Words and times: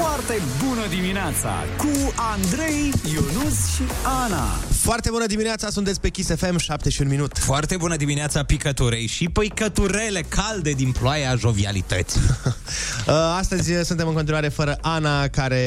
Foarte 0.00 0.42
bună 0.64 0.86
dimineața 0.88 1.64
cu 1.78 2.12
Andrei, 2.16 2.92
Ionus 3.14 3.74
și 3.74 3.82
Ana. 4.24 4.44
Foarte 4.70 5.10
bună 5.10 5.26
dimineața, 5.26 5.70
sunteți 5.70 6.00
pe 6.00 6.08
Kiss 6.08 6.34
FM, 6.36 6.58
7 6.58 6.90
și 6.90 7.00
un 7.02 7.08
minut. 7.08 7.38
Foarte 7.38 7.76
bună 7.76 7.96
dimineața, 7.96 8.42
picăturei 8.42 9.06
și 9.06 9.28
păicăturele 9.28 10.20
calde 10.28 10.70
din 10.70 10.92
ploaia 10.92 11.34
jovialității. 11.36 12.20
Uh, 13.06 13.12
Astăzi 13.38 13.72
suntem 13.84 14.08
în 14.08 14.14
continuare 14.14 14.48
fără 14.48 14.78
Ana, 14.80 15.28
care 15.28 15.60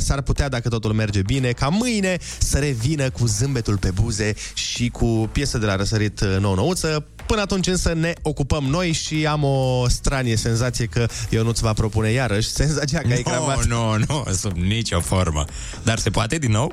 s-ar 0.00 0.22
putea, 0.22 0.48
dacă 0.48 0.68
totul 0.68 0.92
merge 0.92 1.22
bine, 1.22 1.50
ca 1.50 1.68
mâine 1.68 2.16
să 2.38 2.58
revină 2.58 3.10
cu 3.10 3.26
zâmbetul 3.26 3.78
pe 3.78 3.90
buze 3.90 4.34
și 4.54 4.88
cu 4.88 5.28
piesă 5.32 5.58
de 5.58 5.66
la 5.66 5.76
răsărit 5.76 6.20
uh, 6.20 6.36
nou-nouță. 6.40 7.06
Până 7.26 7.40
atunci 7.40 7.66
însă 7.66 7.92
ne 7.94 8.12
ocupăm 8.22 8.64
noi 8.64 8.92
și 8.92 9.26
am 9.26 9.44
o 9.44 9.88
stranie 9.88 10.36
senzație 10.36 10.86
că 10.86 11.06
eu 11.30 11.42
nu-ți 11.42 11.62
va 11.62 11.72
propune 11.72 12.10
iarăși 12.10 12.48
senzația 12.48 13.00
că 13.00 13.12
ai 13.12 13.22
cravat. 13.22 13.64
Nu, 13.64 13.96
nu, 13.96 14.04
nu, 14.08 14.32
sub 14.32 14.56
nicio 14.56 15.00
formă. 15.00 15.44
Dar 15.82 15.98
se 15.98 16.10
poate 16.10 16.38
din 16.38 16.50
nou? 16.50 16.72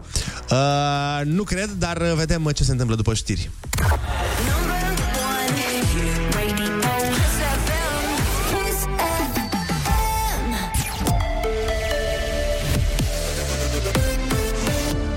Uh, 0.51 1.21
nu 1.23 1.43
cred, 1.43 1.69
dar 1.77 2.03
vedem 2.15 2.51
ce 2.55 2.63
se 2.63 2.71
întâmplă 2.71 2.95
după 2.95 3.13
știri. 3.13 3.49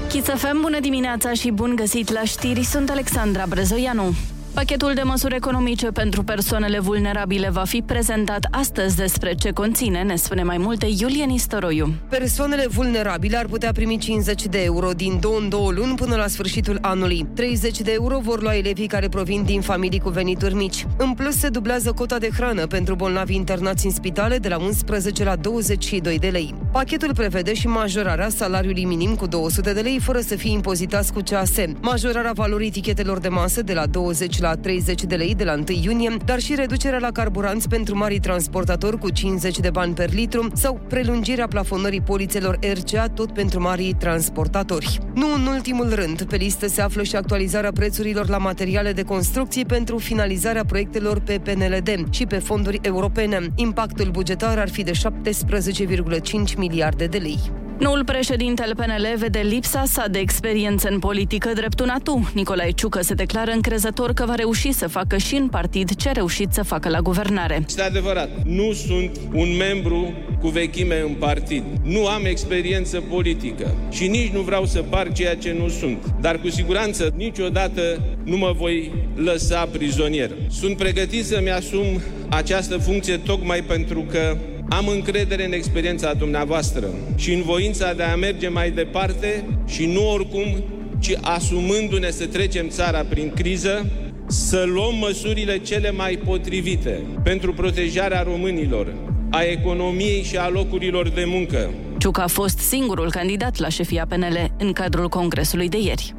Kiss 0.08 0.28
FM, 0.28 0.60
bună 0.60 0.80
dimineața 0.80 1.32
și 1.32 1.50
bun 1.50 1.76
găsit 1.76 2.12
la 2.12 2.22
știri, 2.24 2.64
sunt 2.64 2.90
Alexandra 2.90 3.44
Brezoianu. 3.48 4.14
Pachetul 4.54 4.94
de 4.94 5.02
măsuri 5.02 5.34
economice 5.34 5.86
pentru 5.86 6.22
persoanele 6.22 6.78
vulnerabile 6.78 7.50
va 7.50 7.64
fi 7.64 7.82
prezentat 7.86 8.46
astăzi 8.50 8.96
despre 8.96 9.34
ce 9.34 9.50
conține, 9.50 10.02
ne 10.02 10.16
spune 10.16 10.42
mai 10.42 10.58
multe 10.58 10.86
Iulie 10.98 11.24
Nistoroiu. 11.24 11.94
Persoanele 12.08 12.66
vulnerabile 12.66 13.36
ar 13.36 13.46
putea 13.46 13.72
primi 13.72 13.98
50 13.98 14.46
de 14.46 14.62
euro 14.62 14.90
din 14.90 15.18
două 15.20 15.38
în 15.38 15.48
două 15.48 15.70
luni 15.72 15.94
până 15.94 16.16
la 16.16 16.26
sfârșitul 16.26 16.78
anului. 16.80 17.26
30 17.34 17.80
de 17.80 17.92
euro 17.92 18.18
vor 18.18 18.42
lua 18.42 18.56
elevii 18.56 18.86
care 18.86 19.08
provin 19.08 19.44
din 19.44 19.60
familii 19.60 20.00
cu 20.00 20.08
venituri 20.08 20.54
mici. 20.54 20.86
În 20.96 21.12
plus, 21.12 21.36
se 21.36 21.48
dublează 21.48 21.92
cota 21.92 22.18
de 22.18 22.28
hrană 22.36 22.66
pentru 22.66 22.94
bolnavi 22.94 23.34
internați 23.34 23.86
în 23.86 23.92
spitale 23.92 24.38
de 24.38 24.48
la 24.48 24.56
11 24.56 25.24
la 25.24 25.36
22 25.36 26.18
de 26.18 26.28
lei. 26.28 26.54
Pachetul 26.72 27.14
prevede 27.14 27.54
și 27.54 27.66
majorarea 27.66 28.28
salariului 28.28 28.84
minim 28.84 29.14
cu 29.14 29.26
200 29.26 29.72
de 29.72 29.80
lei 29.80 29.98
fără 30.00 30.20
să 30.20 30.36
fie 30.36 30.52
impozitați 30.52 31.12
cu 31.12 31.20
CAS, 31.24 31.52
majorarea 31.80 32.32
valorii 32.32 32.66
etichetelor 32.66 33.18
de 33.18 33.28
masă 33.28 33.62
de 33.62 33.72
la 33.72 33.86
20 33.86 34.42
la 34.44 34.54
30 34.54 35.02
de 35.02 35.14
lei 35.14 35.34
de 35.34 35.44
la 35.44 35.52
1 35.52 35.64
iunie, 35.82 36.16
dar 36.24 36.40
și 36.40 36.54
reducerea 36.54 36.98
la 36.98 37.10
carburanți 37.10 37.68
pentru 37.68 37.96
mari 37.96 38.18
transportatori 38.18 38.98
cu 38.98 39.10
50 39.10 39.58
de 39.58 39.70
bani 39.70 39.94
per 39.94 40.12
litru 40.12 40.46
sau 40.54 40.80
prelungirea 40.88 41.46
plafonării 41.46 42.00
polițelor 42.00 42.58
RCA 42.72 43.08
tot 43.08 43.32
pentru 43.32 43.60
mari 43.60 43.94
transportatori. 43.98 44.98
Nu 45.14 45.34
în 45.34 45.46
ultimul 45.46 45.94
rând, 45.94 46.22
pe 46.22 46.36
listă 46.36 46.66
se 46.66 46.80
află 46.80 47.02
și 47.02 47.16
actualizarea 47.16 47.72
prețurilor 47.72 48.28
la 48.28 48.38
materiale 48.38 48.92
de 48.92 49.02
construcție 49.02 49.64
pentru 49.64 49.98
finalizarea 49.98 50.64
proiectelor 50.64 51.20
pe 51.20 51.40
PNLD 51.42 52.06
și 52.10 52.26
pe 52.26 52.38
fonduri 52.38 52.78
europene. 52.82 53.38
Impactul 53.54 54.10
bugetar 54.10 54.58
ar 54.58 54.68
fi 54.68 54.82
de 54.82 54.92
17,5 54.92 56.56
miliarde 56.56 57.06
de 57.06 57.18
lei. 57.18 57.38
Noul 57.78 58.04
președinte 58.04 58.62
al 58.62 58.74
PNL 58.74 59.06
vede 59.16 59.38
lipsa 59.38 59.84
sa 59.86 60.08
de 60.08 60.18
experiență 60.18 60.88
în 60.88 60.98
politică 60.98 61.52
drept 61.54 61.80
un 61.80 61.88
atu. 61.88 62.30
Nicolae 62.34 62.70
Ciucă 62.70 63.02
se 63.02 63.14
declară 63.14 63.50
încrezător 63.50 64.12
că 64.12 64.24
va 64.26 64.33
reuși 64.34 64.72
să 64.72 64.88
facă 64.88 65.16
și 65.16 65.34
în 65.34 65.48
partid 65.48 65.94
ce 65.94 66.08
a 66.08 66.12
reușit 66.12 66.52
să 66.52 66.62
facă 66.62 66.88
la 66.88 67.00
guvernare. 67.00 67.62
Este 67.66 67.82
adevărat, 67.82 68.30
nu 68.44 68.72
sunt 68.72 69.20
un 69.32 69.56
membru 69.56 70.12
cu 70.40 70.48
vechime 70.48 71.00
în 71.00 71.14
partid. 71.14 71.62
Nu 71.82 72.06
am 72.06 72.24
experiență 72.24 73.00
politică 73.00 73.74
și 73.90 74.06
nici 74.06 74.32
nu 74.32 74.40
vreau 74.40 74.66
să 74.66 74.82
par 74.82 75.12
ceea 75.12 75.36
ce 75.36 75.56
nu 75.58 75.68
sunt. 75.68 76.14
Dar 76.20 76.38
cu 76.38 76.48
siguranță 76.48 77.12
niciodată 77.16 78.00
nu 78.24 78.36
mă 78.36 78.54
voi 78.56 78.92
lăsa 79.14 79.68
prizonier. 79.72 80.30
Sunt 80.50 80.76
pregătit 80.76 81.24
să-mi 81.24 81.50
asum 81.50 81.84
această 82.28 82.76
funcție 82.76 83.16
tocmai 83.16 83.62
pentru 83.62 84.00
că 84.00 84.36
am 84.68 84.88
încredere 84.88 85.44
în 85.44 85.52
experiența 85.52 86.14
dumneavoastră 86.14 86.86
și 87.16 87.32
în 87.32 87.42
voința 87.42 87.92
de 87.92 88.02
a 88.02 88.16
merge 88.16 88.48
mai 88.48 88.70
departe 88.70 89.44
și 89.66 89.86
nu 89.86 90.10
oricum, 90.10 90.64
ci 90.98 91.18
asumându-ne 91.20 92.10
să 92.10 92.26
trecem 92.26 92.68
țara 92.68 93.04
prin 93.08 93.32
criză, 93.34 93.86
să 94.26 94.64
luăm 94.66 94.94
măsurile 94.94 95.58
cele 95.58 95.90
mai 95.90 96.20
potrivite 96.24 97.02
pentru 97.22 97.52
protejarea 97.52 98.22
românilor, 98.22 98.94
a 99.30 99.42
economiei 99.42 100.22
și 100.22 100.36
a 100.36 100.48
locurilor 100.48 101.08
de 101.08 101.24
muncă. 101.26 101.70
Ciucă 101.98 102.20
a 102.20 102.26
fost 102.26 102.58
singurul 102.58 103.10
candidat 103.10 103.58
la 103.58 103.68
șefia 103.68 104.06
PNL 104.08 104.54
în 104.58 104.72
cadrul 104.72 105.08
congresului 105.08 105.68
de 105.68 105.78
ieri. 105.80 106.14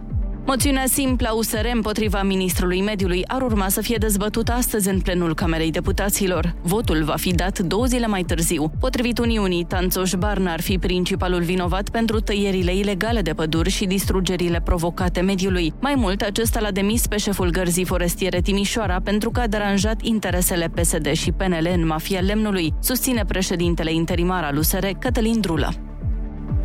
Moțiunea 0.48 0.86
simplă 0.86 1.28
a 1.28 1.34
USR 1.34 1.66
împotriva 1.74 2.24
ministrului 2.24 2.82
mediului 2.82 3.24
ar 3.28 3.42
urma 3.42 3.70
să 3.70 3.82
fie 3.82 3.98
dezbătută 4.00 4.52
astăzi 4.52 4.90
în 4.90 5.00
plenul 5.00 5.34
Camerei 5.34 5.72
Deputaților. 5.72 6.56
Votul 6.62 7.04
va 7.04 7.16
fi 7.16 7.34
dat 7.34 7.60
două 7.60 7.86
zile 7.86 8.08
mai 8.08 8.24
târziu. 8.24 8.72
Potrivit 8.80 9.18
Uniunii, 9.18 9.64
Tanțoș 9.64 10.14
Barna 10.14 10.52
ar 10.52 10.62
fi 10.62 10.78
principalul 10.78 11.42
vinovat 11.42 11.90
pentru 11.90 12.20
tăierile 12.20 12.76
ilegale 12.76 13.22
de 13.22 13.34
păduri 13.34 13.70
și 13.70 13.86
distrugerile 13.86 14.62
provocate 14.62 15.22
mediului. 15.22 15.74
Mai 15.80 15.94
mult, 15.96 16.22
acesta 16.22 16.60
l-a 16.60 16.72
demis 16.72 17.08
pe 17.08 17.18
șeful 17.18 17.50
gărzii 17.50 17.86
forestiere 17.86 18.42
Timișoara 18.42 19.00
pentru 19.04 19.30
că 19.32 19.40
a 19.40 19.48
deranjat 19.48 20.02
interesele 20.02 20.70
PSD 20.70 21.12
și 21.12 21.32
PNL 21.32 21.70
în 21.74 21.86
mafia 21.86 22.20
lemnului, 22.20 22.74
susține 22.80 23.26
președintele 23.26 23.94
interimar 23.94 24.44
al 24.44 24.58
USR, 24.58 24.86
Cătălin 25.00 25.40
Drulă. 25.40 25.95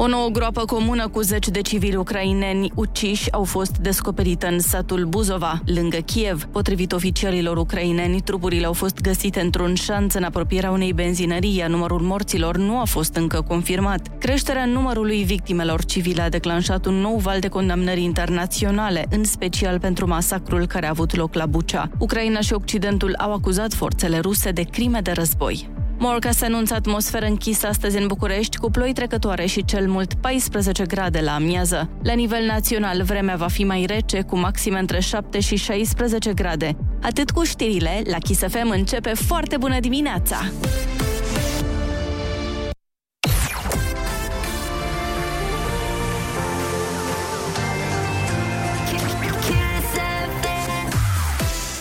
O 0.03 0.07
nouă 0.07 0.29
groapă 0.29 0.65
comună 0.65 1.09
cu 1.09 1.21
zeci 1.21 1.49
de 1.49 1.61
civili 1.61 1.97
ucraineni 1.97 2.71
uciși 2.75 3.33
au 3.33 3.45
fost 3.45 3.77
descoperite 3.77 4.47
în 4.47 4.59
satul 4.59 5.05
Buzova, 5.05 5.61
lângă 5.65 5.97
Kiev. 5.97 6.45
Potrivit 6.45 6.93
oficialilor 6.93 7.57
ucraineni, 7.57 8.21
trupurile 8.21 8.67
au 8.67 8.73
fost 8.73 9.01
găsite 9.01 9.41
într-un 9.41 9.75
șanț 9.75 10.15
în 10.15 10.23
apropierea 10.23 10.71
unei 10.71 10.93
benzinării, 10.93 11.57
iar 11.57 11.69
numărul 11.69 12.01
morților 12.01 12.57
nu 12.57 12.79
a 12.79 12.85
fost 12.85 13.15
încă 13.15 13.41
confirmat. 13.41 14.19
Creșterea 14.19 14.65
numărului 14.65 15.23
victimelor 15.23 15.85
civile 15.85 16.23
a 16.23 16.29
declanșat 16.29 16.87
un 16.87 16.95
nou 16.95 17.17
val 17.17 17.41
de 17.41 17.49
condamnări 17.49 18.03
internaționale, 18.03 19.07
în 19.11 19.25
special 19.25 19.81
pentru 19.81 20.07
masacrul 20.07 20.67
care 20.67 20.87
a 20.87 20.91
avut 20.91 21.17
loc 21.17 21.35
la 21.35 21.47
Bucea. 21.47 21.91
Ucraina 21.99 22.41
și 22.41 22.53
Occidentul 22.53 23.15
au 23.19 23.33
acuzat 23.33 23.73
forțele 23.73 24.19
ruse 24.19 24.51
de 24.51 24.63
crime 24.63 25.01
de 25.01 25.11
război. 25.11 25.69
Morca 26.03 26.31
se 26.31 26.45
anunță 26.45 26.75
atmosferă 26.75 27.27
închisă 27.27 27.67
astăzi 27.67 27.99
în 27.99 28.07
București 28.07 28.57
cu 28.57 28.71
ploi 28.71 28.93
trecătoare 28.93 29.47
și 29.47 29.65
cel 29.65 29.89
mult 29.89 30.15
14 30.15 30.85
grade 30.85 31.21
la 31.21 31.35
amiază. 31.35 31.91
La 32.03 32.13
nivel 32.13 32.45
național, 32.45 33.03
vremea 33.03 33.37
va 33.37 33.49
fi 33.49 33.65
mai 33.65 33.85
rece, 33.87 34.23
cu 34.23 34.39
maxime 34.39 34.79
între 34.79 35.01
7 35.01 35.41
și 35.41 35.57
16 35.57 36.33
grade. 36.33 36.77
Atât 37.03 37.31
cu 37.31 37.45
știrile, 37.45 38.03
la 38.11 38.19
Kiss 38.19 38.43
FM 38.49 38.71
începe 38.71 39.13
foarte 39.15 39.57
bună 39.57 39.81
dimineața! 39.81 40.37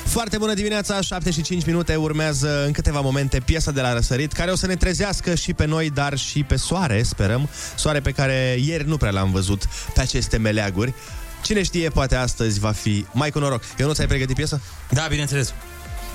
Foarte 0.10 0.38
bună 0.38 0.54
dimineața, 0.54 1.02
7 1.02 1.32
și 1.32 1.42
5 1.42 1.66
minute 1.66 1.96
urmează 1.96 2.66
în 2.66 2.72
câteva 2.72 3.00
momente 3.00 3.40
piesa 3.40 3.72
de 3.72 3.82
la 3.82 3.94
răsărit, 3.94 4.32
care 4.32 4.52
o 4.52 4.56
să 4.56 4.68
ne 4.68 4.76
trezească 4.76 5.36
și 5.36 5.54
pe 5.54 5.66
noi, 5.66 5.90
dar 5.90 6.18
și 6.18 6.44
pe 6.44 6.56
soare, 6.56 7.04
sperăm. 7.04 7.50
Soare 7.76 8.00
pe 8.00 8.12
care 8.12 8.58
ieri 8.66 8.88
nu 8.88 8.98
prea 8.98 9.12
l-am 9.12 9.32
văzut 9.32 9.68
pe 9.94 10.02
aceste 10.02 10.38
meleaguri. 10.38 10.94
Cine 11.44 11.64
știe, 11.64 11.90
poate 11.90 12.16
astăzi 12.16 12.60
va 12.60 12.72
fi 12.72 13.06
mai 13.12 13.30
cu 13.30 13.40
noroc. 13.40 13.64
Eu 13.78 13.88
nu 13.88 13.94
ți-ai 13.94 14.08
pregătit 14.08 14.36
piesă? 14.36 14.62
Da, 14.90 15.06
bineînțeles. 15.10 15.54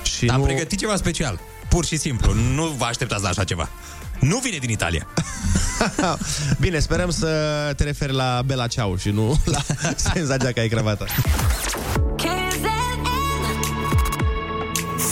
Și 0.03 0.27
Am 0.27 0.39
nu... 0.39 0.45
pregătit 0.45 0.79
ceva 0.79 0.95
special. 0.95 1.39
Pur 1.69 1.85
și 1.85 1.97
simplu. 1.97 2.33
Nu 2.33 2.65
vă 2.65 2.85
așteptați 2.85 3.23
la 3.23 3.29
așa 3.29 3.43
ceva. 3.43 3.69
Nu 4.19 4.37
vine 4.37 4.57
din 4.57 4.69
Italia. 4.69 5.07
Bine, 6.59 6.79
sperăm 6.79 7.09
să 7.09 7.27
te 7.75 7.83
referi 7.83 8.13
la 8.13 8.41
Bela 8.45 8.67
Ciao 8.67 8.97
și 8.97 9.09
nu 9.09 9.39
la 9.45 9.61
senzația 10.13 10.51
că 10.51 10.59
ai 10.59 10.67
cravată. 10.67 11.05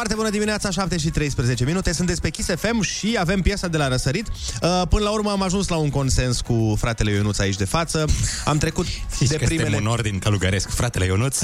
Foarte 0.00 0.14
Foarte 0.14 0.30
bună 0.30 0.44
dimineața, 0.44 0.80
7 0.80 0.98
și 0.98 1.08
13 1.10 1.64
minute. 1.64 1.92
Sunteți 1.92 2.20
pe 2.20 2.30
Kiss 2.30 2.48
FM 2.48 2.80
și 2.80 3.16
avem 3.20 3.40
piesa 3.40 3.68
de 3.68 3.76
la 3.76 3.88
răsărit. 3.88 4.26
Uh, 4.28 4.82
Până 4.88 5.04
la 5.04 5.10
urmă 5.10 5.30
am 5.30 5.42
ajuns 5.42 5.68
la 5.68 5.76
un 5.76 5.90
consens 5.90 6.40
cu 6.40 6.76
fratele 6.78 7.10
Ionuț 7.10 7.38
aici 7.38 7.56
de 7.56 7.64
față. 7.64 8.04
Am 8.44 8.58
trecut 8.58 8.86
Zici 9.18 9.28
de 9.28 9.36
că 9.36 9.44
primele... 9.44 9.68
suntem 9.68 9.84
un 9.86 9.92
ordin 9.92 10.18
călugăresc. 10.18 10.70
Fratele 10.70 11.04
Ionuț. 11.04 11.38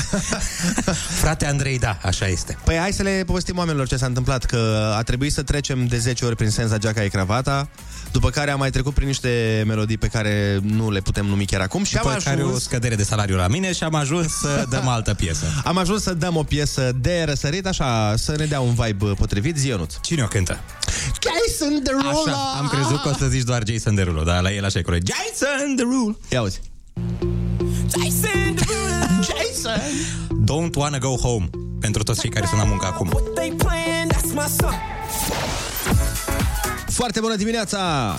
Frate 1.23 1.47
Andrei, 1.47 1.79
da, 1.79 1.99
așa 2.03 2.26
este. 2.26 2.58
Păi 2.64 2.76
hai 2.76 2.93
să 2.93 3.03
le 3.03 3.23
povestim 3.26 3.58
oamenilor 3.58 3.88
ce 3.88 3.97
s-a 3.97 4.06
întâmplat, 4.06 4.44
că 4.44 4.93
a 4.97 5.02
trebuit 5.02 5.32
să 5.32 5.43
trecem 5.43 5.87
de 5.87 5.99
10 5.99 6.25
ori 6.25 6.37
prin 6.37 6.50
senza 6.50 6.79
geaca 6.79 7.05
e 7.05 7.09
cravata, 7.09 7.69
după 8.12 8.31
care 8.31 8.50
am 8.50 8.59
mai 8.59 8.70
trecut 8.70 8.94
prin 8.94 9.06
niște 9.06 9.62
melodii 9.67 9.99
pe 9.99 10.06
care 10.06 10.59
nu 10.62 10.91
le 10.91 11.00
putem 11.00 11.26
numi 11.26 11.47
chiar 11.47 11.61
acum 11.61 11.85
și 11.85 11.94
După 11.94 12.09
am 12.09 12.19
care 12.25 12.43
o 12.43 12.47
ajuns, 12.47 12.62
scădere 12.62 12.94
de 12.94 13.02
salariu 13.02 13.37
la 13.37 13.49
mine 13.49 13.73
și 13.73 13.82
am 13.82 13.94
ajuns 13.94 14.32
să 14.32 14.64
dăm 14.70 14.88
altă 14.97 15.14
piesă. 15.14 15.44
am 15.64 15.79
ajuns 15.79 16.02
să 16.02 16.14
dăm 16.14 16.37
o 16.37 16.43
piesă 16.43 16.93
de 17.00 17.25
răsărit, 17.26 17.67
așa, 17.67 18.14
să 18.17 18.35
ne 18.37 18.45
dea 18.46 18.60
un 18.60 18.75
vibe 18.75 19.04
potrivit, 19.06 19.56
Zionuț. 19.56 19.94
Cine 20.00 20.22
o 20.22 20.26
cântă? 20.26 20.60
Jason 21.22 21.82
Derulo! 21.82 22.08
Așa, 22.08 22.54
am 22.58 22.69
crezut 22.69 23.02
că 23.02 23.08
o 23.08 23.12
să 23.12 23.26
zici 23.26 23.43
doar 23.43 23.62
Jason 23.66 23.94
Derulo, 23.94 24.22
dar 24.22 24.43
la 24.43 24.52
el 24.52 24.64
așa 24.64 24.78
e 24.78 24.82
corect. 24.82 25.06
Jason 25.06 25.76
Derulo! 25.76 26.19
Ia 26.28 26.43
uzi. 26.43 26.60
Jason! 27.96 28.54
Don't 30.44 30.75
wanna 30.76 30.98
go 30.98 31.16
home. 31.16 31.50
Pentru 31.81 32.02
toți 32.02 32.20
cei 32.20 32.31
care 32.31 32.46
sunt 32.46 32.60
la 32.60 32.66
muncă 32.66 32.87
acum. 32.87 33.10
Foarte 36.88 37.20
bună 37.20 37.37
dimineața! 37.37 38.16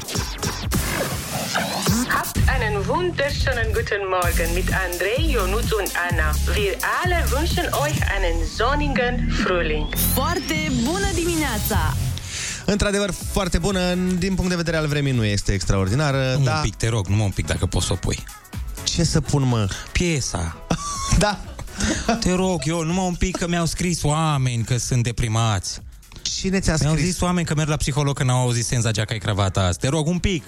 Habt 2.15 2.37
einen 2.55 2.75
wunderschönen 2.87 3.67
guten 3.77 4.01
Morgen 4.15 4.53
mit 4.53 4.69
Andrei, 4.85 5.17
Ionut 5.33 5.69
und 5.79 5.89
Anna. 6.09 6.27
Wir 6.55 6.73
alle 7.03 7.19
wünschen 7.31 7.65
euch 7.83 7.97
einen 8.15 8.37
sonnigen 8.57 9.13
Frühling. 9.41 9.87
Foarte 10.13 10.71
bună 10.83 11.07
dimineața! 11.13 11.93
Într-adevăr, 12.65 13.11
foarte 13.31 13.57
bună, 13.57 13.93
din 14.17 14.35
punct 14.35 14.49
de 14.49 14.55
vedere 14.55 14.77
al 14.77 14.87
vremii 14.87 15.11
nu 15.11 15.23
este 15.25 15.51
extraordinară, 15.53 16.35
Nu 16.37 16.43
dar 16.43 16.55
un 16.55 16.61
pic, 16.61 16.75
te 16.75 16.87
rog, 16.89 17.07
numai 17.07 17.25
un 17.25 17.31
pic 17.31 17.45
dacă 17.45 17.65
poți 17.65 17.85
să 17.85 17.93
o 17.93 17.95
pui. 17.95 18.23
ce 18.83 19.03
să 19.03 19.21
pun, 19.21 19.43
mă? 19.43 19.67
Piesa. 19.91 20.55
Da, 21.17 21.39
Te 22.19 22.33
rog, 22.33 22.61
eu 22.65 22.83
numai 22.83 23.05
un 23.05 23.15
pic 23.15 23.37
că 23.37 23.47
mi-au 23.47 23.65
scris 23.65 24.03
oameni 24.03 24.63
că 24.63 24.77
sunt 24.77 25.03
deprimați. 25.03 25.79
cine 26.21 26.59
ți-a 26.59 26.75
Mi-au 26.79 26.93
scris? 26.93 27.05
zis 27.07 27.21
oameni 27.21 27.45
că 27.47 27.53
merg 27.55 27.69
la 27.69 27.75
psiholog 27.75 28.17
când 28.17 28.29
au 28.29 28.39
auzit 28.41 28.65
senza 28.65 28.91
geaca 28.91 29.13
e 29.13 29.17
cravata 29.17 29.59
asta. 29.61 29.87
Te 29.87 29.87
rog, 29.87 30.07
un 30.07 30.17
pic. 30.19 30.43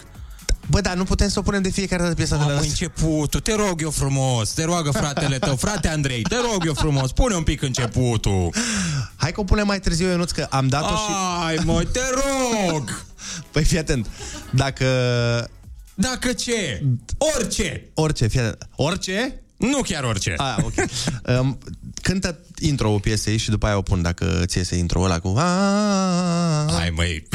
Bă, 0.69 0.81
dar 0.81 0.95
nu 0.95 1.03
putem 1.03 1.29
să 1.29 1.39
o 1.39 1.41
punem 1.41 1.61
de 1.61 1.69
fiecare 1.69 2.01
dată 2.01 2.15
piesa 2.15 2.35
de 2.35 2.43
Am 2.43 2.49
la 2.49 2.59
începutul, 2.59 3.39
te 3.39 3.55
rog 3.55 3.81
eu 3.81 3.89
frumos, 3.89 4.49
te 4.49 4.63
roagă 4.63 4.91
fratele 4.91 5.39
tău, 5.39 5.55
frate 5.55 5.87
Andrei, 5.87 6.21
te 6.21 6.35
rog 6.35 6.65
eu 6.65 6.73
frumos, 6.73 7.11
pune 7.11 7.35
un 7.35 7.43
pic 7.43 7.61
începutul. 7.61 8.53
Hai 9.15 9.31
că 9.31 9.39
o 9.39 9.43
punem 9.43 9.67
mai 9.67 9.79
târziu, 9.79 10.07
Ionuț, 10.07 10.31
că 10.31 10.47
am 10.49 10.67
dat-o 10.67 10.95
și... 10.95 11.11
Ai, 11.45 11.57
mă, 11.65 11.83
te 11.91 11.99
rog! 12.13 13.05
Păi 13.51 13.63
fii 13.63 13.77
atent, 13.77 14.07
dacă... 14.51 14.85
Dacă 15.93 16.33
ce? 16.33 16.83
Orice! 17.17 17.89
Orice, 17.93 18.27
fii 18.27 18.39
atent. 18.39 18.67
Orice? 18.75 19.41
Nu 19.57 19.81
chiar 19.81 20.03
orice. 20.03 20.33
Ah, 20.37 20.55
ok. 20.61 20.73
um, 21.39 21.57
cântă 22.01 22.39
intro-ul 22.59 22.99
piesei 22.99 23.37
și 23.37 23.49
după 23.49 23.65
aia 23.65 23.77
o 23.77 23.81
pun 23.81 24.01
dacă 24.01 24.43
ți 24.45 24.57
iese 24.57 24.75
intro-ul 24.75 25.05
ăla 25.05 25.19
cu... 25.19 25.33
Hai, 26.71 26.89
măi. 26.95 27.27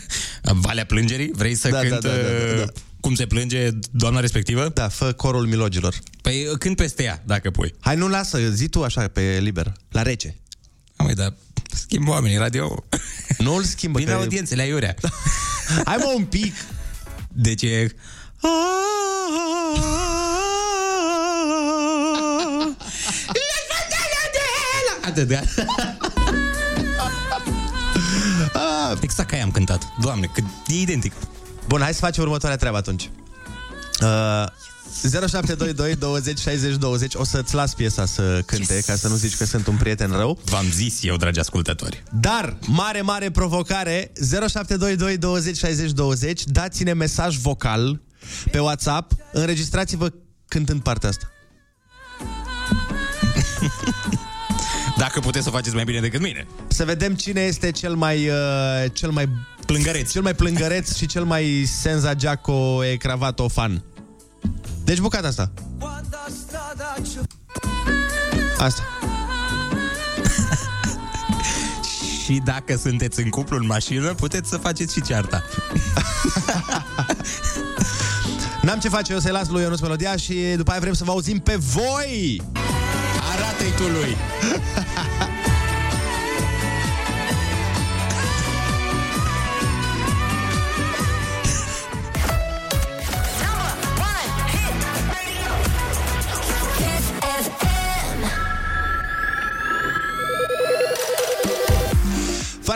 Valea 0.64 0.84
plângerii? 0.86 1.30
Vrei 1.34 1.54
să 1.54 1.68
Da, 1.68 1.78
cânt 1.80 1.90
da, 1.90 1.98
da, 1.98 2.08
da, 2.08 2.16
da, 2.22 2.54
da. 2.56 2.62
uh, 2.62 2.68
cum 3.00 3.14
se 3.14 3.26
plânge 3.26 3.68
doamna 3.90 4.20
respectivă? 4.20 4.68
Da, 4.74 4.88
fă 4.88 5.12
corul 5.12 5.46
milogilor. 5.46 5.94
Păi 6.22 6.46
uh, 6.50 6.58
cânt 6.58 6.76
peste 6.76 7.02
ea, 7.02 7.22
dacă 7.26 7.50
pui. 7.50 7.74
Hai, 7.80 7.96
nu 7.96 8.08
lasă, 8.08 8.38
zi 8.50 8.68
tu 8.68 8.82
așa, 8.84 9.08
pe 9.08 9.38
liber, 9.40 9.72
la 9.90 10.02
rece. 10.02 10.36
Măi, 10.98 11.14
dar 11.14 11.34
schimb 11.74 12.08
oamenii 12.08 12.36
radio. 12.36 12.84
Nu 13.38 13.54
îl 13.54 13.62
schimbă. 13.64 13.98
Vin 13.98 14.08
că- 14.08 14.14
audiențele 14.14 14.62
aiurea. 14.62 14.94
Hai 15.84 15.96
mă 15.98 16.12
un 16.16 16.24
pic. 16.24 16.54
Deci 17.28 17.62
e... 17.62 17.86
Atât, 25.04 25.28
da? 25.28 25.40
Aia 29.42 29.50
am 29.50 29.50
cântat. 29.50 29.92
Doamne, 30.00 30.26
cât 30.26 30.44
e 30.66 30.80
identic. 30.80 31.12
Bun, 31.68 31.80
hai 31.80 31.92
să 31.94 31.98
facem 32.00 32.22
următoarea 32.22 32.58
treabă 32.58 32.76
atunci. 32.76 33.10
Uh, 34.00 34.46
0722 35.02 35.94
20 35.94 36.38
60 36.38 36.76
20 36.76 37.14
O 37.14 37.24
să-ți 37.24 37.54
las 37.54 37.74
piesa 37.74 38.06
să 38.06 38.42
cânte 38.46 38.74
yes. 38.74 38.84
Ca 38.84 38.94
să 38.94 39.08
nu 39.08 39.14
zici 39.14 39.36
că 39.36 39.44
sunt 39.44 39.66
un 39.66 39.76
prieten 39.76 40.10
rău 40.10 40.38
V-am 40.44 40.66
zis 40.70 41.02
eu, 41.02 41.16
dragi 41.16 41.38
ascultători. 41.38 42.02
Dar, 42.20 42.56
mare, 42.66 43.00
mare 43.00 43.30
provocare 43.30 44.12
0722 44.30 45.16
20 45.16 45.56
60 45.56 45.90
20 45.90 46.44
Dați-ne 46.44 46.92
mesaj 46.92 47.36
vocal 47.36 48.00
Pe 48.50 48.58
WhatsApp 48.58 49.12
Înregistrați-vă 49.32 50.12
cântând 50.48 50.80
partea 50.80 51.08
asta 51.08 51.31
Dacă 55.02 55.20
puteți 55.20 55.44
să 55.44 55.50
o 55.50 55.52
faceți 55.52 55.74
mai 55.74 55.84
bine 55.84 56.00
decât 56.00 56.20
mine. 56.20 56.46
Să 56.66 56.84
vedem 56.84 57.14
cine 57.14 57.40
este 57.40 57.70
cel 57.70 57.94
mai 57.94 58.28
uh, 58.28 58.34
Cel 58.92 59.10
mai 59.10 59.28
Plângăreț. 59.66 60.10
Cel 60.10 60.22
mai 60.22 60.34
plângăreț 60.34 60.96
și 60.96 61.06
cel 61.06 61.24
mai 61.24 61.64
senza 61.66 62.14
Giaco 62.14 62.84
e 62.84 62.96
cravato 62.96 63.48
fan 63.48 63.84
Deci 64.84 64.98
bucata 64.98 65.26
asta 65.26 65.52
Asta 68.58 68.82
Și 72.24 72.40
dacă 72.44 72.76
sunteți 72.76 73.20
în 73.20 73.28
cuplu 73.28 73.56
în 73.56 73.66
mașină, 73.66 74.14
puteți 74.14 74.48
să 74.48 74.56
faceți 74.56 74.94
și 74.94 75.02
cearta. 75.02 75.42
N-am 78.62 78.78
ce 78.78 78.88
face, 78.88 79.12
eu 79.12 79.18
să-i 79.18 79.32
las 79.32 79.48
lui 79.48 79.62
Ionuț 79.62 79.80
melodia 79.80 80.16
Și 80.16 80.34
după 80.56 80.70
aia 80.70 80.80
vrem 80.80 80.92
să 80.92 81.04
vă 81.04 81.10
auzim 81.10 81.38
pe 81.38 81.56
voi 81.56 82.42
Arată-i 83.32 83.72
tu 83.76 83.82
lui! 83.82 84.16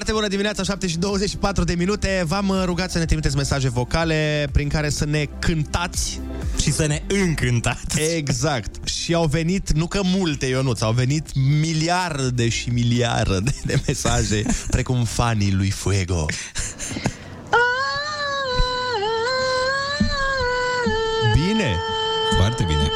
Foarte 0.06 0.24
bună 0.24 0.36
dimineața, 0.36 0.62
7 0.62 0.86
și 0.86 0.98
24 0.98 1.64
de 1.64 1.74
minute. 1.74 2.22
V-am 2.26 2.48
uh, 2.48 2.62
rugat 2.64 2.90
să 2.90 2.98
ne 2.98 3.04
trimiteți 3.04 3.36
mesaje 3.36 3.68
vocale 3.68 4.48
Prin 4.52 4.68
care 4.68 4.88
să 4.88 5.04
ne 5.04 5.26
cântați. 5.38 6.20
Și 6.60 6.72
să 6.72 6.86
ne 6.86 7.02
încântați. 7.06 8.00
Exact. 8.16 8.88
Și 8.88 9.14
au 9.14 9.26
venit, 9.26 9.72
nu 9.72 9.86
că 9.86 10.00
multe, 10.04 10.46
Ionuț 10.46 10.80
Au 10.80 10.92
venit 10.92 11.26
miliarde 11.60 12.48
și 12.48 12.70
miliarde 12.70 13.54
de 13.64 13.80
mesaje 13.86 14.42
Precum 14.70 15.04
fanii 15.04 15.52
lui 15.52 15.70
Fuego. 15.70 16.26
Bine. 21.34 21.76
Foarte 22.36 22.64
bine. 22.68 22.90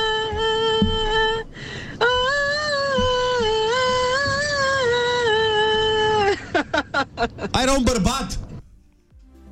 Era 7.63 7.73
un 7.73 7.83
bărbat 7.83 8.39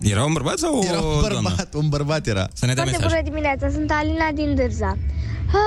Era 0.01 0.25
un 0.25 0.33
bărbat 0.33 0.59
sau 0.59 0.83
Era 0.89 1.03
o 1.03 1.07
un 1.15 1.21
doamnă? 1.21 1.41
bărbat, 1.49 1.75
un 1.75 1.89
bărbat 1.89 2.27
era 2.27 2.49
Să 2.53 2.67
ne 2.67 2.75
dea 2.75 2.83
Foarte 2.83 3.01
mesaj. 3.01 3.19
bună 3.19 3.31
dimineața, 3.31 3.71
sunt 3.71 3.91
Alina 3.91 4.31
din 4.35 4.55
Dârza. 4.55 4.97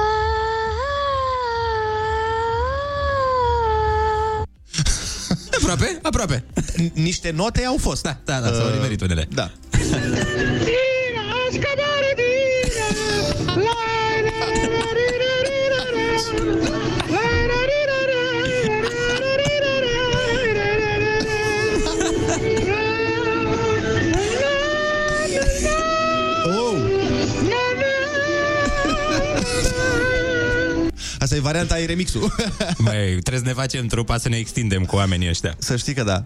Aproape, 5.62 6.00
aproape. 6.02 6.44
N- 6.78 6.92
Niște 6.94 7.32
note 7.32 7.66
au 7.66 7.78
fost 7.80 8.02
Da, 8.04 8.18
da, 8.26 8.40
da, 8.40 8.48
s-au 8.54 8.68
Uh, 8.68 8.74
nimerit 8.74 9.02
unele. 9.02 9.28
Da 9.34 9.52
Oh! 13.58 13.91
Asta 31.32 31.44
e 31.44 31.46
varianta, 31.46 31.80
e 31.80 31.86
remixul. 31.86 32.36
Băi, 32.86 33.10
trebuie 33.10 33.40
să 33.40 33.46
ne 33.46 33.54
facem 33.54 33.88
trupa 33.88 34.18
să 34.18 34.30
ne 34.30 34.38
extindem 34.38 34.86
cu 34.86 34.96
oamenii 34.96 35.30
ăștia. 35.30 35.56
Să 35.58 35.76
știi 35.76 35.94
că 35.94 36.04
da. 36.04 36.14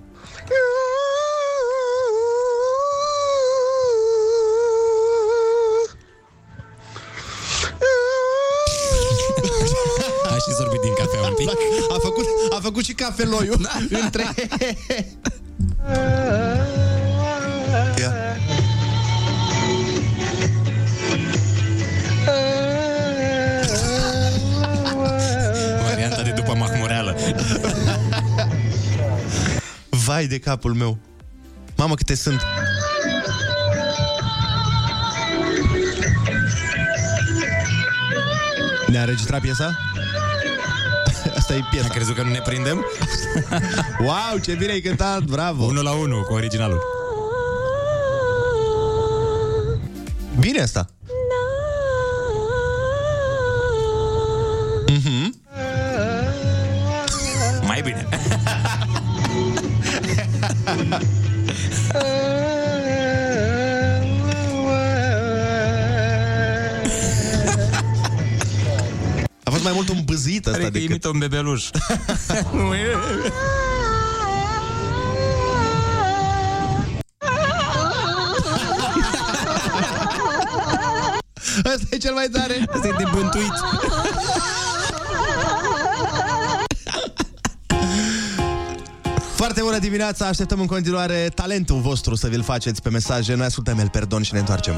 A 10.29 10.37
și 10.37 10.51
sorbit 10.57 10.81
din 10.81 10.93
cafea 10.93 11.21
un 11.21 11.33
pic. 11.33 11.49
A 11.89 11.97
făcut, 12.01 12.25
a 12.49 12.59
făcut 12.61 12.65
făcut 12.75 12.83
și 12.83 12.93
cafeloiul 12.93 13.59
da. 13.61 13.97
între... 14.03 14.23
de 30.35 30.41
capul 30.41 30.73
meu. 30.73 30.97
Mamă, 31.77 31.95
câte 31.95 32.15
sunt. 32.15 32.41
Ne-a 38.87 39.01
înregistrat 39.01 39.41
piesa? 39.41 39.77
Asta 41.37 41.53
e 41.53 41.59
piesa. 41.69 41.85
Ai 41.85 41.95
crezut 41.95 42.15
că 42.15 42.21
nu 42.21 42.31
ne 42.31 42.41
prindem? 42.41 42.85
Wow, 43.99 44.39
ce 44.41 44.53
bine 44.53 44.71
ai 44.71 44.79
cântat, 44.79 45.23
bravo! 45.23 45.63
1 45.63 45.81
la 45.81 45.91
1 45.91 46.21
cu 46.21 46.33
originalul. 46.33 46.81
Bine 50.39 50.61
asta. 50.61 50.94
Asta 71.05 71.11
Cred 71.11 71.11
că 71.11 71.11
decât... 71.11 71.11
imită 71.11 71.11
un 71.13 71.19
bebeluș. 71.19 71.69
Asta 81.63 81.85
e 81.89 81.97
cel 81.97 82.13
mai 82.13 82.27
tare. 82.31 82.65
Asta 82.73 82.87
e 82.87 82.93
de 82.97 83.03
bântuit. 83.11 83.53
Foarte 89.35 89.61
bună 89.61 89.79
dimineața, 89.79 90.25
așteptăm 90.25 90.59
în 90.59 90.65
continuare 90.65 91.29
talentul 91.35 91.79
vostru 91.79 92.15
să 92.15 92.27
vi-l 92.27 92.43
faceți 92.43 92.81
pe 92.81 92.89
mesaje. 92.89 93.35
Noi 93.35 93.45
ascultăm 93.45 93.79
El 93.79 93.89
Perdon 93.89 94.21
și 94.21 94.33
ne 94.33 94.39
întoarcem. 94.39 94.75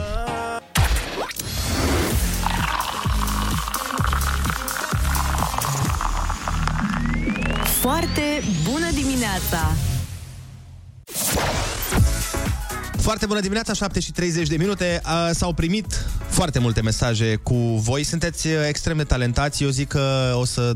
Bună 13.28 13.40
dimineața, 13.40 13.74
7 13.74 14.00
și 14.00 14.12
30 14.12 14.48
de 14.48 14.58
minute. 14.58 15.02
A, 15.04 15.32
S-au 15.32 15.54
primit 15.54 16.06
foarte 16.28 16.60
multe 16.60 16.82
mesaje 16.82 17.36
cu 17.36 17.56
voi. 17.56 18.04
Sunteți 18.04 18.48
uh, 18.48 18.54
extrem 18.68 18.98
de 18.98 19.04
talentați. 19.04 19.64
Eu 19.64 19.70
zic 19.70 19.88
că 19.88 20.34
o 20.36 20.46
să 20.46 20.74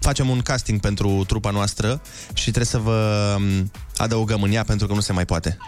facem 0.00 0.28
un 0.28 0.40
casting 0.40 0.80
pentru 0.80 1.24
trupa 1.26 1.50
noastră 1.50 2.00
și 2.32 2.42
trebuie 2.42 2.64
să 2.64 2.78
vă 2.78 3.34
um, 3.38 3.70
adăugăm 3.96 4.42
în 4.42 4.52
ea 4.52 4.64
pentru 4.64 4.86
că 4.86 4.94
nu 4.94 5.00
se 5.00 5.12
mai 5.12 5.24
poate. 5.24 5.58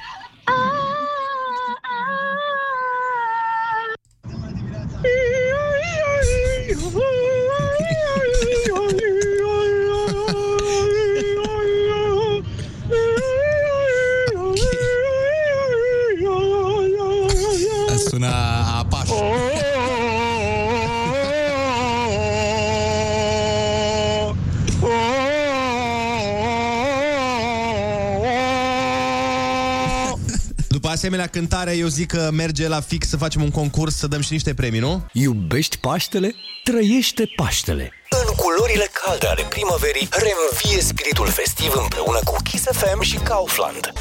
Cântare, 31.30 31.76
eu 31.76 31.86
zic 31.86 32.06
că 32.06 32.30
merge 32.32 32.68
la 32.68 32.80
fix 32.80 33.08
să 33.08 33.16
facem 33.16 33.42
un 33.42 33.50
concurs, 33.50 33.96
să 33.96 34.06
dăm 34.06 34.20
și 34.20 34.32
niște 34.32 34.54
premii, 34.54 34.80
nu? 34.80 35.06
Iubești 35.12 35.78
Paștele? 35.78 36.34
Trăiește 36.64 37.32
Paștele! 37.36 37.92
În 38.26 38.34
culorile 38.36 38.88
calde 39.04 39.26
ale 39.26 39.42
primăverii, 39.48 40.08
reînvie 40.10 40.82
spiritul 40.82 41.26
festiv 41.26 41.72
împreună 41.76 42.18
cu 42.24 42.36
Kiss 42.42 42.64
FM 42.64 43.02
și 43.02 43.16
Kaufland. 43.16 43.92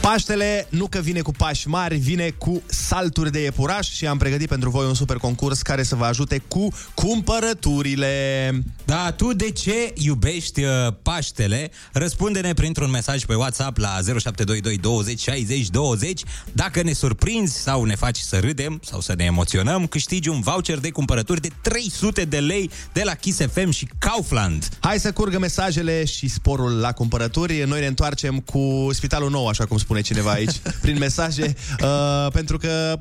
Paștele 0.00 0.66
nu 0.70 0.86
că 0.86 0.98
vine 0.98 1.20
cu 1.20 1.32
pași 1.32 1.68
mari, 1.68 1.96
vine 1.96 2.30
cu 2.38 2.62
salturi 2.66 3.30
de 3.30 3.40
iepuraș 3.40 3.90
și 3.90 4.06
am 4.06 4.18
pregătit 4.18 4.48
pentru 4.48 4.70
voi 4.70 4.86
un 4.86 4.94
super 4.94 5.16
concurs 5.16 5.62
care 5.62 5.82
să 5.82 5.94
vă 5.94 6.04
ajute 6.04 6.42
cu 6.48 6.68
cumpărăturile. 6.94 8.50
Da, 8.86 9.12
tu 9.16 9.32
de 9.34 9.50
ce 9.50 9.92
iubești 9.94 10.62
uh, 10.62 10.70
Paștele? 11.02 11.70
Răspunde-ne 11.92 12.52
printr-un 12.52 12.90
mesaj 12.90 13.24
pe 13.24 13.34
WhatsApp 13.34 13.76
la 13.76 13.88
0722 13.88 14.76
20 14.78 15.20
60 15.20 15.68
20. 15.68 16.22
Dacă 16.52 16.82
ne 16.82 16.92
surprinzi 16.92 17.56
sau 17.58 17.84
ne 17.84 17.94
faci 17.94 18.18
să 18.18 18.38
râdem 18.38 18.80
sau 18.84 19.00
să 19.00 19.14
ne 19.16 19.24
emoționăm, 19.24 19.86
câștigi 19.86 20.28
un 20.28 20.40
voucher 20.40 20.78
de 20.78 20.90
cumpărături 20.90 21.40
de 21.40 21.48
300 21.60 22.24
de 22.24 22.38
lei 22.38 22.70
de 22.92 23.02
la 23.04 23.14
Kiss 23.14 23.38
FM 23.52 23.70
și 23.70 23.88
Kaufland. 23.98 24.68
Hai 24.80 24.98
să 25.00 25.12
curgă 25.12 25.38
mesajele 25.38 26.04
și 26.04 26.28
sporul 26.28 26.72
la 26.78 26.92
cumpărături. 26.92 27.62
Noi 27.66 27.80
ne 27.80 27.86
întoarcem 27.86 28.38
cu 28.40 28.88
Spitalul 28.92 29.30
Nou, 29.30 29.46
așa 29.46 29.66
cum 29.66 29.78
spune 29.78 30.00
cineva 30.00 30.30
aici, 30.30 30.56
prin 30.82 30.98
mesaje, 30.98 31.54
uh, 31.82 32.26
pentru 32.32 32.58
că 32.58 32.98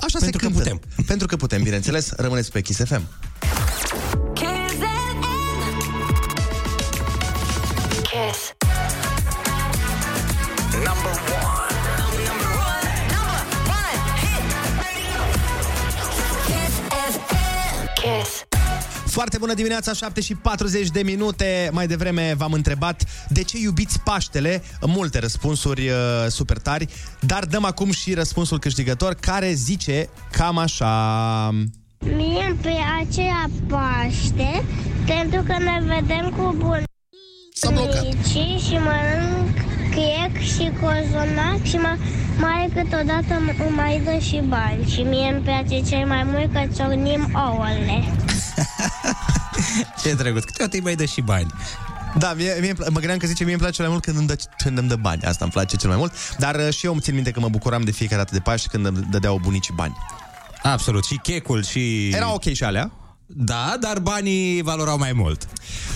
așa 0.00 0.18
Pentru 0.18 0.24
se 0.24 0.30
că 0.30 0.36
cântă. 0.38 0.58
putem. 0.58 0.80
Pentru 1.06 1.26
că 1.26 1.36
putem, 1.36 1.62
bineînțeles. 1.62 2.10
Rămâneți 2.16 2.52
pe 2.52 2.60
Kiss 2.60 2.80
FM. 2.84 3.02
Foarte 19.10 19.38
bună 19.38 19.54
dimineața, 19.54 19.92
7 19.92 20.20
și 20.20 20.34
40 20.34 20.88
de 20.88 21.02
minute. 21.02 21.70
Mai 21.72 21.86
devreme 21.86 22.34
v-am 22.36 22.52
întrebat 22.52 23.04
de 23.28 23.42
ce 23.42 23.58
iubiți 23.58 24.00
Paștele. 24.00 24.62
Multe 24.86 25.18
răspunsuri 25.18 25.88
uh, 25.88 25.94
super 26.28 26.58
tari, 26.58 26.86
dar 27.20 27.44
dăm 27.44 27.64
acum 27.64 27.90
și 27.90 28.14
răspunsul 28.14 28.58
câștigător 28.58 29.14
care 29.14 29.52
zice 29.52 30.08
cam 30.30 30.58
așa... 30.58 31.50
Mie 31.98 32.46
îmi 32.48 32.58
place 32.60 33.22
Paște 33.68 34.64
pentru 35.06 35.42
că 35.42 35.56
ne 35.58 35.82
vedem 35.86 36.34
cu 36.36 36.56
bunicii 36.58 38.58
și 38.66 38.72
mănânc 38.72 39.69
chec 39.94 40.42
și 40.42 40.72
cozonac 40.80 41.62
și 41.62 41.76
mă, 41.76 41.96
mai 42.38 42.70
câteodată 42.74 43.34
îmi 43.38 43.74
mai 43.74 44.00
dă 44.04 44.18
și 44.24 44.42
bani. 44.48 44.90
Și 44.90 45.00
mie 45.00 45.32
îmi 45.32 45.42
place 45.42 45.82
cel 45.88 46.06
mai 46.06 46.22
mult 46.24 46.52
că 46.52 46.60
ciocnim 46.76 47.30
ouăle. 47.34 48.04
Ce 50.02 50.14
drăguț, 50.14 50.44
câteodată 50.44 50.76
îi 50.76 50.82
mai 50.82 50.94
dă 50.94 51.04
și 51.04 51.20
bani. 51.20 51.50
Da, 52.18 52.32
mie, 52.32 52.56
mie, 52.60 52.74
mă 52.78 52.98
gândeam 52.98 53.18
că 53.18 53.26
zice, 53.26 53.44
mie 53.44 53.52
îmi 53.52 53.62
place 53.62 53.76
cel 53.76 53.84
mai 53.84 53.92
mult 53.92 54.04
când 54.04 54.16
îmi, 54.16 54.26
dă, 54.26 54.36
când 54.56 54.78
îmi 54.78 54.88
dă 54.88 54.96
bani. 54.96 55.22
Asta 55.22 55.44
îmi 55.44 55.52
place 55.52 55.76
cel 55.76 55.88
mai 55.88 55.98
mult. 55.98 56.36
Dar 56.38 56.54
uh, 56.54 56.74
și 56.74 56.86
eu 56.86 56.92
îmi 56.92 57.00
țin 57.00 57.14
minte 57.14 57.30
că 57.30 57.40
mă 57.40 57.48
bucuram 57.48 57.82
de 57.82 57.90
fiecare 57.90 58.20
dată 58.20 58.34
de 58.34 58.40
Paști 58.40 58.68
când 58.68 58.86
îmi 58.86 59.06
dădeau 59.10 59.38
bunicii 59.42 59.74
bani. 59.76 59.96
Absolut, 60.62 61.04
și 61.04 61.18
checul 61.22 61.64
și... 61.64 62.08
Era 62.08 62.32
ok 62.32 62.42
și 62.42 62.64
alea. 62.64 62.90
Da, 63.36 63.76
dar 63.80 63.98
banii 63.98 64.62
valorau 64.62 64.98
mai 64.98 65.12
mult. 65.12 65.48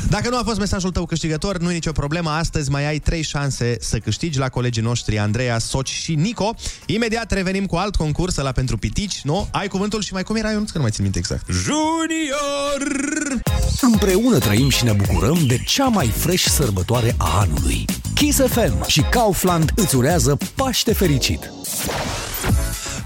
Dacă 0.09 0.29
nu 0.29 0.37
a 0.37 0.43
fost 0.45 0.59
mesajul 0.59 0.91
tău 0.91 1.07
câștigător, 1.07 1.59
nu 1.59 1.71
e 1.71 1.75
nicio 1.75 1.93
problemă. 1.93 2.31
Astăzi 2.31 2.71
mai 2.71 2.87
ai 2.87 2.99
trei 2.99 3.23
șanse 3.23 3.77
să 3.81 3.99
câștigi 3.99 4.39
la 4.39 4.49
colegii 4.49 4.83
noștri 4.83 5.19
Andreea, 5.19 5.59
Soci 5.59 5.89
și 5.89 6.15
Nico. 6.15 6.55
Imediat 6.87 7.33
revenim 7.33 7.67
cu 7.67 7.77
alt 7.77 7.97
concurs 7.97 8.37
la 8.37 8.53
pentru 8.53 8.77
pitici, 8.77 9.21
nu? 9.23 9.49
Ai 9.53 9.69
cuvântul 9.69 10.03
și 10.03 10.13
mai 10.13 10.23
cum 10.23 10.37
era, 10.37 10.53
eu 10.53 10.59
nu 10.59 10.65
că 10.65 10.71
nu 10.75 10.83
mai 10.83 10.91
țin 10.91 11.03
minte 11.03 11.19
exact. 11.19 11.47
Junior! 11.51 13.43
Împreună 13.81 14.39
trăim 14.39 14.71
și 14.71 14.85
ne 14.85 14.93
bucurăm 14.93 15.47
de 15.47 15.59
cea 15.67 15.87
mai 15.87 16.07
fresh 16.07 16.45
sărbătoare 16.45 17.15
a 17.19 17.39
anului. 17.39 17.85
Kiss 18.15 18.39
FM 18.39 18.87
și 18.87 19.01
Kaufland 19.01 19.73
îți 19.75 19.97
urează 19.97 20.39
Paște 20.55 20.93
fericit! 20.93 21.51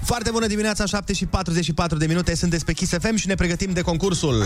Foarte 0.03 0.31
bună 0.31 0.47
dimineața, 0.47 0.85
7 0.85 1.13
și 1.13 1.25
44 1.25 1.97
de 1.97 2.05
minute, 2.05 2.35
sunteți 2.35 2.65
pe 2.65 2.73
Kiss 2.73 2.93
FM 2.99 3.15
și 3.15 3.27
ne 3.27 3.35
pregătim 3.35 3.71
de 3.71 3.81
concursul. 3.81 4.41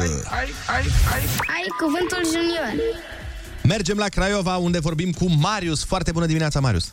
Ai 1.47 1.67
cuvântul 1.79 2.21
junior. 2.25 2.73
Mergem 3.63 3.97
la 3.97 4.07
Craiova, 4.07 4.57
unde 4.57 4.79
vorbim 4.79 5.11
cu 5.11 5.25
Marius. 5.29 5.83
Foarte 5.85 6.11
bună 6.11 6.25
dimineața, 6.25 6.59
Marius. 6.59 6.91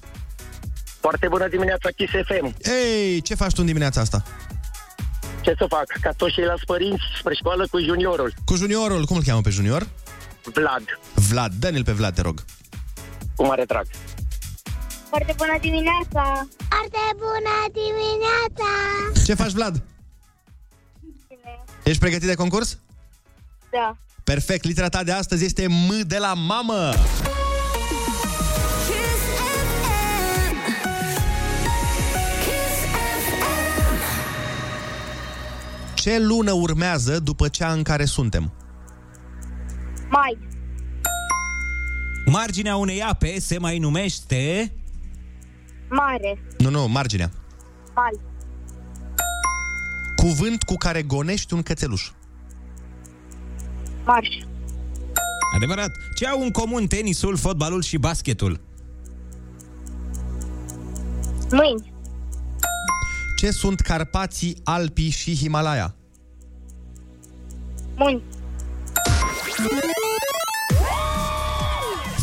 Foarte 1.00 1.28
bună 1.28 1.48
dimineața, 1.48 1.88
Kiss 1.96 2.12
FM. 2.12 2.54
Ei, 2.62 3.20
ce 3.20 3.34
faci 3.34 3.52
tu 3.52 3.60
în 3.60 3.66
dimineața 3.66 4.00
asta? 4.00 4.22
Ce 5.40 5.54
să 5.58 5.66
fac? 5.68 5.84
Ca 6.00 6.10
toți 6.16 6.32
ceilalți 6.32 6.64
părinți, 6.64 7.02
spre 7.18 7.34
școală 7.34 7.66
cu 7.70 7.80
juniorul. 7.80 8.34
Cu 8.44 8.54
juniorul, 8.54 9.04
cum 9.04 9.16
îl 9.16 9.22
cheamă 9.22 9.40
pe 9.40 9.50
junior? 9.50 9.88
Vlad. 10.54 10.82
Vlad, 11.14 11.52
dă-ne-l 11.58 11.84
pe 11.84 11.92
Vlad, 11.92 12.14
te 12.14 12.20
rog. 12.20 12.44
Cu 13.36 13.46
mare 13.46 13.64
drag. 13.64 13.86
Foarte 15.10 15.34
bună 15.36 15.58
dimineața! 15.60 16.48
Foarte 16.68 17.02
bună 17.16 17.56
dimineața! 17.72 18.70
Ce 19.24 19.34
faci, 19.34 19.50
Vlad? 19.50 19.82
Ești 21.84 22.00
pregătit 22.00 22.26
de 22.26 22.34
concurs? 22.34 22.78
Da. 23.70 23.96
Perfect, 24.24 24.64
litera 24.64 24.88
ta 24.88 25.02
de 25.02 25.12
astăzi 25.12 25.44
este 25.44 25.66
M 25.68 26.00
de 26.06 26.18
la 26.18 26.34
mamă. 26.34 26.92
Ce 35.94 36.18
lună 36.18 36.52
urmează 36.52 37.18
după 37.18 37.48
cea 37.48 37.72
în 37.72 37.82
care 37.82 38.04
suntem? 38.04 38.52
Mai. 40.08 40.38
Marginea 42.26 42.76
unei 42.76 43.02
ape 43.02 43.40
se 43.40 43.58
mai 43.58 43.78
numește... 43.78 44.72
Mare. 45.90 46.42
Nu, 46.58 46.70
nu, 46.70 46.88
marginea. 46.88 47.30
Mal. 47.94 48.20
Cuvânt 50.16 50.62
cu 50.62 50.74
care 50.74 51.02
gonești 51.02 51.54
un 51.54 51.62
cățeluș. 51.62 52.10
Marș. 54.04 54.28
Adevărat. 55.54 55.90
Ce 56.14 56.26
au 56.26 56.42
în 56.42 56.50
comun 56.50 56.86
tenisul, 56.86 57.36
fotbalul 57.36 57.82
și 57.82 57.96
basketul? 57.96 58.60
Mâini. 61.50 61.92
Ce 63.36 63.50
sunt 63.50 63.80
Carpații, 63.80 64.56
Alpii 64.64 65.10
și 65.10 65.36
Himalaya? 65.36 65.94
Mâini. 67.96 68.22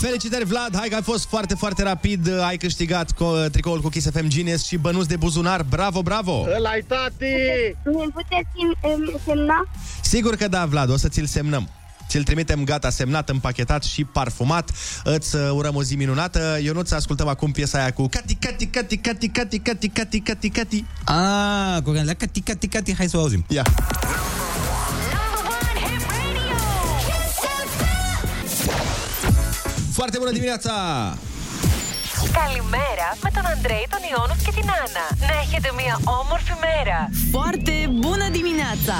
Felicitări, 0.01 0.46
Vlad! 0.46 0.75
Hai 0.77 0.88
că 0.89 0.96
ai 0.96 1.01
fost 1.01 1.27
foarte, 1.27 1.56
foarte 1.56 1.84
rapid. 1.84 2.39
Ai 2.42 2.58
câștigat 2.58 3.12
co- 3.13 3.51
tricoul 3.51 3.82
cu 3.82 3.89
Kiss 3.89 4.10
FM 4.12 4.27
Genius 4.27 4.66
și 4.66 4.77
bănuți 4.77 5.08
de 5.08 5.16
buzunar. 5.16 5.63
Bravo, 5.63 6.01
bravo! 6.01 6.46
Ăla-i 6.56 6.84
tati! 6.88 7.25
Mi 7.86 8.12
puteți 8.13 8.48
sem- 8.56 8.92
em, 8.92 9.20
semna? 9.25 9.68
Sigur 10.01 10.36
că 10.36 10.48
da, 10.48 10.66
Vlad, 10.66 10.89
o 10.89 10.98
să 10.98 11.08
ți-l 11.08 11.25
semnăm. 11.25 11.70
Ți-l 12.10 12.24
trimitem 12.24 12.63
gata, 12.63 12.89
semnat, 12.89 13.30
împachetat 13.30 13.84
și 13.84 14.04
parfumat. 14.04 14.70
Îți 15.04 15.36
uh, 15.36 15.50
urăm 15.54 15.75
o 15.75 15.84
zi 15.84 15.96
minunată. 15.96 16.58
Eu 16.63 16.74
nu 16.74 16.82
ți 16.82 16.94
ascultăm 16.94 17.27
acum 17.27 17.51
piesa 17.51 17.77
aia 17.80 17.92
cu 17.94 18.08
Cati, 18.08 18.36
Cati, 18.36 18.66
Cati, 18.68 18.98
Cati, 18.98 19.27
Cati, 19.30 19.60
Cati, 19.60 19.88
Cati, 19.89 20.20
Cati, 20.20 20.50
Cati. 20.50 20.86
Ah, 21.04 21.82
cu 21.84 21.92
la 21.92 22.13
cati, 22.13 22.42
cati, 22.42 22.68
cati, 22.68 22.96
hai 22.96 23.08
să 23.10 23.18
o 23.18 23.20
auzim. 23.20 23.46
Ia. 23.48 23.63
Foarte 30.07 30.19
bună 30.19 30.31
dimineața! 30.31 30.73
Καλημέρα 32.33 33.09
με 33.23 33.31
τον 33.35 33.47
Αντρέη, 33.47 33.87
τον 33.91 33.99
Ιόνους 34.11 34.43
και 34.45 34.51
την 34.51 34.69
Άννα. 34.85 35.07
Να 35.21 35.41
έχετε 35.41 35.71
μια 35.77 36.01
όμορφη 36.21 36.53
μέρα. 36.61 37.11
Foarte 37.31 37.89
bună 38.01 38.29
dimineața! 38.31 38.95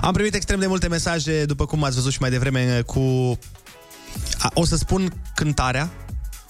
Am 0.00 0.12
primit 0.12 0.34
extrem 0.34 0.58
de 0.60 0.66
multe 0.66 0.88
mesaje, 0.88 1.44
după 1.44 1.66
cum 1.66 1.84
ați 1.84 1.94
văzut 1.94 2.12
și 2.12 2.20
mai 2.20 2.30
devreme, 2.30 2.82
cu... 2.86 3.00
A, 4.38 4.50
o 4.54 4.64
să 4.64 4.76
spun 4.76 5.12
cântarea. 5.34 5.90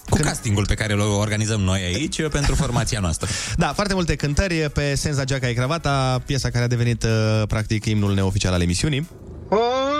Cu 0.09 0.17
castingul 0.17 0.65
pe 0.65 0.73
care 0.73 0.93
îl 0.93 0.99
organizăm 0.99 1.61
noi 1.61 1.81
aici 1.81 2.27
pentru 2.27 2.55
formația 2.55 2.99
noastră. 2.99 3.27
Da, 3.55 3.73
foarte 3.73 3.93
multe 3.93 4.15
cântări 4.15 4.55
pe 4.55 4.95
Senza 4.95 5.23
Geaca 5.23 5.49
e 5.49 5.53
Cravata, 5.53 6.21
piesa 6.25 6.49
care 6.49 6.63
a 6.63 6.67
devenit 6.67 7.03
uh, 7.03 7.41
practic 7.47 7.85
imnul 7.85 8.13
neoficial 8.13 8.53
al 8.53 8.61
emisiunii. 8.61 9.09
Sorinel 9.49 9.94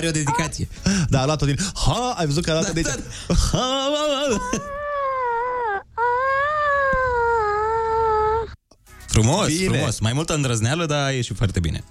Pare 0.00 0.12
o 0.12 0.22
dedicație. 0.22 0.68
Da, 1.08 1.20
a 1.20 1.24
luat-o 1.24 1.46
din... 1.46 1.56
Ha, 1.74 2.14
ai 2.16 2.26
văzut 2.26 2.44
că 2.44 2.50
a 2.50 2.52
luat-o 2.52 2.72
de 2.72 2.82
aici. 2.84 3.02
Frumos, 9.06 9.46
Bine. 9.46 9.76
frumos. 9.76 10.00
Mai 10.00 10.12
multă 10.12 10.34
îndrăzneală, 10.34 10.86
dar 10.86 11.04
a 11.06 11.10
ieșit 11.10 11.36
foarte 11.36 11.60
bine. 11.60 11.84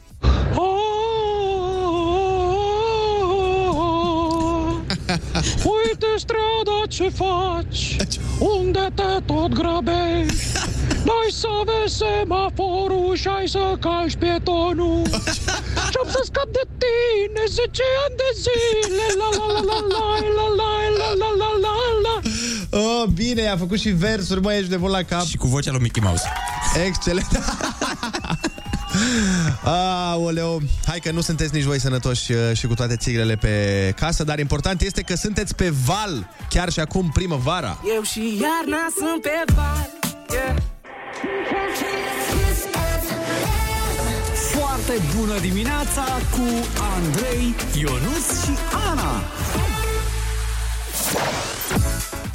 Uite 5.46 6.08
strada 6.18 6.78
ce 6.88 7.10
faci, 7.10 7.96
unde 8.40 8.88
te 8.96 9.22
tot 9.26 9.52
grăbești. 9.54 10.46
Dai 11.04 11.30
să 11.32 11.48
vezi 11.68 11.96
semaforul 11.98 13.16
și 13.16 13.28
ai 13.28 13.48
să 13.48 13.76
calci 13.80 14.16
pietonul. 14.16 15.02
Și-am 15.92 16.08
să 16.16 16.22
scap 16.24 16.48
de 16.52 16.64
tine 16.82 17.44
10 17.48 17.84
ani 18.06 18.16
de 18.22 18.30
zile. 18.44 19.06
La 19.22 19.30
la 19.40 19.48
la 19.54 19.62
la 19.62 19.80
la 19.90 20.40
la 20.40 20.50
la 20.60 20.70
la 21.00 21.10
la 21.22 21.30
la 21.42 21.50
la 21.66 21.74
la. 22.06 22.16
Oh, 22.80 23.04
bine, 23.14 23.48
a 23.48 23.58
făcut 23.58 23.80
și 23.80 23.90
versuri, 23.90 24.42
mă, 24.42 24.54
ești 24.54 24.70
de 24.70 24.78
bun 24.78 24.90
la 24.90 25.04
cap. 25.04 25.26
Și 25.26 25.38
cu 25.38 25.48
vocea 25.48 25.72
lui 25.72 25.82
Mickey 25.82 26.04
Mouse. 26.04 26.24
Excelent. 26.86 27.28
Aoleu, 29.64 30.62
hai 30.86 31.00
că 31.00 31.12
nu 31.12 31.22
sunteți 31.22 31.54
nici 31.54 31.64
voi 31.64 31.80
sănătoși 31.80 32.32
uh, 32.32 32.38
și 32.54 32.68
cu 32.68 32.74
toate 32.74 32.96
țiglele 32.96 33.36
pe 33.36 33.94
casă, 33.96 34.24
dar 34.24 34.40
important 34.40 34.82
este 34.82 35.02
că 35.02 35.16
sunteți 35.16 35.56
pe 35.56 35.74
val, 35.86 36.30
chiar 36.50 36.72
și 36.72 36.80
acum 36.80 37.10
primăvara. 37.14 37.82
Eu 37.96 38.02
și 38.02 38.20
iarna 38.20 38.88
sunt 38.98 39.22
pe 39.22 39.54
val 39.56 39.90
yeah. 40.32 40.56
Foarte 44.54 44.94
bună 45.18 45.40
dimineața 45.40 46.04
cu 46.32 46.68
Andrei, 46.96 47.56
Ionus 47.80 48.44
și 48.44 48.52
Ana. 48.90 49.22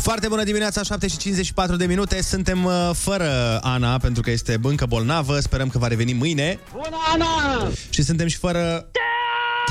Foarte 0.04 0.28
bună 0.28 0.42
dimineața, 0.42 0.82
7 0.82 1.08
și 1.08 1.16
54 1.16 1.76
de 1.76 1.86
minute. 1.86 2.22
Suntem 2.22 2.64
uh, 2.64 2.90
fără 2.92 3.58
Ana, 3.62 3.98
pentru 3.98 4.22
că 4.22 4.30
este 4.30 4.58
încă 4.62 4.86
bolnavă. 4.86 5.40
Sperăm 5.40 5.68
că 5.68 5.78
va 5.78 5.86
reveni 5.86 6.12
mâine. 6.12 6.58
Bună, 6.72 6.96
Ana! 7.12 7.70
Și 7.90 8.02
suntem 8.02 8.26
și 8.26 8.36
fără... 8.36 8.86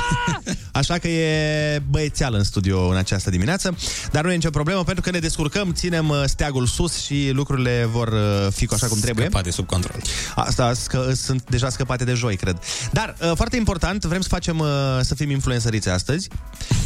Așa 0.71 0.97
că 0.97 1.07
e 1.07 1.81
băiețeală 1.89 2.37
în 2.37 2.43
studio 2.43 2.87
în 2.87 2.95
această 2.95 3.29
dimineață, 3.29 3.75
dar 4.11 4.23
nu 4.23 4.31
e 4.31 4.35
nicio 4.35 4.49
problemă 4.49 4.83
pentru 4.83 5.03
că 5.03 5.09
ne 5.09 5.19
descurcăm, 5.19 5.73
ținem 5.73 6.09
uh, 6.09 6.23
steagul 6.25 6.65
sus 6.65 7.03
și 7.03 7.31
lucrurile 7.33 7.87
vor 7.91 8.07
uh, 8.07 8.47
fi 8.51 8.67
așa 8.71 8.87
cum 8.87 8.99
trebuie. 8.99 9.25
Scăpate 9.25 9.51
sub 9.51 9.65
control. 9.65 10.01
Asta 10.35 10.73
scă, 10.73 11.13
sunt 11.15 11.49
deja 11.49 11.69
scăpate 11.69 12.03
de 12.03 12.13
joi, 12.13 12.35
cred. 12.35 12.59
Dar, 12.91 13.15
uh, 13.21 13.31
foarte 13.35 13.55
important, 13.55 14.05
vrem 14.05 14.21
să 14.21 14.27
facem, 14.27 14.59
uh, 14.59 14.67
să 15.01 15.15
fim 15.15 15.29
influenceriți 15.29 15.89
astăzi 15.89 16.27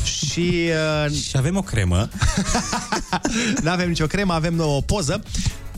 și... 0.04 0.70
Uh, 1.06 1.12
și 1.12 1.38
avem 1.38 1.58
o 1.58 1.62
cremă. 1.62 2.10
nu 3.64 3.70
avem 3.70 3.88
nicio 3.88 4.06
cremă, 4.06 4.34
avem 4.34 4.60
o 4.60 4.82
poză. 4.82 5.22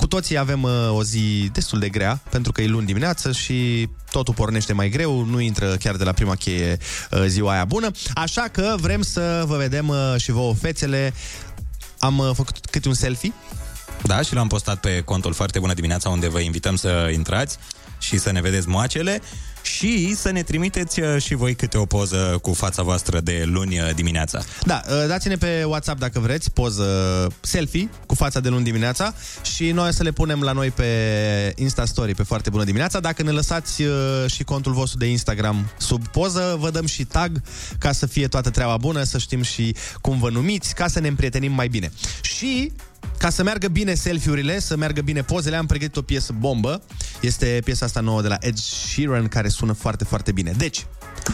Cu 0.09 0.15
toții 0.15 0.37
avem 0.37 0.63
uh, 0.63 0.71
o 0.91 1.03
zi 1.03 1.49
destul 1.53 1.79
de 1.79 1.89
grea, 1.89 2.21
pentru 2.29 2.51
că 2.51 2.61
e 2.61 2.67
luni 2.67 2.85
dimineață 2.85 3.31
și 3.31 3.89
totul 4.11 4.33
pornește 4.33 4.73
mai 4.73 4.89
greu, 4.89 5.23
nu 5.23 5.39
intră 5.39 5.75
chiar 5.75 5.95
de 5.95 6.03
la 6.03 6.11
prima 6.11 6.35
cheie 6.35 6.77
uh, 7.11 7.23
ziua 7.27 7.51
aia 7.51 7.65
bună. 7.65 7.91
Așa 8.13 8.41
că 8.51 8.75
vrem 8.79 9.01
să 9.01 9.43
vă 9.47 9.57
vedem 9.57 9.87
uh, 9.87 10.15
și 10.17 10.31
vouă 10.31 10.53
fețele. 10.53 11.13
Am 11.99 12.17
uh, 12.17 12.29
făcut 12.33 12.65
câte 12.65 12.87
un 12.87 12.93
selfie. 12.93 13.33
Da, 14.03 14.21
și 14.21 14.33
l-am 14.33 14.47
postat 14.47 14.79
pe 14.79 15.01
contul 15.01 15.33
Foarte 15.33 15.59
Bună 15.59 15.73
Dimineața, 15.73 16.09
unde 16.09 16.29
vă 16.29 16.39
invităm 16.39 16.75
să 16.75 17.09
intrați 17.13 17.57
și 17.99 18.17
să 18.17 18.31
ne 18.31 18.41
vedeți 18.41 18.67
moacele 18.67 19.21
și 19.61 20.15
să 20.15 20.31
ne 20.31 20.43
trimiteți 20.43 20.99
uh, 20.99 21.21
și 21.21 21.35
voi 21.35 21.55
câte 21.55 21.77
o 21.77 21.85
poză 21.85 22.39
cu 22.41 22.53
fața 22.53 22.83
voastră 22.83 23.19
de 23.19 23.43
luni 23.45 23.79
uh, 23.79 23.89
dimineața. 23.95 24.41
Da, 24.65 24.81
uh, 24.89 25.07
dați-ne 25.07 25.35
pe 25.35 25.63
WhatsApp 25.63 25.99
dacă 25.99 26.19
vreți 26.19 26.51
poză 26.51 26.87
selfie 27.41 27.89
cu 28.05 28.15
fața 28.15 28.39
de 28.39 28.49
luni 28.49 28.63
dimineața 28.63 29.13
și 29.55 29.71
noi 29.71 29.87
o 29.87 29.91
să 29.91 30.03
le 30.03 30.11
punem 30.11 30.41
la 30.41 30.51
noi 30.51 30.69
pe 30.69 31.53
Insta 31.55 31.85
Story 31.85 32.15
pe 32.15 32.23
foarte 32.23 32.49
bună 32.49 32.63
dimineața. 32.63 32.99
Dacă 32.99 33.23
ne 33.23 33.31
lăsați 33.31 33.81
uh, 33.81 33.93
și 34.27 34.43
contul 34.43 34.73
vostru 34.73 34.97
de 34.97 35.05
Instagram 35.05 35.71
sub 35.77 36.07
poză, 36.07 36.55
vă 36.59 36.69
dăm 36.69 36.85
și 36.85 37.05
tag 37.05 37.41
ca 37.77 37.91
să 37.91 38.05
fie 38.05 38.27
toată 38.27 38.49
treaba 38.49 38.77
bună, 38.77 39.03
să 39.03 39.17
știm 39.17 39.41
și 39.41 39.75
cum 40.01 40.19
vă 40.19 40.29
numiți, 40.29 40.73
ca 40.75 40.87
să 40.87 40.99
ne 40.99 41.07
împrietenim 41.07 41.51
mai 41.51 41.67
bine. 41.67 41.91
Și 42.21 42.71
ca 43.17 43.29
să 43.29 43.43
meargă 43.43 43.67
bine 43.67 43.93
selfie-urile, 43.93 44.59
să 44.59 44.77
meargă 44.77 45.01
bine 45.01 45.21
pozele, 45.21 45.55
am 45.55 45.65
pregătit 45.65 45.95
o 45.97 46.01
piesă 46.01 46.33
bombă. 46.39 46.81
Este 47.21 47.61
piesa 47.63 47.85
asta 47.85 47.99
nouă 47.99 48.21
de 48.21 48.27
la 48.27 48.37
Ed 48.39 48.57
Sheeran, 48.57 49.27
care 49.27 49.47
sună 49.47 49.73
foarte, 49.73 50.03
foarte 50.03 50.31
bine. 50.31 50.53
Deci, 50.57 50.85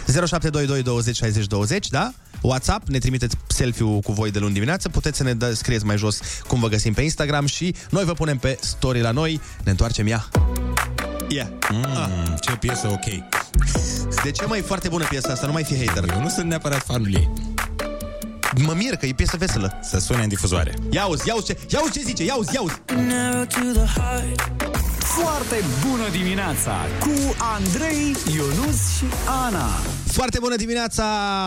0722 0.06 0.82
20 0.82 1.15
60 1.15 1.47
20, 1.47 1.89
da? 1.89 2.13
WhatsApp, 2.41 2.88
ne 2.88 2.97
trimiteți 2.97 3.36
selfie-ul 3.47 3.99
cu 3.99 4.12
voi 4.12 4.32
de 4.32 4.39
luni 4.39 4.54
dimineață, 4.54 4.89
puteți 4.89 5.17
să 5.17 5.23
ne 5.23 5.34
dă, 5.34 5.54
scrieți 5.54 5.86
mai 5.86 5.97
jos 5.97 6.19
cum 6.47 6.60
vă 6.60 6.67
găsim 6.67 6.93
pe 6.93 7.01
Instagram 7.01 7.45
și 7.45 7.75
noi 7.89 8.04
vă 8.04 8.13
punem 8.13 8.38
pe 8.38 8.58
story 8.62 9.01
la 9.01 9.12
noi, 9.12 9.41
ne 9.63 9.71
întoarcem 9.71 10.08
ea. 10.08 10.28
Yeah. 11.30 11.47
Mm, 11.71 11.86
ah. 11.86 12.10
Ce 12.39 12.51
piesă 12.51 12.88
ok. 12.88 13.06
De 14.23 14.32
ce 14.32 14.45
mai 14.45 14.60
e 14.60 14.62
foarte 14.62 14.88
bună 14.88 15.06
piesa 15.06 15.32
asta? 15.32 15.45
Nu 15.45 15.51
mai 15.51 15.63
fi 15.63 15.86
hater. 15.86 16.10
Eu 16.13 16.21
nu 16.21 16.30
sunt 16.30 16.47
neapărat 16.47 16.84
fanul 16.84 17.13
ei. 17.13 17.55
Mă 18.63 18.74
mir 18.76 18.96
că 18.96 19.06
e 19.06 19.13
piesă 19.13 19.38
veselă. 19.38 19.80
Să 19.82 20.00
sune 20.00 20.24
în 20.24 20.30
difuzoare. 20.30 20.74
Ia 20.89 21.06
uzi, 21.06 21.28
ia 21.28 21.36
uzi 21.36 21.46
ce, 21.46 21.58
ia 21.70 21.80
uzi 21.82 21.91
ce 21.91 22.02
zice, 22.02 22.24
ia 22.24 22.36
uzi, 22.36 22.54
ia 22.54 22.62
uzi. 22.62 22.82
Foarte 25.21 25.63
bună 25.88 26.10
dimineața 26.12 26.75
cu 26.99 27.36
Andrei, 27.56 28.15
Ionus 28.36 28.97
și 28.97 29.06
Ana. 29.45 29.67
Foarte 30.06 30.38
bună 30.39 30.56
dimineața, 30.56 31.06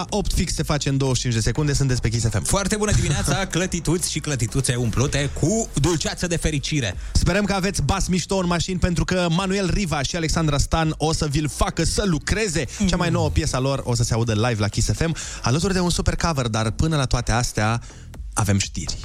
8 0.09 0.33
fix 0.33 0.55
se 0.55 0.63
face 0.63 0.89
în 0.89 0.97
25 0.97 1.35
de 1.35 1.41
secunde, 1.41 1.73
sunteți 1.73 2.01
pe 2.01 2.09
Kiss 2.09 2.29
FM. 2.29 2.43
Foarte 2.43 2.77
bună 2.77 2.93
dimineața, 2.93 3.47
clătituți 3.57 4.11
și 4.11 4.21
clătituțe 4.21 4.75
umplute 4.75 5.31
cu 5.41 5.69
dulceață 5.75 6.27
de 6.27 6.37
fericire. 6.37 6.97
Sperăm 7.13 7.45
că 7.45 7.53
aveți 7.53 7.83
bas 7.83 8.07
mișto 8.07 8.37
în 8.37 8.47
mașini 8.47 8.79
pentru 8.79 9.05
că 9.05 9.27
Manuel 9.31 9.71
Riva 9.73 10.03
și 10.03 10.17
Alexandra 10.17 10.59
Stan 10.59 10.95
o 10.97 11.13
să 11.13 11.27
vi-l 11.27 11.49
facă 11.49 11.85
să 11.85 12.03
lucreze. 12.07 12.65
Cea 12.87 12.97
mai 12.97 13.11
nouă 13.11 13.31
piesă 13.31 13.57
a 13.57 13.61
lor 13.61 13.83
o 13.85 13.95
să 13.95 14.03
se 14.03 14.15
audă 14.15 14.33
live 14.33 14.57
la 14.61 14.69
Kiss 14.69 14.93
FM, 14.93 15.17
alături 15.43 15.73
de 15.73 15.81
un 15.81 15.91
super 15.91 16.17
cover, 16.17 16.47
dar 16.47 16.71
până 16.71 16.97
la 16.97 17.05
toate 17.05 17.33
astea 17.33 17.81
avem 18.35 18.59
știri. 18.59 18.97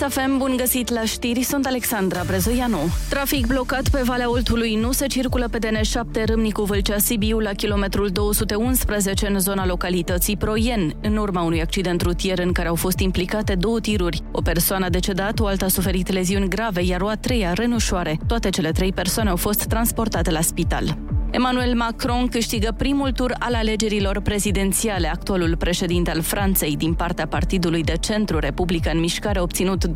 Kiss 0.00 0.14
FM, 0.14 0.38
bun 0.38 0.54
găsit 0.56 0.90
la 0.90 1.04
știri, 1.04 1.42
sunt 1.42 1.66
Alexandra 1.66 2.22
Brezoianu. 2.26 2.78
Trafic 3.08 3.46
blocat 3.46 3.88
pe 3.88 4.00
Valea 4.04 4.30
Oltului, 4.30 4.74
nu 4.74 4.92
se 4.92 5.06
circulă 5.06 5.48
pe 5.48 5.58
DN7 5.58 6.24
Râmnicu 6.24 6.62
Vâlcea 6.62 6.98
Sibiu 6.98 7.38
la 7.38 7.52
kilometrul 7.52 8.08
211 8.08 9.26
în 9.26 9.38
zona 9.38 9.66
localității 9.66 10.36
Proien, 10.36 10.92
în 11.02 11.16
urma 11.16 11.42
unui 11.42 11.60
accident 11.60 12.02
rutier 12.02 12.38
în 12.38 12.52
care 12.52 12.68
au 12.68 12.74
fost 12.74 12.98
implicate 12.98 13.54
două 13.54 13.80
tiruri. 13.80 14.22
O 14.32 14.40
persoană 14.40 14.84
a 14.84 14.90
decedat, 14.90 15.40
o 15.40 15.46
alta 15.46 15.64
a 15.64 15.68
suferit 15.68 16.12
leziuni 16.12 16.48
grave, 16.48 16.82
iar 16.82 17.00
o 17.00 17.08
a 17.08 17.16
treia 17.16 17.52
rănușoare. 17.52 18.18
Toate 18.26 18.48
cele 18.48 18.72
trei 18.72 18.92
persoane 18.92 19.30
au 19.30 19.36
fost 19.36 19.64
transportate 19.64 20.30
la 20.30 20.40
spital. 20.40 20.96
Emmanuel 21.32 21.74
Macron 21.74 22.26
câștigă 22.26 22.74
primul 22.76 23.12
tur 23.12 23.34
al 23.38 23.54
alegerilor 23.54 24.20
prezidențiale. 24.20 25.08
Actualul 25.08 25.56
președinte 25.56 26.10
al 26.10 26.20
Franței 26.20 26.76
din 26.76 26.94
partea 26.94 27.26
partidului 27.26 27.82
de 27.82 27.94
centru 28.00 28.38
Republica 28.38 28.90
în 28.90 29.00
Mișcare 29.00 29.38
a 29.38 29.42
obținut 29.42 29.86
28,1%. 29.86 29.92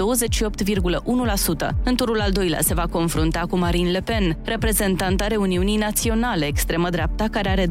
În 1.84 1.96
turul 1.96 2.20
al 2.20 2.30
doilea 2.30 2.60
se 2.60 2.74
va 2.74 2.86
confrunta 2.90 3.40
cu 3.50 3.58
Marine 3.58 3.90
Le 3.90 4.00
Pen, 4.00 4.36
reprezentanta 4.44 5.26
Reuniunii 5.26 5.76
Naționale, 5.76 6.46
extremă 6.46 6.90
dreapta, 6.90 7.28
care 7.30 7.48
are 7.48 7.66
23,3%. 7.66 7.70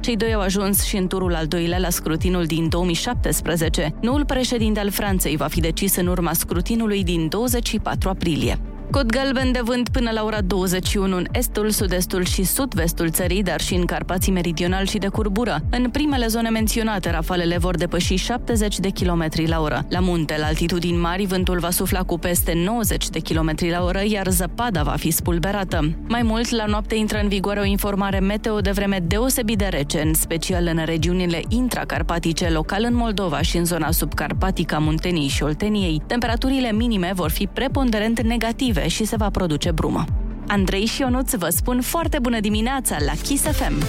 Cei 0.00 0.16
doi 0.16 0.34
au 0.34 0.40
ajuns 0.40 0.84
și 0.84 0.96
în 0.96 1.06
turul 1.06 1.34
al 1.34 1.46
doilea 1.46 1.78
la 1.78 1.90
scrutinul 1.90 2.44
din 2.44 2.68
2017. 2.68 3.94
Noul 4.00 4.24
președinte 4.24 4.80
al 4.80 4.90
Franței 4.90 5.36
va 5.36 5.46
fi 5.46 5.60
decis 5.60 5.96
în 5.96 6.06
urma 6.06 6.32
scrutinului 6.32 7.04
din 7.04 7.28
24 7.28 8.08
aprilie. 8.08 8.58
Cod 8.94 9.10
galben 9.10 9.52
de 9.52 9.60
vânt 9.64 9.88
până 9.88 10.10
la 10.10 10.24
ora 10.24 10.40
21 10.40 11.16
în 11.16 11.26
estul, 11.32 11.70
sud-estul 11.70 12.24
și 12.24 12.44
sud-vestul 12.44 13.10
țării, 13.10 13.42
dar 13.42 13.60
și 13.60 13.74
în 13.74 13.84
Carpații 13.84 14.32
Meridional 14.32 14.86
și 14.86 14.98
de 14.98 15.08
curbură. 15.08 15.60
În 15.70 15.90
primele 15.90 16.26
zone 16.26 16.48
menționate, 16.48 17.10
rafalele 17.10 17.58
vor 17.58 17.76
depăși 17.76 18.14
70 18.14 18.78
de 18.78 18.88
km 18.88 19.26
la 19.46 19.60
oră. 19.60 19.86
La 19.88 20.00
munte, 20.00 20.36
la 20.38 20.46
altitudini 20.46 20.96
mari, 20.96 21.26
vântul 21.26 21.58
va 21.58 21.70
sufla 21.70 22.02
cu 22.02 22.18
peste 22.18 22.52
90 22.64 23.08
de 23.08 23.18
km 23.18 23.54
la 23.70 23.84
oră, 23.84 24.00
iar 24.04 24.28
zăpada 24.28 24.82
va 24.82 24.94
fi 24.96 25.10
spulberată. 25.10 25.94
Mai 26.08 26.22
mult, 26.22 26.50
la 26.50 26.64
noapte 26.64 26.94
intră 26.94 27.18
în 27.22 27.28
vigoare 27.28 27.60
o 27.60 27.64
informare 27.64 28.18
meteo 28.18 28.60
de 28.60 28.70
vreme 28.70 28.98
deosebit 29.06 29.58
de 29.58 29.66
rece, 29.70 30.00
în 30.00 30.14
special 30.14 30.66
în 30.66 30.84
regiunile 30.84 31.42
intracarpatice, 31.48 32.48
local 32.48 32.84
în 32.84 32.94
Moldova 32.94 33.42
și 33.42 33.56
în 33.56 33.64
zona 33.64 33.90
subcarpatică 33.90 34.74
a 34.74 34.78
Munteniei 34.78 35.28
și 35.28 35.42
Olteniei. 35.42 36.02
Temperaturile 36.06 36.72
minime 36.72 37.12
vor 37.14 37.30
fi 37.30 37.46
preponderent 37.46 38.20
negative 38.20 38.82
și 38.88 39.04
se 39.04 39.16
va 39.16 39.30
produce 39.30 39.70
brumă. 39.70 40.04
Andrei 40.46 40.84
și 40.86 41.00
Ionuț 41.00 41.34
vă 41.34 41.48
spun 41.48 41.80
foarte 41.80 42.18
bună 42.18 42.40
dimineața 42.40 42.96
la 43.04 43.12
Kiss 43.22 43.42
FM! 43.42 43.82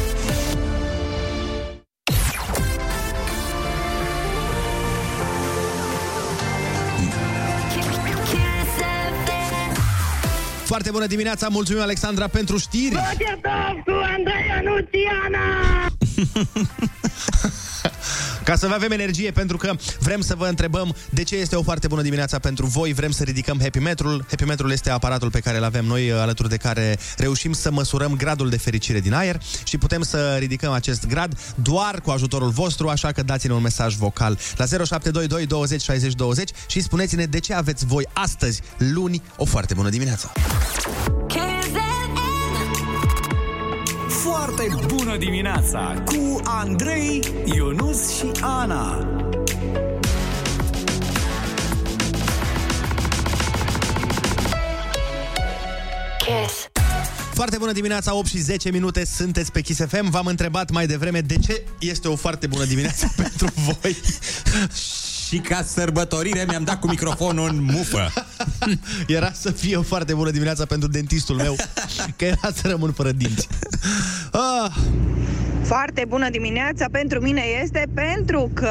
Foarte 10.64 10.92
bună 10.92 11.06
dimineața, 11.06 11.48
mulțumim 11.48 11.82
Alexandra 11.82 12.28
pentru 12.28 12.58
știri. 12.58 12.96
Băgetăm 12.96 13.82
cu 13.86 13.92
Andrei 14.16 14.50
Anuțiana! 14.58 15.46
Ca 18.44 18.56
să 18.56 18.68
vă 18.68 18.74
avem 18.74 18.92
energie, 18.92 19.32
pentru 19.32 19.58
că 19.58 19.74
vrem 20.00 20.22
să 20.22 20.36
vă 20.36 20.48
întrebăm 20.48 20.96
de 21.10 21.24
ce 21.24 21.36
este 21.36 21.56
o 21.56 21.64
foarte 21.64 21.88
bună 21.88 22.02
dimineața 22.02 22.40
pentru 22.40 22.66
voi, 22.66 22.94
vrem 22.94 23.12
să 23.12 23.24
ridicăm 23.24 23.60
Happy 23.62 23.80
Metrul. 23.80 24.26
Happy 24.30 24.44
Metrul 24.44 24.72
este 24.72 24.90
aparatul 24.90 25.30
pe 25.32 25.40
care 25.40 25.58
îl 25.58 25.64
avem 25.64 25.86
noi, 25.86 26.12
alături 26.12 26.50
de 26.50 26.58
care 26.58 26.98
reușim 27.18 27.54
să 27.54 27.72
măsurăm 27.72 28.16
gradul 28.16 28.50
de 28.50 28.58
fericire 28.58 29.00
din 29.00 29.14
aer 29.14 29.42
și 29.64 29.78
putem 29.78 30.02
să 30.02 30.36
ridicăm 30.40 30.72
acest 30.72 31.08
grad 31.08 31.40
doar 31.56 32.02
cu 32.02 32.10
ajutorul 32.10 32.50
vostru, 32.50 32.88
așa 32.88 33.12
că 33.12 33.24
dați-ne 33.24 33.54
un 33.54 33.62
mesaj 33.62 33.96
vocal 33.96 34.40
la 34.56 34.66
0722 34.66 35.46
20 35.46 35.82
60 35.82 36.14
20 36.14 36.50
și 36.68 36.82
spuneți-ne 36.82 37.26
de 37.26 37.40
ce 37.40 37.54
aveți 37.54 37.86
voi 37.86 38.08
astăzi, 38.14 38.62
luni, 38.78 39.22
o 39.38 39.46
foarte 39.46 39.74
bună 39.74 39.90
dimineață. 39.90 40.32
Foarte 44.46 44.76
bună 44.88 45.18
dimineața 45.18 46.04
cu 46.06 46.42
Andrei, 46.44 47.24
Ionus 47.46 48.16
și 48.18 48.32
Ana. 48.42 49.08
Kiss. 56.18 56.68
Foarte 57.34 57.58
bună 57.58 57.72
dimineața, 57.72 58.16
8 58.16 58.28
și 58.28 58.38
10 58.38 58.72
minute, 58.72 59.06
sunteți 59.06 59.52
pe 59.52 59.62
Kiss 59.62 59.80
FM. 59.88 60.10
V-am 60.10 60.26
întrebat 60.26 60.72
mai 60.72 60.88
devreme 60.88 61.22
de 61.22 61.36
ce 61.38 61.64
este 61.80 62.08
o 62.08 62.16
foarte 62.16 62.48
bună 62.48 62.66
dimineață 62.66 63.14
pentru 63.22 63.48
voi. 63.56 63.98
Și 65.28 65.38
ca 65.38 65.64
sărbătorire 65.64 66.46
mi-am 66.48 66.64
dat 66.64 66.80
cu 66.80 66.88
microfonul 66.88 67.50
în 67.50 67.64
mufă. 67.64 68.14
Era 69.08 69.32
să 69.32 69.52
fie 69.52 69.76
o 69.76 69.82
foarte 69.82 70.14
bună 70.14 70.30
dimineața 70.32 70.66
pentru 70.66 70.88
dentistul 70.88 71.36
meu, 71.36 71.56
că 72.16 72.26
era 72.26 72.50
să 72.54 72.68
rămân 72.68 72.92
fără 72.92 73.12
dinți. 73.12 73.48
Ah. 74.32 74.72
Foarte 75.64 76.06
bună 76.08 76.30
dimineața 76.30 76.86
pentru 76.92 77.22
mine 77.22 77.42
este 77.64 77.88
pentru 77.94 78.52
că 78.54 78.70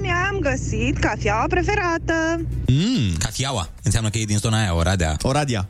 mi-am 0.00 0.38
găsit 0.40 0.98
cafeaua 0.98 1.44
preferată. 1.48 2.40
Mm. 2.66 3.16
Cafeaua. 3.18 3.68
Înseamnă 3.82 4.10
că 4.10 4.18
e 4.18 4.24
din 4.24 4.38
zona 4.38 4.60
aia, 4.60 4.74
Oradea. 4.74 5.16
Oradea. 5.22 5.66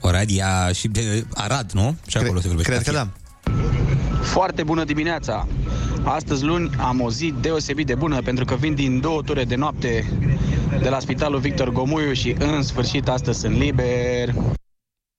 Oradea 0.00 0.70
și 0.72 0.88
de 0.88 1.26
Arad, 1.34 1.70
nu? 1.72 1.96
Și 2.08 2.16
acolo 2.16 2.40
se 2.40 2.46
vorbește 2.46 2.72
Cred 2.72 2.82
că 2.82 2.90
cafea. 2.90 3.04
da. 3.04 4.22
Foarte 4.22 4.62
bună 4.62 4.84
dimineața! 4.84 5.46
Astăzi 6.08 6.44
luni 6.44 6.70
am 6.78 7.00
o 7.00 7.10
zi 7.10 7.34
deosebit 7.40 7.86
de 7.86 7.94
bună 7.94 8.22
pentru 8.22 8.44
că 8.44 8.54
vin 8.54 8.74
din 8.74 9.00
două 9.00 9.22
ture 9.22 9.44
de 9.44 9.54
noapte 9.54 10.18
de 10.82 10.88
la 10.88 11.00
Spitalul 11.00 11.40
Victor 11.40 11.72
Gomuiu 11.72 12.12
și 12.12 12.36
în 12.38 12.62
sfârșit 12.62 13.08
astăzi 13.08 13.38
sunt 13.38 13.56
liber. 13.56 14.34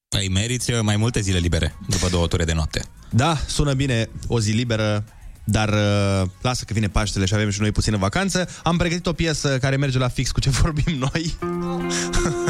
Păi 0.08 0.30
meriți 0.34 0.72
uh, 0.72 0.80
mai 0.82 0.98
multe 0.98 1.20
zile 1.20 1.38
libere 1.38 1.76
după 1.88 2.08
două 2.10 2.28
ture 2.28 2.44
de 2.44 2.54
noapte. 2.54 2.82
Da, 3.10 3.38
sună 3.48 3.74
bine 3.74 4.10
o 4.28 4.40
zi 4.40 4.52
liberă, 4.52 5.04
dar 5.44 5.70
uh, 5.70 6.30
lasă 6.42 6.64
că 6.66 6.74
vine 6.74 6.88
Paștele 6.88 7.26
și 7.26 7.34
avem 7.34 7.50
și 7.50 7.62
noi 7.62 7.72
puțină 7.72 7.98
vacanță. 7.98 8.50
Am 8.64 8.78
pregătit 8.78 9.06
o 9.06 9.14
piesă 9.14 9.58
care 9.58 9.76
merge 9.76 9.98
la 9.98 10.08
fix 10.08 10.32
cu 10.32 10.40
ce 10.40 10.50
vorbim 10.62 10.98
noi. 10.98 11.36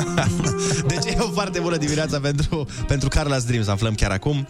deci 0.91 1.13
e 1.13 1.17
o 1.19 1.31
foarte 1.31 1.59
bună 1.59 1.77
dimineața 1.77 2.19
pentru, 2.19 2.67
pentru 2.87 3.09
Carla's 3.09 3.45
Dreams, 3.47 3.67
aflăm 3.67 3.95
chiar 3.95 4.11
acum. 4.11 4.47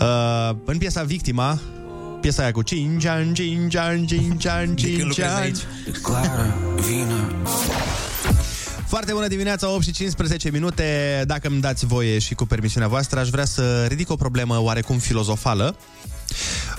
Uh, 0.00 0.56
în 0.64 0.78
piesa 0.78 1.02
Victima, 1.02 1.60
piesa 2.24 2.42
aia 2.42 2.52
cu 2.52 2.62
5 2.62 3.04
ani, 3.04 3.32
5 3.32 3.74
ani, 3.76 4.06
5 4.06 4.46
ani, 4.46 4.74
5 4.76 5.20
ani. 5.20 5.62
Foarte 8.86 9.12
bună 9.12 9.26
dimineața, 9.26 9.68
8 9.68 9.82
și 9.82 9.92
15 9.92 10.50
minute. 10.50 11.22
Dacă 11.26 11.48
îmi 11.48 11.60
dați 11.60 11.86
voie 11.86 12.18
și 12.18 12.34
cu 12.34 12.44
permisiunea 12.44 12.88
voastră, 12.88 13.20
aș 13.20 13.28
vrea 13.28 13.44
să 13.44 13.84
ridic 13.88 14.10
o 14.10 14.16
problemă 14.16 14.60
oarecum 14.60 14.98
filozofală. 14.98 15.76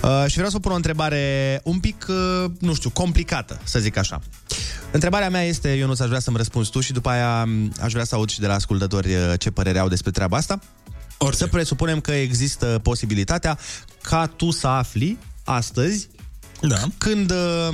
Uh, 0.02 0.24
și 0.28 0.34
vreau 0.34 0.50
să 0.50 0.60
pun 0.60 0.72
o 0.72 0.76
întrebare 0.76 1.60
un 1.64 1.80
pic, 1.80 2.06
uh, 2.10 2.52
nu 2.60 2.74
știu, 2.74 2.90
complicată, 2.90 3.60
să 3.64 3.80
zic 3.80 3.98
așa. 3.98 4.22
Întrebarea 4.92 5.30
mea 5.30 5.44
este, 5.44 5.78
eu 5.78 5.88
nu 5.88 5.96
aș 6.00 6.08
vrea 6.08 6.20
să-mi 6.20 6.38
răspunzi 6.38 6.72
tu 6.72 6.80
și 6.80 6.94
după 6.94 7.10
aia 7.10 7.44
m, 7.44 7.74
aș 7.82 7.92
vrea 7.92 8.06
să 8.06 8.16
aud 8.16 8.30
și 8.30 8.40
de 8.40 8.48
la 8.48 8.54
ascultători 8.54 9.14
uh, 9.14 9.34
ce 9.38 9.52
părere 9.52 9.80
au 9.80 9.88
despre 9.88 10.12
treaba 10.12 10.38
asta. 10.38 10.60
Ori 11.18 11.36
să 11.36 11.48
presupunem 11.48 12.00
că 12.00 12.12
există 12.12 12.80
posibilitatea 12.84 13.58
ca 14.02 14.26
tu 14.36 14.52
să 14.52 14.68
afli 14.68 15.18
astăzi 15.46 16.10
da. 16.62 16.82
când 16.98 17.32
uh, 17.32 17.70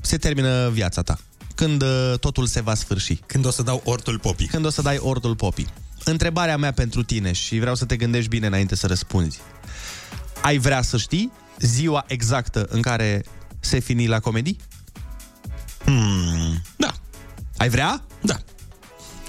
se 0.00 0.16
termină 0.16 0.68
viața 0.68 1.02
ta. 1.02 1.18
Când 1.54 1.82
uh, 1.82 2.14
totul 2.20 2.46
se 2.46 2.60
va 2.60 2.74
sfârși. 2.74 3.14
Când 3.26 3.46
o 3.46 3.50
să 3.50 3.62
dau 3.62 3.82
ortul 3.84 4.18
popii. 4.18 4.46
Când 4.46 4.64
o 4.64 4.70
să 4.70 4.82
dai 4.82 4.98
ortul 4.98 5.36
popii. 5.36 5.68
Întrebarea 6.04 6.56
mea 6.56 6.72
pentru 6.72 7.02
tine 7.02 7.32
și 7.32 7.58
vreau 7.58 7.74
să 7.74 7.84
te 7.84 7.96
gândești 7.96 8.28
bine 8.28 8.46
înainte 8.46 8.74
să 8.74 8.86
răspunzi. 8.86 9.38
Ai 10.42 10.58
vrea 10.58 10.82
să 10.82 10.96
știi 10.96 11.32
ziua 11.58 12.04
exactă 12.06 12.66
în 12.68 12.82
care 12.82 13.24
se 13.60 13.78
fini 13.78 14.06
la 14.06 14.20
comedii? 14.20 14.56
Hmm, 15.84 16.62
da. 16.76 16.94
Ai 17.56 17.68
vrea? 17.68 18.02
Da. 18.22 18.38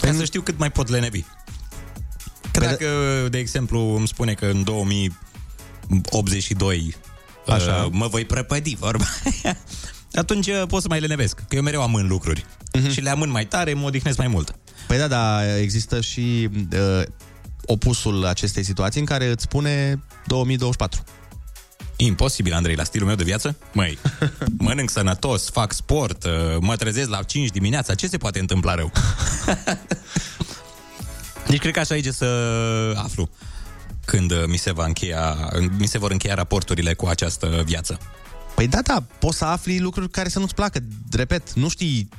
Ca 0.02 0.14
să 0.14 0.24
știu 0.24 0.42
cât 0.42 0.58
mai 0.58 0.72
pot 0.72 0.88
lenevi. 0.88 1.24
Că 2.52 2.60
dacă, 2.60 2.88
de 3.30 3.38
exemplu, 3.38 3.96
îmi 3.96 4.08
spune 4.08 4.34
că 4.34 4.46
în 4.46 4.64
2082 4.64 6.96
Așa. 7.48 7.84
uh, 7.86 7.92
mă 7.92 8.08
voi 8.08 8.26
prăpădi, 8.26 8.76
vorba 8.76 9.06
aia, 9.44 9.58
atunci 10.14 10.48
uh, 10.48 10.64
pot 10.68 10.82
să 10.82 10.88
mai 10.88 11.00
lenevesc. 11.00 11.36
Că 11.48 11.56
eu 11.56 11.62
mereu 11.62 11.82
amân 11.82 12.08
lucruri. 12.08 12.46
Uh-huh. 12.80 12.92
Și 12.92 13.02
le 13.02 13.10
amân 13.10 13.30
mai 13.30 13.46
tare, 13.46 13.74
mă 13.74 13.86
odihnesc 13.86 14.18
mai 14.18 14.28
mult. 14.28 14.56
Păi 14.88 14.98
da, 14.98 15.08
da, 15.08 15.58
există 15.58 16.02
și 16.02 16.50
uh, 16.74 17.04
opusul 17.66 18.26
acestei 18.26 18.64
situații 18.64 19.00
în 19.00 19.06
care 19.06 19.26
îți 19.26 19.44
spune 19.44 20.04
2024. 20.26 21.04
Imposibil, 21.96 22.54
Andrei, 22.54 22.76
la 22.76 22.84
stilul 22.84 23.08
meu 23.08 23.16
de 23.16 23.24
viață? 23.24 23.58
Măi, 23.72 23.98
mănânc 24.58 24.90
sănătos, 24.90 25.50
fac 25.50 25.74
sport, 25.74 26.24
uh, 26.24 26.32
mă 26.60 26.76
trezesc 26.76 27.10
la 27.10 27.24
5 27.24 27.50
dimineața, 27.50 27.96
ce 27.96 28.08
se 28.08 28.18
poate 28.18 28.40
întâmpla 28.40 28.76
rău? 28.76 28.92
deci 31.48 31.60
cred 31.60 31.74
că 31.74 31.80
așa 31.80 31.94
aici 31.94 32.08
să 32.08 32.26
aflu 32.96 33.30
când 34.12 34.32
uh, 34.32 34.44
mi 34.48 34.58
se, 34.58 34.72
va 34.72 34.86
încheia, 34.86 35.50
mi 35.78 35.86
se 35.86 35.98
vor 35.98 36.12
încheia 36.12 36.34
raporturile 36.34 36.94
cu 36.94 37.06
această 37.06 37.62
viață. 37.66 37.98
Păi 38.56 38.68
da, 38.68 38.82
da, 38.82 39.04
poți 39.20 39.38
să 39.38 39.46
afli 39.46 39.80
lucruri 39.80 40.10
care 40.10 40.30
să 40.30 40.40
nu-ți 40.40 40.54
placă. 40.54 40.80
Repet, 41.12 41.54
nu 41.54 41.70
știi 41.70 42.10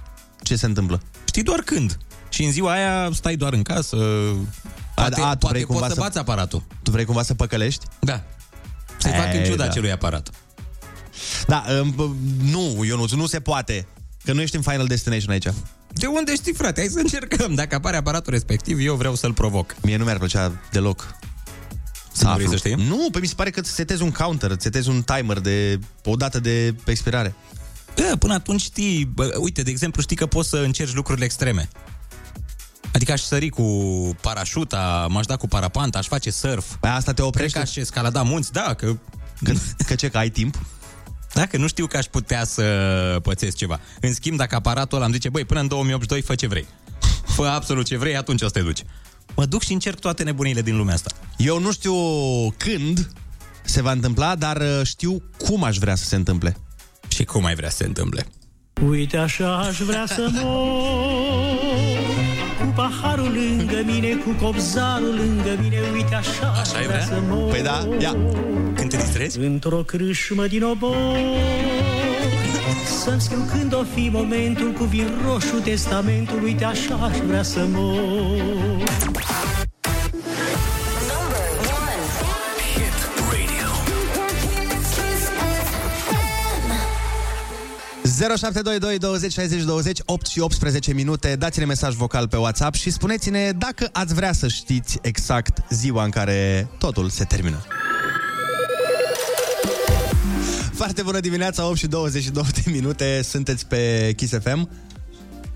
ce 0.42 0.56
se 0.56 0.66
întâmplă. 0.66 1.00
Știi 1.24 1.42
doar 1.42 1.60
când. 1.60 1.98
Și 2.28 2.44
în 2.44 2.52
ziua 2.52 2.72
aia 2.72 3.08
stai 3.12 3.36
doar 3.36 3.52
în 3.52 3.62
casă, 3.62 3.96
poate, 4.94 5.20
a, 5.20 5.30
tu 5.32 5.36
poate 5.38 5.46
vrei 5.48 5.60
poți 5.64 5.66
cumva 5.72 5.86
să 5.88 5.94
să- 5.94 6.00
bați 6.00 6.18
aparatul. 6.18 6.62
Tu 6.82 6.90
vrei 6.90 7.04
cumva 7.04 7.22
să 7.22 7.34
păcălești? 7.34 7.86
Da. 8.00 8.22
Să-i 8.98 9.12
fac 9.12 9.34
în 9.34 9.40
Ei, 9.40 9.44
ciuda 9.44 9.64
da. 9.64 9.70
acelui 9.70 9.92
aparat. 9.92 10.30
Da, 11.46 11.64
um, 11.80 12.16
nu, 12.50 12.84
Ionuț, 12.84 13.10
nu 13.12 13.26
se 13.26 13.40
poate. 13.40 13.86
Că 14.24 14.32
nu 14.32 14.40
ești 14.40 14.56
în 14.56 14.62
Final 14.62 14.86
Destination 14.86 15.30
aici. 15.32 15.46
De 15.88 16.06
unde 16.06 16.34
știi, 16.34 16.54
frate? 16.54 16.80
Hai 16.80 16.88
să 16.88 16.98
încercăm. 16.98 17.54
Dacă 17.54 17.74
apare 17.74 17.96
aparatul 17.96 18.32
respectiv, 18.32 18.78
eu 18.80 18.94
vreau 18.94 19.14
să-l 19.14 19.32
provoc. 19.32 19.74
Mie 19.82 19.96
nu 19.96 20.04
mi-ar 20.04 20.18
plăcea 20.18 20.52
deloc. 20.70 21.14
Să 22.12 22.24
nu 22.26 22.34
vrei 22.34 22.48
să 22.48 22.56
știi? 22.56 22.74
Nu, 22.74 23.08
pe 23.12 23.18
mi 23.18 23.26
se 23.26 23.34
pare 23.34 23.50
că 23.50 23.60
îți 23.60 23.70
setezi 23.70 24.02
un 24.02 24.10
counter, 24.10 24.50
îți 24.50 24.62
setezi 24.62 24.88
un 24.88 25.02
timer 25.02 25.38
de 25.40 25.78
o 26.04 26.14
dată 26.14 26.40
de 26.40 26.74
expirare. 26.84 27.34
Da, 27.94 28.16
până 28.18 28.34
atunci 28.34 28.60
știi, 28.60 29.04
bă, 29.04 29.34
uite, 29.38 29.62
de 29.62 29.70
exemplu, 29.70 30.02
știi 30.02 30.16
că 30.16 30.26
poți 30.26 30.48
să 30.48 30.56
încerci 30.56 30.94
lucrurile 30.94 31.24
extreme. 31.24 31.68
Adică 32.92 33.12
aș 33.12 33.20
sări 33.20 33.48
cu 33.48 33.62
parașuta, 34.20 35.06
m-aș 35.10 35.26
da 35.26 35.36
cu 35.36 35.48
parapanta, 35.48 35.98
aș 35.98 36.06
face 36.06 36.30
surf. 36.30 36.74
Păi 36.80 36.90
asta 36.90 37.12
te 37.12 37.22
oprește? 37.22 37.58
Cred 37.58 37.64
că 37.64 37.70
aș 37.70 37.76
escalada 37.76 38.22
munți, 38.22 38.52
da, 38.52 38.74
că... 38.74 38.96
Că, 39.44 39.52
că 39.86 39.94
ce, 39.94 40.08
că 40.08 40.18
ai 40.18 40.30
timp? 40.30 40.58
Dacă 41.34 41.56
nu 41.56 41.66
știu 41.66 41.86
că 41.86 41.96
aș 41.96 42.04
putea 42.04 42.44
să 42.44 42.62
pățesc 43.22 43.56
ceva. 43.56 43.80
În 44.00 44.14
schimb, 44.14 44.36
dacă 44.36 44.54
aparatul 44.54 44.96
ăla 44.96 45.06
îmi 45.06 45.14
zice, 45.14 45.28
băi, 45.28 45.44
până 45.44 45.60
în 45.60 45.68
2082 45.68 46.22
fă 46.22 46.34
ce 46.34 46.46
vrei. 46.46 46.66
Fă 47.26 47.46
absolut 47.46 47.86
ce 47.86 47.96
vrei, 47.96 48.16
atunci 48.16 48.42
o 48.42 48.46
să 48.46 48.52
te 48.52 48.60
duci. 48.60 48.82
Mă 49.36 49.44
duc 49.44 49.62
și 49.62 49.72
încerc 49.72 49.98
toate 49.98 50.22
nebunile 50.22 50.62
din 50.62 50.76
lumea 50.76 50.94
asta. 50.94 51.10
Eu 51.36 51.60
nu 51.60 51.72
știu 51.72 51.94
când 52.56 53.08
se 53.64 53.82
va 53.82 53.92
întâmpla, 53.92 54.34
dar 54.34 54.56
uh, 54.56 54.80
știu 54.86 55.22
cum 55.38 55.64
aș 55.64 55.78
vrea 55.78 55.94
să 55.94 56.04
se 56.04 56.16
întâmple. 56.16 56.56
Și 57.08 57.24
cum 57.24 57.44
ai 57.44 57.54
vrea 57.54 57.70
să 57.70 57.76
se 57.76 57.84
întâmple? 57.84 58.26
Uite 58.88 59.16
așa 59.16 59.58
aș 59.58 59.78
vrea 59.80 60.04
să 60.06 60.28
mor 60.30 61.98
Cu 62.60 62.72
paharul 62.74 63.32
lângă 63.32 63.82
mine, 63.84 64.14
cu 64.14 64.44
copzarul 64.44 65.14
lângă 65.14 65.56
mine 65.62 65.78
Uite 65.92 66.14
așa, 66.14 66.54
Așa 66.60 66.76
ai 66.76 66.86
vrea 66.86 66.96
vrea? 67.04 67.16
să 67.16 67.22
mor 67.28 67.50
Păi 67.50 67.62
da, 67.62 67.88
ia. 68.00 68.16
Când 68.74 68.90
te 68.90 68.96
distrezi? 68.96 69.38
Într-o 69.38 69.82
crâșmă 69.82 70.46
din 70.46 70.62
obor 70.62 70.96
Să-mi 73.04 73.20
scriu 73.20 73.44
când 73.50 73.74
o 73.74 73.84
fi 73.94 74.08
momentul 74.12 74.72
Cu 74.72 74.84
vin 74.84 75.08
roșu 75.26 75.56
testamentul. 75.64 76.42
Uite 76.42 76.64
așa 76.64 76.94
aș 76.94 77.18
vrea 77.18 77.42
să 77.42 77.66
mor 77.68 78.90
0722 88.12 88.98
20 88.98 89.32
60 89.32 89.62
20 89.62 90.00
8 90.04 90.26
și 90.26 90.40
18 90.40 90.94
minute. 90.94 91.36
Dați-ne 91.36 91.64
mesaj 91.64 91.94
vocal 91.94 92.28
pe 92.28 92.36
WhatsApp 92.36 92.74
Și 92.74 92.90
spuneți-ne 92.90 93.52
dacă 93.52 93.88
ați 93.92 94.14
vrea 94.14 94.32
să 94.32 94.48
știți 94.48 94.98
Exact 95.02 95.58
ziua 95.70 96.04
în 96.04 96.10
care 96.10 96.68
totul 96.78 97.08
se 97.08 97.24
termină 97.24 97.64
Foarte 100.82 101.02
bună 101.02 101.20
dimineața, 101.20 101.66
8 101.66 101.76
și 101.76 101.86
22 101.86 102.44
de 102.54 102.70
minute 102.70 103.20
Sunteți 103.22 103.66
pe 103.66 104.12
Kiss 104.16 104.32
FM 104.42 104.70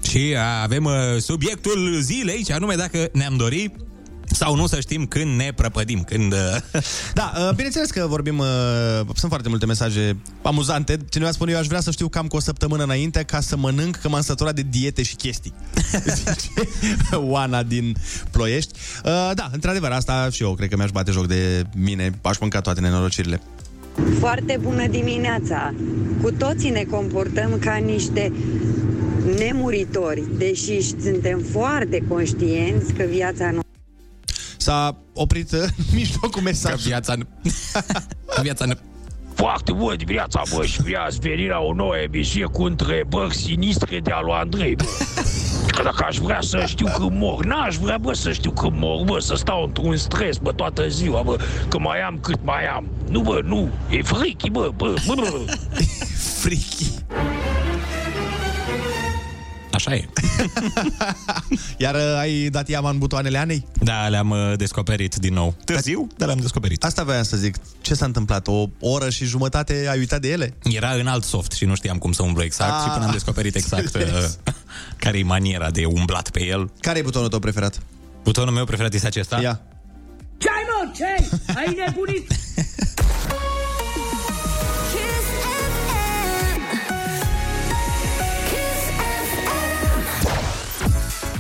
Și 0.03 0.35
a, 0.39 0.63
avem 0.63 0.85
uh, 0.85 0.93
subiectul 1.19 1.99
zilei, 2.01 2.43
și 2.45 2.53
anume 2.53 2.75
dacă 2.75 3.09
ne-am 3.13 3.37
dori 3.37 3.73
sau 4.31 4.55
nu 4.55 4.67
să 4.67 4.81
știm 4.81 5.07
când 5.07 5.37
ne 5.37 5.53
prăpădim, 5.57 6.03
când... 6.03 6.33
Uh... 6.33 6.39
Da, 7.15 7.33
uh, 7.37 7.51
bineînțeles 7.51 7.91
că 7.91 8.07
vorbim, 8.09 8.39
uh, 8.39 8.47
sunt 9.05 9.31
foarte 9.31 9.49
multe 9.49 9.67
mesaje 9.67 10.17
amuzante. 10.43 10.99
Cineva 11.11 11.31
spune, 11.31 11.53
eu 11.53 11.59
aș 11.59 11.67
vrea 11.67 11.81
să 11.81 11.91
știu 11.91 12.09
cam 12.09 12.27
cu 12.27 12.37
o 12.37 12.41
săptămână 12.41 12.83
înainte 12.83 13.23
ca 13.23 13.41
să 13.41 13.57
mănânc, 13.57 13.97
că 13.97 14.09
m-am 14.09 14.23
săturat 14.23 14.55
de 14.55 14.67
diete 14.71 15.03
și 15.03 15.15
chestii. 15.15 15.55
Zice 16.15 16.51
Oana 17.13 17.63
din 17.63 17.97
Ploiești. 18.31 18.79
Uh, 19.05 19.31
da, 19.35 19.49
într-adevăr, 19.53 19.91
asta 19.91 20.29
și 20.31 20.43
eu 20.43 20.55
cred 20.55 20.69
că 20.69 20.77
mi-aș 20.77 20.91
bate 20.91 21.11
joc 21.11 21.27
de 21.27 21.63
mine. 21.75 22.19
Aș 22.23 22.39
mânca 22.39 22.61
toate 22.61 22.81
nenorocirile. 22.81 23.41
Foarte 24.19 24.59
bună 24.63 24.87
dimineața! 24.87 25.75
Cu 26.23 26.31
toții 26.31 26.71
ne 26.71 26.85
comportăm 26.91 27.59
ca 27.61 27.75
niște 27.77 28.33
nemuritori, 29.39 30.23
deși 30.39 30.81
suntem 30.81 31.39
foarte 31.39 32.05
conștienți 32.09 32.93
că 32.93 33.03
viața 33.03 33.51
nu 33.51 33.61
S-a 34.57 34.97
oprit 35.15 35.53
uh, 35.53 35.61
în 35.79 35.85
mijlocul 35.95 36.43
mesajului. 36.43 36.83
Că 36.83 36.89
viața 36.89 37.15
nu... 37.15 37.25
viața 38.43 38.65
nu... 38.65 38.73
Foarte 39.35 39.73
bună 39.73 39.97
dimineața, 39.97 40.43
bă, 40.55 40.65
și 40.65 40.83
vreau 40.83 41.05
ați 41.05 41.19
venit 41.19 41.49
la 41.49 41.59
o 41.59 41.75
nouă 41.75 41.97
emisie 41.97 42.45
cu 42.45 42.63
întrebări 42.63 43.35
sinistre 43.35 44.01
de-a 44.01 44.21
lui 44.21 44.33
Andrei, 44.33 44.75
bă. 44.75 44.85
Că 45.67 45.83
dacă 45.83 46.05
aș 46.09 46.17
vrea 46.17 46.41
să 46.41 46.65
știu 46.67 46.87
că 46.87 47.07
mor, 47.11 47.45
n-aș 47.45 47.77
vrea, 47.77 47.99
bă, 47.99 48.13
să 48.15 48.33
știu 48.33 48.51
că 48.51 48.69
mor, 48.73 49.05
bă, 49.05 49.19
să 49.21 49.35
stau 49.35 49.63
într-un 49.65 49.97
stres, 49.97 50.37
bă, 50.37 50.53
toată 50.53 50.89
ziua, 50.89 51.23
bă, 51.23 51.37
că 51.69 51.79
mai 51.79 52.01
am 52.01 52.19
cât 52.23 52.39
mai 52.43 52.67
am. 52.67 52.87
Nu, 53.09 53.21
bă, 53.21 53.41
nu, 53.45 53.69
e 53.91 54.03
frichi, 54.03 54.51
bă, 54.51 54.71
bă, 54.77 54.95
bă. 55.07 55.41
Frichi. 56.41 56.91
Așa 59.73 59.95
e. 59.95 60.09
Iar 61.79 61.95
uh, 61.95 62.19
ai 62.19 62.49
dat 62.51 62.69
Iaman 62.69 62.99
butoanele 62.99 63.39
Anei? 63.39 63.67
Da, 63.81 64.09
le-am 64.09 64.31
uh, 64.31 64.53
descoperit 64.57 65.15
din 65.15 65.35
nou. 65.35 65.57
Târziu, 65.65 66.07
dar 66.17 66.27
le-am 66.27 66.41
descoperit. 66.41 66.85
Asta 66.85 67.03
voiam 67.05 67.23
să 67.23 67.37
zic. 67.37 67.57
Ce 67.81 67.95
s-a 67.95 68.05
întâmplat? 68.05 68.47
O 68.49 68.67
oră 68.81 69.11
și 69.11 69.25
jumătate 69.25 69.87
ai 69.91 69.99
uitat 69.99 70.21
de 70.21 70.29
ele? 70.31 70.57
Era 70.63 70.91
în 70.91 71.07
alt 71.07 71.25
soft 71.25 71.53
și 71.53 71.65
nu 71.65 71.75
știam 71.75 71.99
cum 71.99 72.13
să 72.13 72.23
umblu 72.23 72.43
exact 72.43 72.73
Ah, 72.73 72.83
și 72.83 72.89
până 72.89 73.05
am 73.05 73.11
descoperit 73.11 73.55
exact 73.55 73.87
uh, 73.95 74.01
înțeles. 74.03 74.39
Care 74.97 75.19
e 75.19 75.23
maniera 75.23 75.71
de 75.71 75.85
umblat 75.85 76.31
pe 76.31 76.45
el. 76.45 76.71
Care 76.81 76.99
e 76.99 77.03
butonul 77.03 77.29
tău 77.29 77.39
preferat? 77.39 77.79
Butonul 78.23 78.55
meu 78.55 78.65
preferat 78.65 78.95
este 78.95 79.07
acesta? 79.07 79.41
Ia. 79.41 79.61
Ce-ai 80.39 80.67
mă, 80.67 80.91
ce 80.95 81.29
Ai 81.57 81.75
nebunit? 81.75 82.33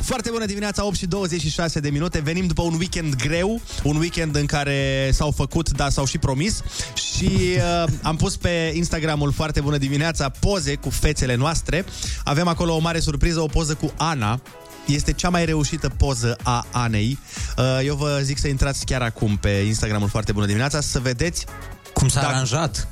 Foarte 0.06 0.30
bună 0.30 0.44
dimineața, 0.44 0.84
8 0.84 0.96
și 0.96 1.06
26 1.06 1.80
de 1.80 1.90
minute. 1.90 2.18
Venim 2.18 2.46
după 2.46 2.62
un 2.62 2.74
weekend 2.74 3.14
greu, 3.14 3.60
un 3.82 3.96
weekend 3.96 4.36
în 4.36 4.46
care 4.46 5.10
s-au 5.12 5.30
făcut, 5.30 5.70
dar 5.70 5.90
s-au 5.90 6.04
și 6.04 6.18
promis. 6.18 6.62
Și 6.94 7.30
uh, 7.56 7.84
am 8.02 8.16
pus 8.16 8.36
pe 8.36 8.72
Instagramul 8.74 9.32
Foarte 9.32 9.60
bună 9.60 9.76
dimineața 9.76 10.28
poze 10.28 10.74
cu 10.74 10.90
fețele 10.90 11.34
noastre. 11.34 11.84
Avem 12.24 12.48
acolo 12.48 12.74
o 12.74 12.78
mare 12.78 12.98
surpriză, 12.98 13.40
o 13.40 13.46
poză 13.46 13.74
cu 13.74 13.92
Ana. 13.96 14.40
Este 14.86 15.12
cea 15.12 15.28
mai 15.28 15.44
reușită 15.44 15.88
poză 15.88 16.36
a 16.42 16.66
Anei. 16.70 17.18
Uh, 17.58 17.80
eu 17.84 17.94
vă 17.94 18.20
zic 18.22 18.38
să 18.38 18.48
intrați 18.48 18.84
chiar 18.84 19.02
acum 19.02 19.36
pe 19.36 19.48
Instagramul 19.48 20.08
Foarte 20.08 20.32
bună 20.32 20.46
dimineața 20.46 20.80
să 20.80 20.98
vedeți 20.98 21.46
Cum 21.96 22.08
s-a 22.08 22.20
aranjat. 22.28 22.88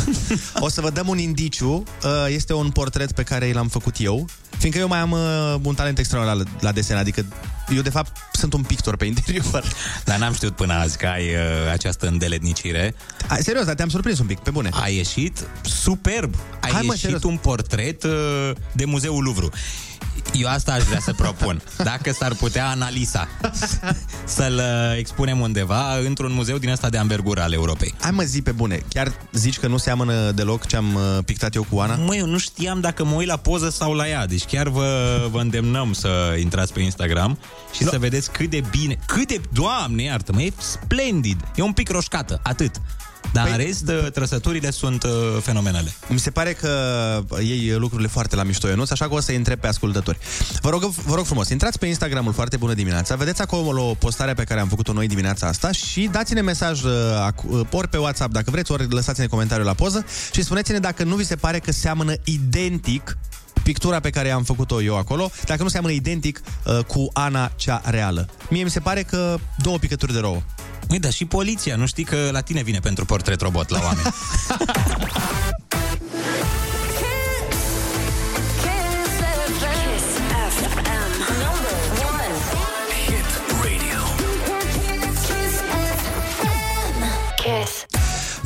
o 0.60 0.68
să 0.68 0.80
vă 0.80 0.90
dăm 0.90 1.08
un 1.08 1.18
indiciu. 1.18 1.70
Uh, 2.04 2.26
Este 2.28 2.52
un 2.54 2.70
portret 2.70 3.12
pe 3.12 3.22
care 3.22 3.52
l-am 3.52 3.68
făcut 3.68 3.94
eu. 3.98 4.26
Fiindcă 4.58 4.80
eu 4.80 4.88
mai 4.88 4.98
am 4.98 5.10
uh, 5.10 5.54
un 5.62 5.74
talent 5.74 5.98
extraordinar 5.98 6.36
la, 6.36 6.52
la 6.60 6.72
desen, 6.72 6.96
adică 6.96 7.24
eu 7.74 7.82
de 7.82 7.90
fapt 7.90 8.16
sunt 8.32 8.52
un 8.52 8.62
pictor 8.62 8.96
pe 8.96 9.04
interior. 9.04 9.64
Dar 10.04 10.18
n-am 10.18 10.32
știut 10.32 10.56
până 10.56 10.72
azi 10.74 10.96
că 10.96 11.06
ai 11.06 11.24
uh, 11.28 11.40
această 11.72 12.06
îndeletnicire. 12.06 12.94
Ai, 13.28 13.42
serios, 13.42 13.64
dar 13.64 13.74
te-am 13.74 13.88
surprins 13.88 14.18
un 14.18 14.26
pic, 14.26 14.38
pe 14.38 14.50
bune. 14.50 14.68
A 14.72 14.88
ieșit 14.88 15.46
superb. 15.62 16.34
Ai 16.60 16.70
Hai, 16.72 16.80
mă, 16.80 16.86
ieșit 16.92 17.00
serios. 17.00 17.22
un 17.22 17.36
portret 17.36 18.02
uh, 18.02 18.50
de 18.72 18.84
Muzeul 18.84 19.22
Louvre. 19.24 19.46
Eu 20.32 20.48
asta 20.48 20.72
aș 20.72 20.82
vrea 20.82 21.00
să 21.00 21.12
propun. 21.12 21.62
Dacă 21.76 22.12
s-ar 22.12 22.34
putea 22.34 22.68
analiza 22.68 23.28
să-l 24.24 24.54
uh, 24.54 24.98
expunem 24.98 25.40
undeva 25.40 25.96
într-un 25.96 26.32
muzeu 26.32 26.58
din 26.58 26.70
ăsta 26.70 26.88
de 26.88 26.98
ambergură 26.98 27.42
al 27.42 27.52
Europei. 27.52 27.94
Hai 28.00 28.10
mă 28.10 28.22
zi 28.22 28.42
pe 28.42 28.52
bune, 28.52 28.82
chiar 28.88 29.12
zici 29.32 29.58
că 29.58 29.66
nu 29.66 29.76
seamănă 29.76 30.30
deloc 30.30 30.66
ce 30.66 30.76
am 30.76 30.94
uh, 30.94 31.18
pictat 31.24 31.54
eu 31.54 31.66
cu 31.70 31.78
Ana? 31.78 31.94
Măi, 31.94 32.18
eu 32.18 32.26
nu 32.26 32.38
știam 32.38 32.80
dacă 32.80 33.04
mă 33.04 33.14
uit 33.14 33.26
la 33.26 33.36
poză 33.36 33.70
sau 33.70 33.92
la 33.94 34.08
ea, 34.08 34.26
deci 34.26 34.44
chiar 34.44 34.68
vă, 34.68 35.26
vă 35.30 35.40
îndemnăm 35.40 35.92
să 35.92 36.36
intrați 36.40 36.72
pe 36.72 36.80
Instagram 36.80 37.38
și 37.72 37.84
să 37.84 37.98
vedeți 37.98 38.30
cât 38.30 38.50
de 38.50 38.62
bine, 38.70 38.98
cât 39.06 39.28
de, 39.28 39.40
doamne 39.52 40.02
iartă 40.02 40.32
mă, 40.32 40.42
e 40.42 40.52
splendid, 40.58 41.40
e 41.54 41.62
un 41.62 41.72
pic 41.72 41.90
roșcată, 41.90 42.40
atât. 42.42 42.80
Dar 43.32 43.44
păi... 43.44 43.52
în 43.52 43.58
rest, 43.58 43.88
uh, 43.88 44.10
trăsăturile 44.12 44.70
sunt 44.70 45.02
uh, 45.02 45.10
fenomenale. 45.42 45.94
Mi 46.08 46.18
se 46.18 46.30
pare 46.30 46.52
că 46.52 46.70
iei 47.40 47.74
lucrurile 47.76 48.08
foarte 48.08 48.36
la 48.36 48.42
mișto, 48.42 48.68
Ionuț, 48.68 48.90
așa 48.90 49.08
că 49.08 49.14
o 49.14 49.20
să 49.20 49.32
întreb 49.32 49.58
pe 49.60 49.66
ascultători. 49.66 50.18
Vă 50.60 50.70
rog, 50.70 50.84
vă 50.84 51.14
rog 51.14 51.24
frumos, 51.24 51.48
intrați 51.48 51.78
pe 51.78 51.86
Instagramul 51.86 52.32
Foarte 52.32 52.56
Bună 52.56 52.74
Dimineața, 52.74 53.14
vedeți 53.16 53.42
acolo 53.42 53.88
o 53.88 53.94
postare 53.94 54.34
pe 54.34 54.44
care 54.44 54.60
am 54.60 54.68
făcut-o 54.68 54.92
noi 54.92 55.06
dimineața 55.06 55.46
asta 55.46 55.72
și 55.72 56.08
dați-ne 56.12 56.40
mesaj 56.40 56.82
uh, 56.82 56.92
uh, 57.48 57.60
ori 57.70 57.88
pe 57.88 57.96
WhatsApp 57.96 58.32
dacă 58.32 58.50
vreți, 58.50 58.72
ori 58.72 58.90
lăsați-ne 58.90 59.26
comentariu 59.26 59.64
la 59.64 59.74
poză 59.74 60.04
și 60.32 60.42
spuneți-ne 60.42 60.78
dacă 60.78 61.04
nu 61.04 61.14
vi 61.14 61.24
se 61.24 61.36
pare 61.36 61.58
că 61.58 61.72
seamănă 61.72 62.14
identic 62.24 63.18
pictura 63.62 64.00
pe 64.00 64.10
care 64.10 64.30
am 64.30 64.42
făcut-o 64.42 64.82
eu 64.82 64.96
acolo, 64.96 65.30
dacă 65.44 65.62
nu 65.62 65.68
seamănă 65.68 65.92
identic 65.92 66.40
uh, 66.64 66.78
cu 66.84 67.08
Ana 67.12 67.52
cea 67.56 67.82
reală. 67.84 68.28
Mie 68.50 68.62
mi 68.62 68.70
se 68.70 68.80
pare 68.80 69.02
că 69.02 69.36
două 69.56 69.78
picături 69.78 70.12
de 70.12 70.18
rouă. 70.18 70.42
Măi, 70.88 70.98
dar 70.98 71.12
și 71.12 71.24
poliția, 71.24 71.76
nu 71.76 71.86
știi 71.86 72.04
că 72.04 72.28
la 72.32 72.40
tine 72.40 72.62
vine 72.62 72.78
pentru 72.78 73.04
portret 73.04 73.40
robot 73.40 73.68
la 73.68 73.80
oameni. 73.82 74.08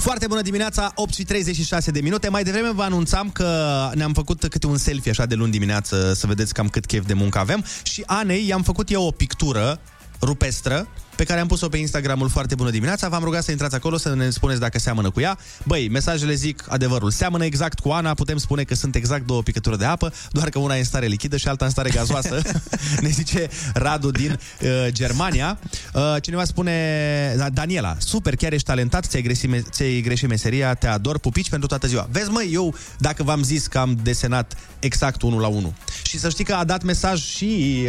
Foarte 0.03 0.27
bună 0.27 0.41
dimineața, 0.43 0.93
8 0.95 1.15
și 1.15 1.25
36 1.25 1.91
de 1.91 2.01
minute. 2.01 2.29
Mai 2.29 2.43
devreme 2.43 2.71
vă 2.73 2.83
anunțam 2.83 3.31
că 3.31 3.91
ne-am 3.95 4.13
făcut 4.13 4.47
câte 4.47 4.67
un 4.67 4.77
selfie 4.77 5.11
așa 5.11 5.27
de 5.27 5.35
luni 5.35 5.51
dimineață 5.51 6.13
să 6.15 6.27
vedeți 6.27 6.55
cam 6.55 6.69
cât 6.69 6.87
chef 6.87 7.07
de 7.07 7.15
muncă 7.15 7.39
avem 7.39 7.65
și 7.83 8.03
Anei 8.07 8.47
i-am 8.47 8.63
făcut 8.63 8.91
eu 8.91 9.03
o 9.03 9.11
pictură 9.11 9.81
rupestră 10.21 10.89
pe 11.17 11.25
care 11.25 11.41
am 11.41 11.47
pus-o 11.47 11.69
pe 11.69 11.77
Instagramul 11.77 12.29
Foarte 12.29 12.55
Bună 12.55 12.71
Dimineața. 12.71 13.09
V-am 13.09 13.23
rugat 13.23 13.45
să 13.45 13.51
intrați 13.51 13.75
acolo 13.75 13.97
să 13.97 14.15
ne 14.15 14.31
spuneți 14.31 14.61
dacă 14.61 14.79
seamănă 14.79 15.11
cu 15.11 15.21
ea. 15.21 15.39
Băi, 15.65 15.89
mesajele 15.89 16.35
zic 16.35 16.65
adevărul. 16.69 17.11
Seamănă 17.11 17.45
exact 17.45 17.79
cu 17.79 17.89
Ana, 17.89 18.15
putem 18.15 18.37
spune 18.37 18.63
că 18.63 18.75
sunt 18.75 18.95
exact 18.95 19.27
două 19.27 19.43
picături 19.43 19.79
de 19.79 19.85
apă, 19.85 20.13
doar 20.31 20.49
că 20.49 20.59
una 20.59 20.75
e 20.77 20.79
în 20.79 20.85
stare 20.85 21.07
lichidă 21.07 21.37
și 21.37 21.49
alta 21.49 21.65
în 21.65 21.71
stare 21.71 21.91
gazoasă. 21.91 22.41
ne 23.01 23.09
zice 23.09 23.49
Radu 23.75 24.11
din 24.11 24.39
uh, 24.61 24.69
Germania. 24.89 25.59
Uh, 25.95 26.17
cineva 26.21 26.45
spune, 26.45 27.35
da, 27.37 27.49
Daniela, 27.51 27.97
super, 27.99 28.37
chiar 28.37 28.53
ești 28.53 28.67
talentat, 28.67 29.05
ți-ai 29.05 29.23
greșit, 29.23 29.49
me- 29.49 29.65
ți-ai 29.71 30.01
greșit 30.01 30.29
meseria, 30.29 30.75
te 30.75 30.87
ador, 30.87 31.19
pupici 31.19 31.51
pentru 31.51 31.69
toată 31.69 31.87
ziua. 31.87 32.09
Vezi, 32.11 32.31
măi, 32.31 32.51
eu, 32.53 32.75
dacă 32.99 33.23
v-am 33.23 33.43
zis 33.43 33.67
că 33.67 33.79
am 33.79 33.99
desenat 34.03 34.57
exact 34.79 35.23
unul 35.23 35.41
la 35.41 35.49
unul. 35.49 35.73
Și 36.03 36.19
să 36.19 36.29
știi 36.29 36.45
că 36.45 36.55
a 36.55 36.65
dat 36.65 36.83
mesaj 36.83 37.21
și 37.21 37.83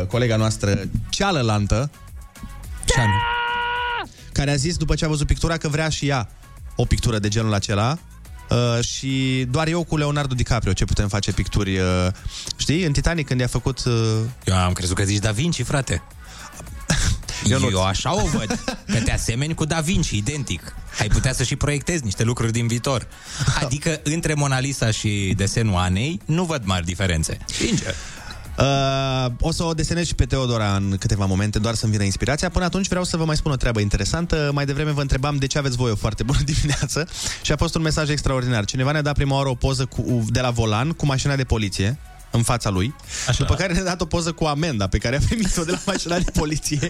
uh, 0.00 0.06
colega 0.06 0.36
noastră 0.36 0.88
cealaltă, 1.08 1.90
Ceanu, 2.86 3.12
care 4.32 4.50
a 4.50 4.56
zis 4.56 4.76
după 4.76 4.94
ce 4.94 5.04
a 5.04 5.08
văzut 5.08 5.26
pictura 5.26 5.56
că 5.56 5.68
vrea 5.68 5.88
și 5.88 6.08
ea 6.08 6.28
o 6.76 6.84
pictură 6.84 7.18
de 7.18 7.28
genul 7.28 7.54
acela 7.54 7.98
Uh, 8.50 8.84
și 8.84 9.46
doar 9.50 9.66
eu 9.68 9.84
cu 9.84 9.96
Leonardo 9.96 10.34
DiCaprio 10.34 10.72
ce 10.72 10.84
putem 10.84 11.08
face 11.08 11.32
picturi, 11.32 11.78
uh, 11.78 12.08
știi? 12.56 12.84
În 12.84 12.92
Titanic 12.92 13.26
când 13.26 13.40
i-a 13.40 13.46
făcut... 13.46 13.84
Uh... 13.84 13.92
Eu 14.44 14.56
am 14.56 14.72
crezut 14.72 14.96
că 14.96 15.04
zici 15.04 15.18
Da 15.18 15.30
Vinci, 15.30 15.62
frate. 15.62 16.02
Eu, 17.44 17.68
eu 17.70 17.84
așa 17.84 18.14
o 18.14 18.26
văd, 18.26 18.58
că 18.86 19.00
te 19.04 19.12
asemeni 19.12 19.54
cu 19.54 19.64
Da 19.64 19.80
Vinci, 19.80 20.10
identic. 20.10 20.74
Ai 20.98 21.08
putea 21.08 21.32
să 21.32 21.42
și 21.42 21.56
proiectezi 21.56 22.04
niște 22.04 22.22
lucruri 22.24 22.52
din 22.52 22.66
viitor. 22.66 23.06
Adică 23.62 24.00
între 24.02 24.34
Mona 24.34 24.60
Lisa 24.60 24.90
și 24.90 25.34
desenul 25.36 25.76
Anei 25.76 26.20
nu 26.24 26.44
văd 26.44 26.62
mari 26.64 26.84
diferențe. 26.84 27.38
Sincer. 27.46 27.94
Uh, 28.58 29.32
o 29.40 29.52
să 29.52 29.64
o 29.64 29.72
desenez 29.72 30.06
și 30.06 30.14
pe 30.14 30.24
Teodora 30.24 30.74
în 30.74 30.96
câteva 30.98 31.24
momente, 31.24 31.58
doar 31.58 31.74
să-mi 31.74 31.92
vină 31.92 32.04
inspirația. 32.04 32.48
Până 32.48 32.64
atunci 32.64 32.88
vreau 32.88 33.04
să 33.04 33.16
vă 33.16 33.24
mai 33.24 33.36
spun 33.36 33.52
o 33.52 33.56
treabă 33.56 33.80
interesantă. 33.80 34.50
Mai 34.52 34.66
devreme 34.66 34.90
vă 34.90 35.00
întrebam 35.00 35.36
de 35.36 35.46
ce 35.46 35.58
aveți 35.58 35.76
voi 35.76 35.90
o 35.90 35.94
foarte 35.94 36.22
bună 36.22 36.38
dimineață 36.52 37.08
și 37.42 37.52
a 37.52 37.56
fost 37.56 37.74
un 37.74 37.82
mesaj 37.82 38.10
extraordinar. 38.10 38.64
Cineva 38.64 38.92
ne-a 38.92 39.02
dat 39.02 39.14
prima 39.14 39.36
oară 39.36 39.48
o 39.48 39.54
poză 39.54 39.84
cu, 39.84 40.24
de 40.28 40.40
la 40.40 40.50
volan 40.50 40.90
cu 40.90 41.06
mașina 41.06 41.36
de 41.36 41.44
poliție 41.44 41.98
în 42.30 42.42
fața 42.42 42.70
lui, 42.70 42.94
Așa. 43.28 43.38
după 43.38 43.54
care 43.54 43.72
ne-a 43.72 43.84
dat 43.84 44.00
o 44.00 44.04
poză 44.04 44.32
cu 44.32 44.44
amenda 44.44 44.86
pe 44.86 44.98
care 44.98 45.16
a 45.16 45.20
primit-o 45.26 45.64
de 45.64 45.70
la 45.70 45.78
mașina 45.92 46.18
de 46.18 46.30
poliție. 46.30 46.88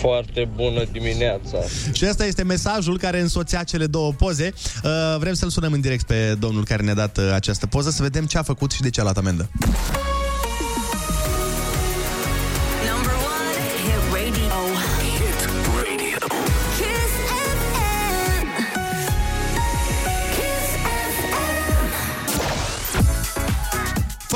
Foarte 0.00 0.48
bună 0.54 0.84
dimineața. 0.92 1.58
Și 1.92 2.04
asta 2.04 2.24
este 2.24 2.42
mesajul 2.42 2.98
care 2.98 3.20
însoțea 3.20 3.62
cele 3.62 3.86
două 3.86 4.12
poze. 4.12 4.52
Uh, 4.84 4.90
vrem 5.18 5.34
să-l 5.34 5.50
sunăm 5.50 5.72
în 5.72 5.80
direct 5.80 6.06
pe 6.06 6.34
domnul 6.38 6.64
care 6.64 6.82
ne-a 6.82 6.94
dat 6.94 7.18
uh, 7.18 7.30
această 7.34 7.66
poză, 7.66 7.90
să 7.90 8.02
vedem 8.02 8.24
ce 8.24 8.38
a 8.38 8.42
făcut 8.42 8.70
și 8.70 8.80
de 8.80 8.90
ce 8.90 9.00
a 9.00 9.02
luat 9.02 9.16
amendă. 9.16 9.50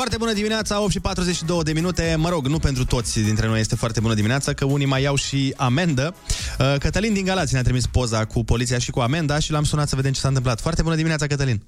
Foarte 0.09 0.25
bună 0.27 0.39
dimineața, 0.39 0.81
8 0.81 0.91
și 0.91 0.99
42 0.99 1.63
de 1.63 1.73
minute. 1.73 2.15
Mă 2.17 2.29
rog, 2.29 2.47
nu 2.47 2.59
pentru 2.59 2.85
toți 2.85 3.19
dintre 3.19 3.47
noi 3.47 3.59
este 3.59 3.75
foarte 3.75 3.99
bună 3.99 4.13
dimineața, 4.13 4.53
că 4.53 4.65
unii 4.65 4.85
mai 4.85 5.01
iau 5.01 5.15
și 5.15 5.53
amendă. 5.57 6.15
Uh, 6.59 6.75
Cătălin 6.79 7.13
din 7.13 7.25
Galați 7.25 7.53
ne-a 7.53 7.61
trimis 7.61 7.87
poza 7.87 8.25
cu 8.25 8.43
poliția 8.43 8.77
și 8.77 8.91
cu 8.91 8.99
amenda 8.99 9.39
și 9.39 9.51
l-am 9.51 9.63
sunat 9.63 9.87
să 9.87 9.95
vedem 9.95 10.11
ce 10.11 10.19
s-a 10.19 10.27
întâmplat. 10.27 10.61
Foarte 10.61 10.81
bună 10.81 10.95
dimineața, 10.95 11.27
Cătălin. 11.27 11.61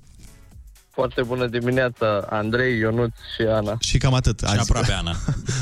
Foarte 0.90 1.24
bună 1.24 1.48
dimineața, 1.48 2.26
Andrei, 2.30 2.78
Ionuț 2.78 3.14
și 3.36 3.42
Ana. 3.42 3.78
Și 3.80 3.98
cam 3.98 4.14
atât. 4.14 4.40
Și 4.40 4.60
aproape 4.60 4.92
Ana. 4.92 5.16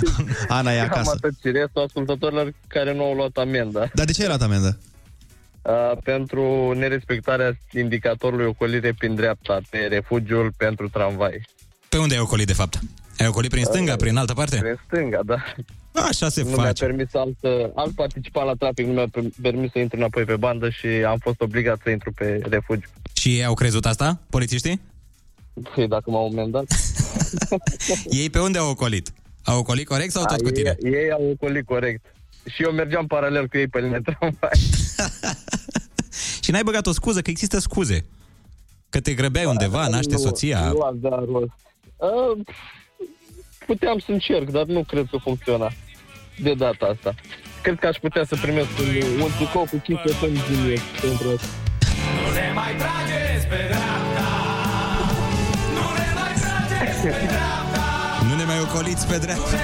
Ana 0.58 0.72
e 0.72 0.78
Cam 0.78 0.86
acasă. 0.86 1.12
atât 1.15 1.34
și 1.39 1.52
restul 1.52 1.84
ascultătorilor 1.86 2.54
care 2.68 2.94
nu 2.94 3.04
au 3.04 3.13
luat 3.13 3.38
amenda. 3.38 3.89
Dar 3.94 4.06
de 4.06 4.12
ce 4.12 4.22
ai 4.22 4.28
luat 4.28 4.42
amendă? 4.42 4.80
Uh, 5.62 5.98
pentru 6.04 6.74
nerespectarea 6.74 7.58
indicatorului 7.72 8.46
ocolire 8.46 8.94
prin 8.98 9.15
dreapta 9.15 9.60
pe 9.70 9.78
refugiul 9.78 10.52
pentru 10.58 10.89
tramvai. 10.89 11.48
Pe 11.89 11.97
unde 11.97 12.13
ai 12.13 12.19
ocolit, 12.19 12.47
de 12.47 12.54
fapt? 12.54 12.80
Ai 13.19 13.28
ocolit 13.28 13.49
prin 13.49 13.63
stânga, 13.63 13.95
prin 13.95 14.17
altă 14.17 14.34
parte? 14.34 14.58
Prin 14.58 14.80
stânga, 14.86 15.19
da. 15.25 15.36
Așa 15.91 16.30
se 16.30 16.43
nu 16.43 16.49
mi-a 16.49 16.63
face. 16.63 16.86
permis 16.86 17.13
alt, 17.13 17.38
alt 17.75 17.95
participant 17.95 18.47
la 18.47 18.54
trafic, 18.54 18.86
nu 18.86 18.93
mi-a 18.93 19.08
per- 19.12 19.23
permis 19.41 19.71
să 19.71 19.80
intru 19.80 19.97
înapoi 19.97 20.23
pe 20.23 20.36
bandă 20.36 20.69
și 20.69 20.88
am 20.88 21.17
fost 21.17 21.41
obligat 21.41 21.80
să 21.84 21.89
intru 21.89 22.12
pe 22.12 22.41
refugiu. 22.49 22.88
Și 23.13 23.38
ei 23.38 23.45
au 23.45 23.54
crezut 23.54 23.86
asta, 23.86 24.19
polițiștii? 24.30 24.82
Păi 25.75 25.88
dacă 25.88 26.12
m-au 26.12 26.28
amendat... 26.28 26.65
Ei 28.21 28.30
pe 28.30 28.39
unde 28.39 28.58
au 28.58 28.69
ocolit? 28.69 29.13
Au 29.43 29.60
ocolit 29.60 29.88
corect 29.88 30.12
sau 30.12 30.25
tot 30.25 30.39
A, 30.39 30.43
cu 30.43 30.49
tine? 30.49 30.78
Ei, 30.84 30.91
ei 30.91 31.12
au 31.12 31.30
ocolit 31.30 31.65
corect. 31.65 32.06
Și 32.45 32.63
eu 32.63 32.71
mergeam 32.71 33.08
paralel 33.08 33.47
cu 33.47 33.58
ei 33.58 33.67
pe 33.67 33.80
linia 33.80 33.99
tramvai. 34.04 34.60
Și 36.43 36.52
n-ai 36.52 36.63
băgat 36.63 36.88
o 36.88 36.91
scuză, 36.91 37.21
că 37.21 37.30
există 37.30 37.60
scuze. 37.60 38.06
Că 38.89 38.99
te 38.99 39.13
grăbeai 39.13 39.45
undeva, 39.45 39.88
naște 39.88 40.13
nu, 40.13 40.19
soția. 40.19 40.69
Nu 40.71 40.80
avea 40.82 41.23
rost. 41.32 41.52
Uh, 42.00 42.46
puteam 43.66 44.00
să 44.00 44.12
încerc, 44.12 44.50
dar 44.50 44.64
nu 44.64 44.84
cred 44.84 45.08
că 45.12 45.18
funcționa 45.18 45.72
de 46.42 46.54
data 46.54 46.86
asta. 46.86 47.14
Cred 47.62 47.80
că 47.80 47.88
aș 47.88 47.98
putea 47.98 48.24
să 48.24 48.36
primesc 48.42 48.68
un, 48.80 49.22
un 49.22 49.30
tricou 49.36 49.68
cu 49.72 49.82
5 49.84 50.00
tămi 50.20 50.44
zilnic 50.48 50.82
pentru 51.02 51.30
asta. 51.30 51.48
Nu 52.16 52.34
ne 52.34 52.52
mai 52.56 52.76
trageți 52.82 53.46
pe 53.48 53.56
dreapta 53.68 54.28
Nu 55.76 55.86
ne 56.00 56.08
mai 56.18 56.34
trageți 56.42 57.02
pe 57.02 57.12
dreapta 57.26 57.84
Nu 58.30 58.36
ne 58.36 58.44
mai 58.44 58.60
ocoliți 58.60 59.08
pe 59.08 59.18
dreapta. 59.18 59.56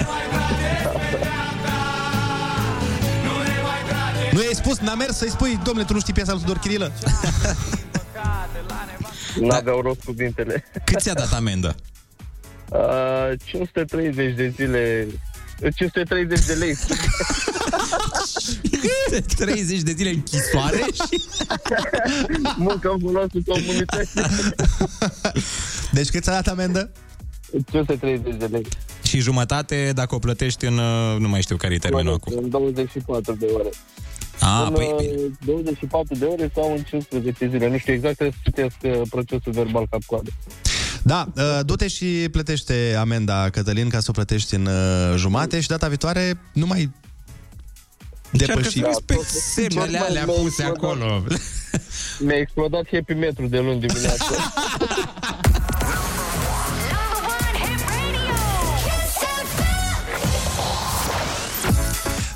Nu 4.31 4.41
i-ai 4.43 4.53
spus, 4.53 4.77
n-a 4.79 4.95
mers 4.95 5.17
să-i 5.17 5.29
spui, 5.29 5.59
domnule, 5.63 5.85
tu 5.85 5.93
nu 5.93 5.99
știi 5.99 6.13
piesa 6.13 6.31
lui 6.31 6.41
Tudor 6.41 6.57
Chirilă? 6.57 6.91
Nu 9.39 9.49
aveau 9.49 9.81
rost 9.81 10.03
cuvintele. 10.03 10.63
Cât 10.83 11.01
ți-a 11.01 11.13
dat 11.13 11.33
amendă? 11.33 11.75
Uh, 12.69 13.31
530 13.45 14.35
de 14.35 14.53
zile. 14.55 15.07
530 15.75 16.45
de 16.45 16.53
lei. 16.53 16.75
30 19.35 19.81
de 19.81 19.91
zile 19.91 20.09
închisoare? 20.09 20.77
Și... 20.77 21.21
Muncă 22.57 22.89
în 22.89 22.99
folosul 22.99 23.41
comunității 23.47 24.21
Deci 25.91 26.09
cât 26.09 26.23
ți-a 26.23 26.33
dat 26.33 26.47
amendă? 26.47 26.91
530 27.71 28.35
de 28.35 28.45
lei. 28.45 28.65
Și 29.03 29.19
jumătate 29.19 29.91
dacă 29.93 30.15
o 30.15 30.19
plătești 30.19 30.65
în... 30.65 30.77
uh, 30.77 31.19
Nu 31.19 31.27
mai 31.27 31.41
știu 31.41 31.55
care 31.55 31.73
e 31.73 31.77
termenul 31.77 32.13
acum. 32.13 32.37
În 32.37 32.49
24 32.49 33.33
de 33.33 33.45
ore. 33.45 33.69
A, 34.39 34.65
în 34.65 34.73
păi 34.73 34.93
uh, 34.93 34.99
bine. 34.99 35.37
24 35.45 36.15
de 36.15 36.25
ore 36.25 36.51
sau 36.55 36.71
în 36.71 36.83
15 36.83 37.47
zile. 37.47 37.69
Nu 37.69 37.77
știu 37.77 37.93
exact, 37.93 38.15
trebuie 38.15 38.37
să 38.43 38.49
citesc 38.49 38.75
uh, 38.99 39.07
procesul 39.09 39.51
verbal 39.51 39.87
cap-coadă 39.89 40.29
Da, 41.07 41.27
uh, 41.35 41.59
du-te 41.65 41.87
și 41.87 42.27
plătește 42.31 42.95
amenda, 42.99 43.49
Cătălin, 43.49 43.89
ca 43.89 43.99
să 43.99 44.05
o 44.09 44.11
plătești 44.11 44.55
în 44.55 44.65
uh, 44.65 45.15
jumate 45.15 45.59
și 45.59 45.67
data 45.67 45.87
viitoare 45.87 46.39
nu 46.53 46.65
mai 46.65 46.91
depăși. 48.31 48.51
Încearcă 48.51 48.69
să 48.69 48.79
vezi 48.85 49.03
pe 49.03 49.15
semnele 49.53 49.97
alea 49.97 50.25
puse 50.25 50.63
acolo. 50.63 51.23
Mi-a 52.19 52.37
explodat 52.37 52.85
happy 52.91 53.13
metru 53.13 53.47
de 53.47 53.59
luni 53.59 53.79
dimineața. 53.79 54.25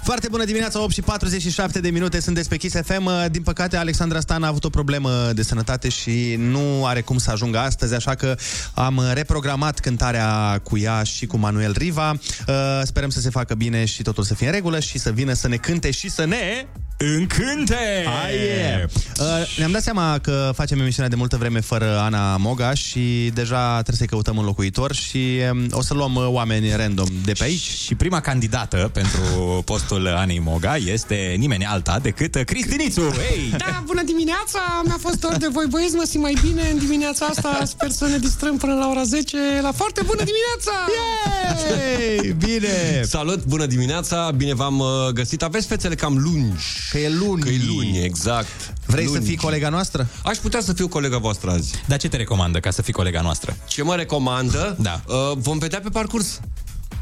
Foarte 0.10 0.28
bună 0.30 0.46
dimineața, 0.46 0.82
8 0.84 0.94
și 0.94 1.02
47 1.02 1.80
de 1.80 1.90
minute, 1.90 2.20
sunt 2.20 2.48
pe 2.48 2.58
Kiss 2.58 2.76
FM. 2.84 3.10
Din 3.32 3.42
păcate, 3.42 3.78
Alexandra 3.78 4.20
Stan 4.20 4.44
a 4.44 4.48
avut 4.48 4.64
o 4.64 4.70
problemă 4.70 5.32
de 5.34 5.44
sănătate 5.44 5.90
și 5.90 6.36
nu 6.38 6.86
are 6.86 7.02
cum 7.02 7.18
să 7.18 7.32
ajungă 7.32 7.58
astăzi, 7.58 7.94
așa 7.94 8.16
că 8.16 8.36
am 8.74 9.02
reprogramat 9.14 9.80
cântarea 9.80 10.60
cu 10.64 10.78
ea 10.78 11.04
și 11.04 11.26
cu 11.26 11.38
Manuel 11.38 11.74
Riva. 11.78 12.12
Uh, 12.12 12.56
Sperăm 12.84 13.10
să 13.10 13.20
se 13.20 13.30
facă 13.30 13.54
bine 13.54 13.86
și 13.86 14.02
totul 14.02 14.24
să 14.24 14.34
fie 14.34 14.48
în 14.48 14.54
regulă 14.54 14.80
și 14.80 15.00
să 15.00 15.12
vină 15.12 15.34
să 15.34 15.48
ne 15.48 15.56
cânte 15.56 15.92
și 15.92 16.10
să 16.10 16.26
ne... 16.26 16.66
Încânte! 17.02 18.06
Hai, 18.22 18.36
yeah. 18.36 18.84
uh, 19.20 19.58
ne-am 19.58 19.72
dat 19.72 19.82
seama 19.82 20.18
că 20.22 20.52
facem 20.56 20.80
emisiunea 20.80 21.10
de 21.10 21.16
multă 21.16 21.38
vreme 21.38 21.60
fără 21.60 22.00
Ana 22.00 22.38
Moga 22.38 22.74
și 22.74 23.32
deja 23.34 23.72
trebuie 23.74 23.96
să-i 23.96 24.08
căutăm 24.08 24.38
un 24.38 24.46
locuitor 24.46 24.94
și 24.94 25.40
um, 25.52 25.66
o 25.72 25.82
să 25.82 25.94
luăm 25.94 26.16
uh, 26.16 26.28
oameni 26.28 26.76
random 26.76 27.08
de 27.26 27.32
pe 27.32 27.44
aici. 27.44 27.62
Și 27.62 27.96
prima 27.96 28.20
candidată 28.20 28.90
pentru 28.94 29.62
postul 29.66 30.08
Anei 30.08 30.40
Moga 30.40 30.76
este 30.76 31.36
nimeni 31.38 31.66
alta 31.66 32.00
decât 32.00 32.36
Cristinițu. 32.36 33.02
Hey! 33.02 33.54
Da, 33.58 33.84
bună 33.86 34.04
dimineața! 34.04 34.82
Mi-a 34.86 34.98
fost 35.00 35.20
dor 35.20 35.36
de 35.36 35.48
voi 35.52 35.66
băieți, 35.70 35.96
mă 35.96 36.04
simt 36.08 36.24
mai 36.24 36.38
bine 36.42 36.70
în 36.72 36.78
dimineața 36.78 37.26
asta. 37.26 37.62
Sper 37.66 37.90
să 37.90 38.08
ne 38.08 38.18
distrăm 38.18 38.58
până 38.58 38.74
la 38.74 38.90
ora 38.90 39.04
10 39.04 39.38
la 39.62 39.72
foarte 39.72 40.02
bună 40.06 40.24
dimineața! 40.24 40.74
Yay! 40.98 42.36
Bine! 42.46 43.04
Salut, 43.04 43.46
bună 43.46 43.66
dimineața, 43.66 44.32
bine 44.36 44.54
v-am 44.54 44.80
uh, 44.80 44.88
găsit. 45.14 45.44
Aveți 45.44 45.68
fețele 45.68 45.96
cam 45.96 46.18
lungi. 46.18 46.64
Că 46.90 46.98
e 46.98 47.10
luni. 47.10 47.42
Că 47.42 47.50
e 47.50 47.60
luni, 47.68 48.04
exact. 48.04 48.74
Vrei 48.86 49.06
luni. 49.06 49.18
să 49.18 49.24
fii 49.26 49.36
colega 49.38 49.70
noastră? 49.70 50.08
Aș 50.24 50.38
putea 50.38 50.62
să 50.62 50.74
fiu 50.74 50.88
colega 50.88 51.18
voastră 51.18 51.52
azi. 51.52 51.74
Dar 51.88 51.98
ce 51.98 52.08
te 52.08 52.18
recomandă 52.18 52.60
ca 52.60 52.72
să 52.72 52.82
fii 52.82 52.94
colega 52.94 53.22
noastră? 53.22 53.58
Ce 53.68 53.84
mă 53.84 53.96
recomandă? 53.96 54.76
Da. 54.80 55.02
Uh, 55.08 55.16
vom 55.38 55.58
vedea 55.58 55.80
pe 55.80 55.90
parcurs. 55.90 56.40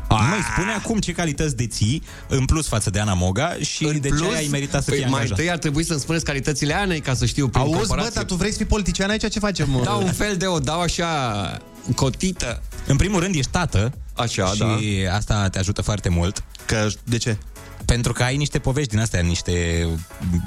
Mai 0.10 0.40
spune 0.54 0.72
acum 0.72 1.00
ce 1.00 1.12
calități 1.12 1.56
deții 1.56 2.04
în 2.28 2.46
plus 2.46 2.68
față 2.68 2.90
de 2.90 3.00
Ana 3.00 3.14
Moga 3.14 3.56
și 3.62 3.86
În 3.86 4.00
de 4.00 4.08
plus, 4.08 4.30
ce 4.30 4.36
ai 4.36 4.48
meritat 4.52 4.84
să 4.84 4.90
păi 4.90 5.00
fii 5.00 5.06
mai 5.08 5.14
angajat. 5.14 5.38
întâi 5.38 5.52
ar 5.52 5.58
trebui 5.58 5.84
să-mi 5.84 6.00
spuneți 6.00 6.24
calitățile 6.26 6.74
Anei 6.74 7.00
ca 7.00 7.14
să 7.14 7.26
știu 7.26 7.48
prin 7.48 7.62
Auzi, 7.62 7.74
bă, 7.74 7.80
comparație. 7.80 8.12
dar 8.16 8.24
tu 8.24 8.36
vrei 8.36 8.52
să 8.52 8.58
fii 8.58 8.66
politician 8.66 9.10
aici? 9.10 9.30
Ce 9.30 9.40
facem? 9.40 9.70
mă? 9.70 9.82
Da, 9.84 9.92
un 9.92 10.12
fel 10.12 10.36
de 10.38 10.46
o 10.46 10.60
dau 10.60 10.80
așa 10.82 11.08
cotită. 11.96 12.62
În 12.88 12.96
primul 12.96 13.20
rând 13.20 13.36
ești 13.36 13.52
tată 13.52 13.94
Așa, 14.16 14.48
și 14.48 14.58
da. 15.06 15.16
asta 15.16 15.50
te 15.50 15.60
ajută 15.60 15.82
foarte 15.82 16.10
mult. 16.10 16.44
Că, 16.66 16.88
de 17.04 17.18
ce? 17.18 17.38
Pentru 17.88 18.14
că 18.14 18.24
ai 18.24 18.38
niște 18.38 18.60
povești 18.60 18.90
din 18.90 19.00
astea, 19.00 19.22
niște 19.22 19.88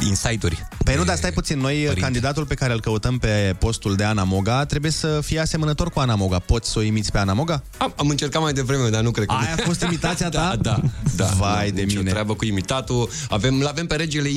insight-uri. 0.06 0.66
Păi 0.84 0.94
nu, 0.94 1.04
dar 1.04 1.16
stai 1.16 1.32
puțin, 1.32 1.58
noi 1.58 1.74
părinte. 1.74 2.00
candidatul 2.00 2.44
pe 2.46 2.54
care 2.54 2.72
îl 2.72 2.80
căutăm 2.80 3.18
pe 3.18 3.54
postul 3.58 3.94
de 3.96 4.04
Ana 4.04 4.24
Moga 4.24 4.64
trebuie 4.64 4.90
să 4.90 5.20
fie 5.22 5.40
asemănător 5.40 5.90
cu 5.90 6.00
Ana 6.00 6.14
Moga. 6.14 6.38
Poți 6.38 6.70
să 6.70 6.78
o 6.78 6.82
imiți 6.82 7.12
pe 7.12 7.18
Ana 7.18 7.32
Moga? 7.32 7.62
Am, 7.76 7.92
am 7.96 8.08
încercat 8.08 8.42
mai 8.42 8.52
devreme, 8.52 8.88
dar 8.88 9.02
nu 9.02 9.10
cred 9.10 9.26
că... 9.26 9.34
Aia 9.34 9.54
a 9.58 9.62
fost 9.64 9.82
imitația 9.82 10.28
ta? 10.38 10.56
Da, 10.60 10.80
da, 10.80 10.80
da. 11.16 11.24
Vai 11.38 11.68
Nu, 11.68 11.74
de 11.74 11.82
nicio 11.82 11.98
mine. 11.98 12.10
treabă 12.10 12.34
cu 12.34 12.44
imitatul. 12.44 13.08
Avem, 13.28 13.60
l-avem 13.60 13.86
pe 13.86 13.94
regele 13.94 14.28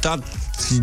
imitat... 0.00 0.22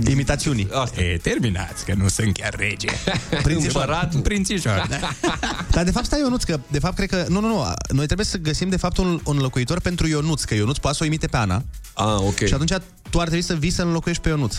Imitațiunii. 0.10 0.68
Asta. 0.74 1.02
E, 1.02 1.18
terminați, 1.18 1.86
că 1.86 1.94
nu 1.98 2.08
sunt 2.08 2.34
chiar 2.34 2.56
rege. 2.58 2.88
Prințișor. 3.44 3.82
Împăratul. 3.82 4.20
Prințișor, 4.20 4.88
da. 4.90 5.30
Dar 5.72 5.84
de 5.84 5.92
fapt 5.92 6.06
stai 6.06 6.20
Ionuț, 6.20 6.44
că 6.44 6.60
de 6.68 6.80
fapt 6.80 6.96
cred 6.96 7.10
că... 7.10 7.26
Nu, 7.28 7.40
nu, 7.40 7.48
nu. 7.48 7.64
Noi 7.90 8.06
trebuie 8.06 8.26
să 8.26 8.38
găsim 8.38 8.70
de 8.70 8.78
fapt 8.78 8.98
un, 8.98 9.20
un 9.24 9.38
locuitor 9.38 9.80
pentru 9.80 10.08
Ionuț, 10.08 10.44
că 10.44 10.54
Ionuț 10.54 10.78
poate 10.78 10.98
să 10.98 11.04
o 11.04 11.06
imite 11.06 11.28
pe 11.28 11.38
Ana. 11.38 11.64
Ah, 11.94 12.16
ok. 12.18 12.46
Și 12.46 12.54
atunci 12.54 12.74
tu 13.10 13.20
ar 13.20 13.26
trebui 13.26 13.44
să 13.44 13.54
vii 13.54 13.72
să 13.72 13.82
înlocuiești 13.82 14.24
pe 14.24 14.30
Ionuț. 14.30 14.56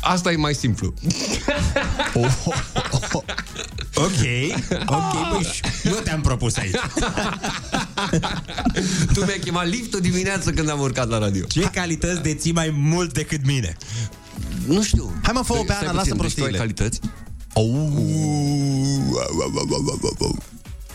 Asta 0.00 0.32
e 0.32 0.36
mai 0.36 0.54
simplu. 0.54 0.94
Ok, 3.94 4.22
ok, 4.86 5.12
băi, 5.32 5.42
și 5.52 5.62
eu 5.84 5.94
te-am 6.04 6.20
propus 6.20 6.56
aici. 6.56 6.74
tu 9.14 9.24
mi-ai 9.24 9.38
chemat 9.44 9.66
liftul 9.68 10.00
dimineață 10.00 10.50
când 10.50 10.70
am 10.70 10.80
urcat 10.80 11.08
la 11.08 11.18
radio. 11.18 11.44
Ce 11.44 11.60
calități 11.60 12.22
deții 12.22 12.52
mai 12.52 12.70
mult 12.76 13.12
decât 13.12 13.46
mine? 13.46 13.76
Nu 14.66 14.82
știu. 14.82 15.12
Hai 15.22 15.32
mă, 15.34 15.42
fă-o 15.42 15.62
pe 15.62 15.72
Stai 15.72 15.86
Ana, 15.86 15.98
puțin, 16.00 16.16
lasă 16.16 16.22
deci 16.22 16.34
tu 16.34 16.42
ai 16.42 16.50
prostiile. 16.50 16.58
calități? 16.58 17.00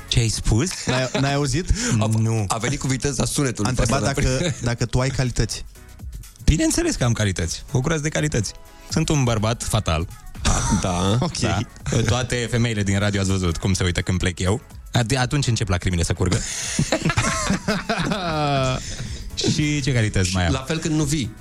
Ce 0.08 0.20
ai 0.20 0.28
spus? 0.28 0.70
N-ai, 0.86 1.10
n-ai 1.22 1.34
auzit? 1.34 1.72
Nu. 2.18 2.46
A 2.48 2.58
venit 2.58 2.80
cu 2.80 2.88
viteza 2.88 3.26
sunetului. 3.26 3.68
A 3.68 3.70
întrebat 3.70 4.04
Asta, 4.04 4.22
da. 4.22 4.30
dacă, 4.30 4.56
dacă 4.62 4.86
tu 4.86 5.00
ai 5.00 5.10
calități. 5.10 5.66
Bineînțeles 6.44 6.96
că 6.96 7.04
am 7.04 7.12
calități. 7.12 7.64
Bucurați 7.72 8.02
de 8.02 8.10
calități. 8.10 8.52
Sunt 8.90 9.10
un 9.10 9.24
bărbat 9.24 9.64
fatal. 9.64 10.08
Da. 10.82 11.18
Ok. 11.20 11.38
Da. 11.38 11.58
Toate 12.06 12.48
femeile 12.52 12.84
din 12.84 13.00
radio 13.00 13.20
ați 13.20 13.30
văzut 13.30 13.58
cum 13.58 13.74
se 13.74 13.84
uită 13.84 14.02
când 14.02 14.18
plec 14.18 14.40
eu. 14.40 14.62
At- 14.98 15.18
Atunci 15.18 15.48
încep 15.48 15.68
lacrimile 15.70 16.04
să 16.04 16.14
curgă. 16.14 16.40
și 19.54 19.82
ce 19.82 19.94
calități 19.94 20.30
mai 20.34 20.46
am? 20.46 20.52
La 20.52 20.60
fel 20.60 20.78
când 20.78 20.96
nu 20.96 21.04
vii. 21.04 21.32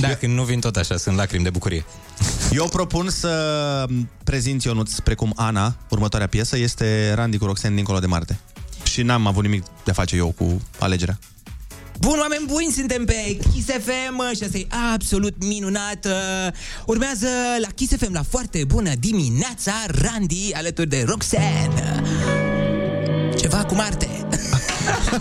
Da, 0.00 0.08
când 0.14 0.34
nu 0.34 0.42
vin 0.42 0.60
tot 0.60 0.76
așa, 0.76 0.96
sunt 0.96 1.16
lacrimi 1.16 1.44
de 1.44 1.50
bucurie. 1.50 1.84
Eu 2.52 2.68
propun 2.68 3.10
să 3.10 3.86
prezint 4.24 4.62
Ionuț 4.62 4.98
precum 4.98 5.32
Ana, 5.36 5.76
următoarea 5.90 6.28
piesă, 6.28 6.58
este 6.58 7.12
Randy 7.14 7.38
cu 7.38 7.44
Roxanne 7.44 7.76
dincolo 7.76 7.98
de 7.98 8.06
Marte. 8.06 8.38
Și 8.82 9.02
n-am 9.02 9.26
avut 9.26 9.42
nimic 9.42 9.62
de 9.84 9.90
a 9.90 9.94
face 9.94 10.16
eu 10.16 10.34
cu 10.38 10.62
alegerea. 10.78 11.18
Bun, 12.00 12.18
oameni 12.18 12.44
buni, 12.46 12.72
suntem 12.76 13.04
pe 13.04 13.38
Kiss 13.52 13.66
FM 13.66 14.36
și 14.36 14.42
asta 14.42 14.58
e 14.58 14.66
absolut 14.94 15.34
minunat. 15.38 16.04
Uh, 16.04 16.52
Urmează 16.86 17.28
la 17.60 17.68
Kiss 17.74 17.96
FM 17.96 18.12
la 18.12 18.22
foarte 18.28 18.64
bună 18.64 18.90
dimineața, 19.00 19.72
Randy 19.86 20.50
alături 20.52 20.88
de 20.88 21.04
Roxanne. 21.06 22.02
Ceva 23.38 23.64
cu 23.64 23.74
Marte. 23.74 24.08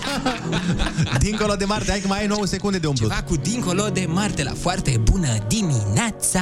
Dincolo 1.19 1.55
de 1.55 1.65
Marte, 1.65 1.91
hai 1.91 1.99
că 1.99 2.07
mai 2.07 2.19
ai 2.19 2.27
9 2.27 2.45
secunde 2.45 2.77
de 2.77 2.87
umplut. 2.87 3.09
Ceva 3.09 3.23
cu 3.23 3.35
dincolo 3.35 3.89
de 3.93 4.05
Marte 4.09 4.43
la 4.43 4.53
foarte 4.59 4.97
bună 5.03 5.27
dimineața. 5.47 6.41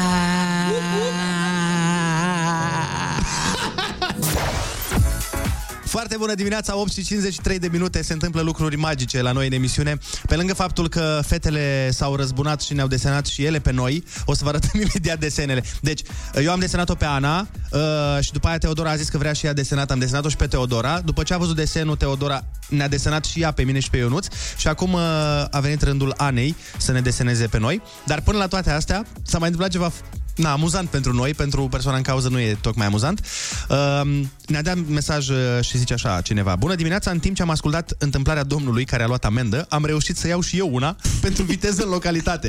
Foarte 5.86 6.18
bună 6.18 6.34
dimineața, 6.34 6.78
8 6.78 6.92
și 6.92 7.04
53 7.04 7.60
de 7.60 7.68
minute, 7.72 8.02
se 8.02 8.14
întâmplă 8.14 8.42
lucruri 8.42 8.76
magice 8.76 9.22
la 9.22 9.32
noi 9.32 9.48
în 9.48 9.52
emisiune. 9.52 9.98
Pe 10.28 10.36
lângă 10.36 10.54
faptul 10.54 10.90
că 10.90 11.20
fetele 11.26 11.92
s-au 11.92 12.16
răzbunat 12.16 12.62
și 12.62 12.74
ne-au 12.74 12.88
desenat 12.88 13.26
și 13.26 13.44
ele 13.44 13.60
pe 13.60 13.72
noi, 13.72 14.04
o 14.26 14.34
să 14.34 14.44
vă 14.44 14.50
arătăm 14.50 14.82
imediat 14.90 15.20
desenele. 15.20 15.64
Deci, 15.82 16.02
eu 16.44 16.52
am 16.52 16.60
desenat-o 16.60 16.96
pe 16.96 17.06
Ana 17.06 17.48
uh, 17.72 17.80
și 18.20 18.32
după 18.32 18.48
aia 18.48 18.58
Teodora 18.58 18.90
a 18.90 18.96
zis 18.96 19.10
că 19.10 19.18
vrea 19.18 19.34
și 19.34 19.46
ea 19.46 19.54
desenat, 19.54 19.92
am 19.92 20.00
desenat-o 20.00 20.30
și 20.30 20.36
pe 20.36 20.48
Teodora. 20.48 21.00
După 21.00 21.24
ce 21.24 21.34
a 21.34 21.38
văzut 21.38 21.56
desenul, 21.56 21.96
Teodora 21.96 22.44
ne-a 22.70 22.88
desenat 22.88 23.26
și 23.26 23.42
ea 23.42 23.52
pe 23.52 23.64
mine 23.64 23.80
și 23.80 23.90
pe 23.90 23.98
Ionuț 23.98 24.28
și 24.58 24.68
acum 24.68 24.94
uh, 24.94 25.02
a 25.50 25.60
venit 25.62 25.82
rândul 25.82 26.14
Anei 26.18 26.56
să 26.78 26.92
ne 26.92 27.02
deseneze 27.02 27.48
pe 27.48 27.60
noi. 27.60 27.82
Dar 28.06 28.22
până 28.22 28.38
la 28.38 28.48
toate 28.48 28.72
astea, 28.72 29.06
s-a 29.24 29.38
mai 29.38 29.50
întâmplat 29.50 29.72
ceva 29.72 29.92
Na, 30.36 30.52
amuzant 30.52 30.90
pentru 30.90 31.14
noi, 31.14 31.34
pentru 31.34 31.68
persoana 31.68 31.98
în 31.98 32.04
cauză 32.04 32.30
nu 32.30 32.40
e 32.40 32.58
tocmai 32.62 32.86
amuzant. 32.86 33.26
Uh, 33.70 34.02
ne-a 34.48 34.62
dat 34.62 34.78
mesaj 34.88 35.30
uh, 35.30 35.38
și 35.62 35.78
zice 35.78 35.94
așa 35.94 36.22
cineva. 36.22 36.56
Bună 36.56 36.76
dimineața, 36.76 37.12
în 37.12 37.20
timp 37.20 37.36
ce 37.36 37.42
am 37.42 37.50
ascultat 37.50 37.94
întâmplarea 37.98 38.44
domnului 38.44 38.86
care 38.86 39.04
a 39.04 39.08
luat 39.08 39.26
amendă, 39.26 39.66
am 39.70 39.86
reușit 39.86 40.18
să 40.18 40.28
iau 40.28 40.42
și 40.42 40.58
eu 40.58 40.70
una 40.74 40.96
pentru 41.22 41.44
viteză 41.44 41.84
în 41.84 41.90
localitate. 41.90 42.48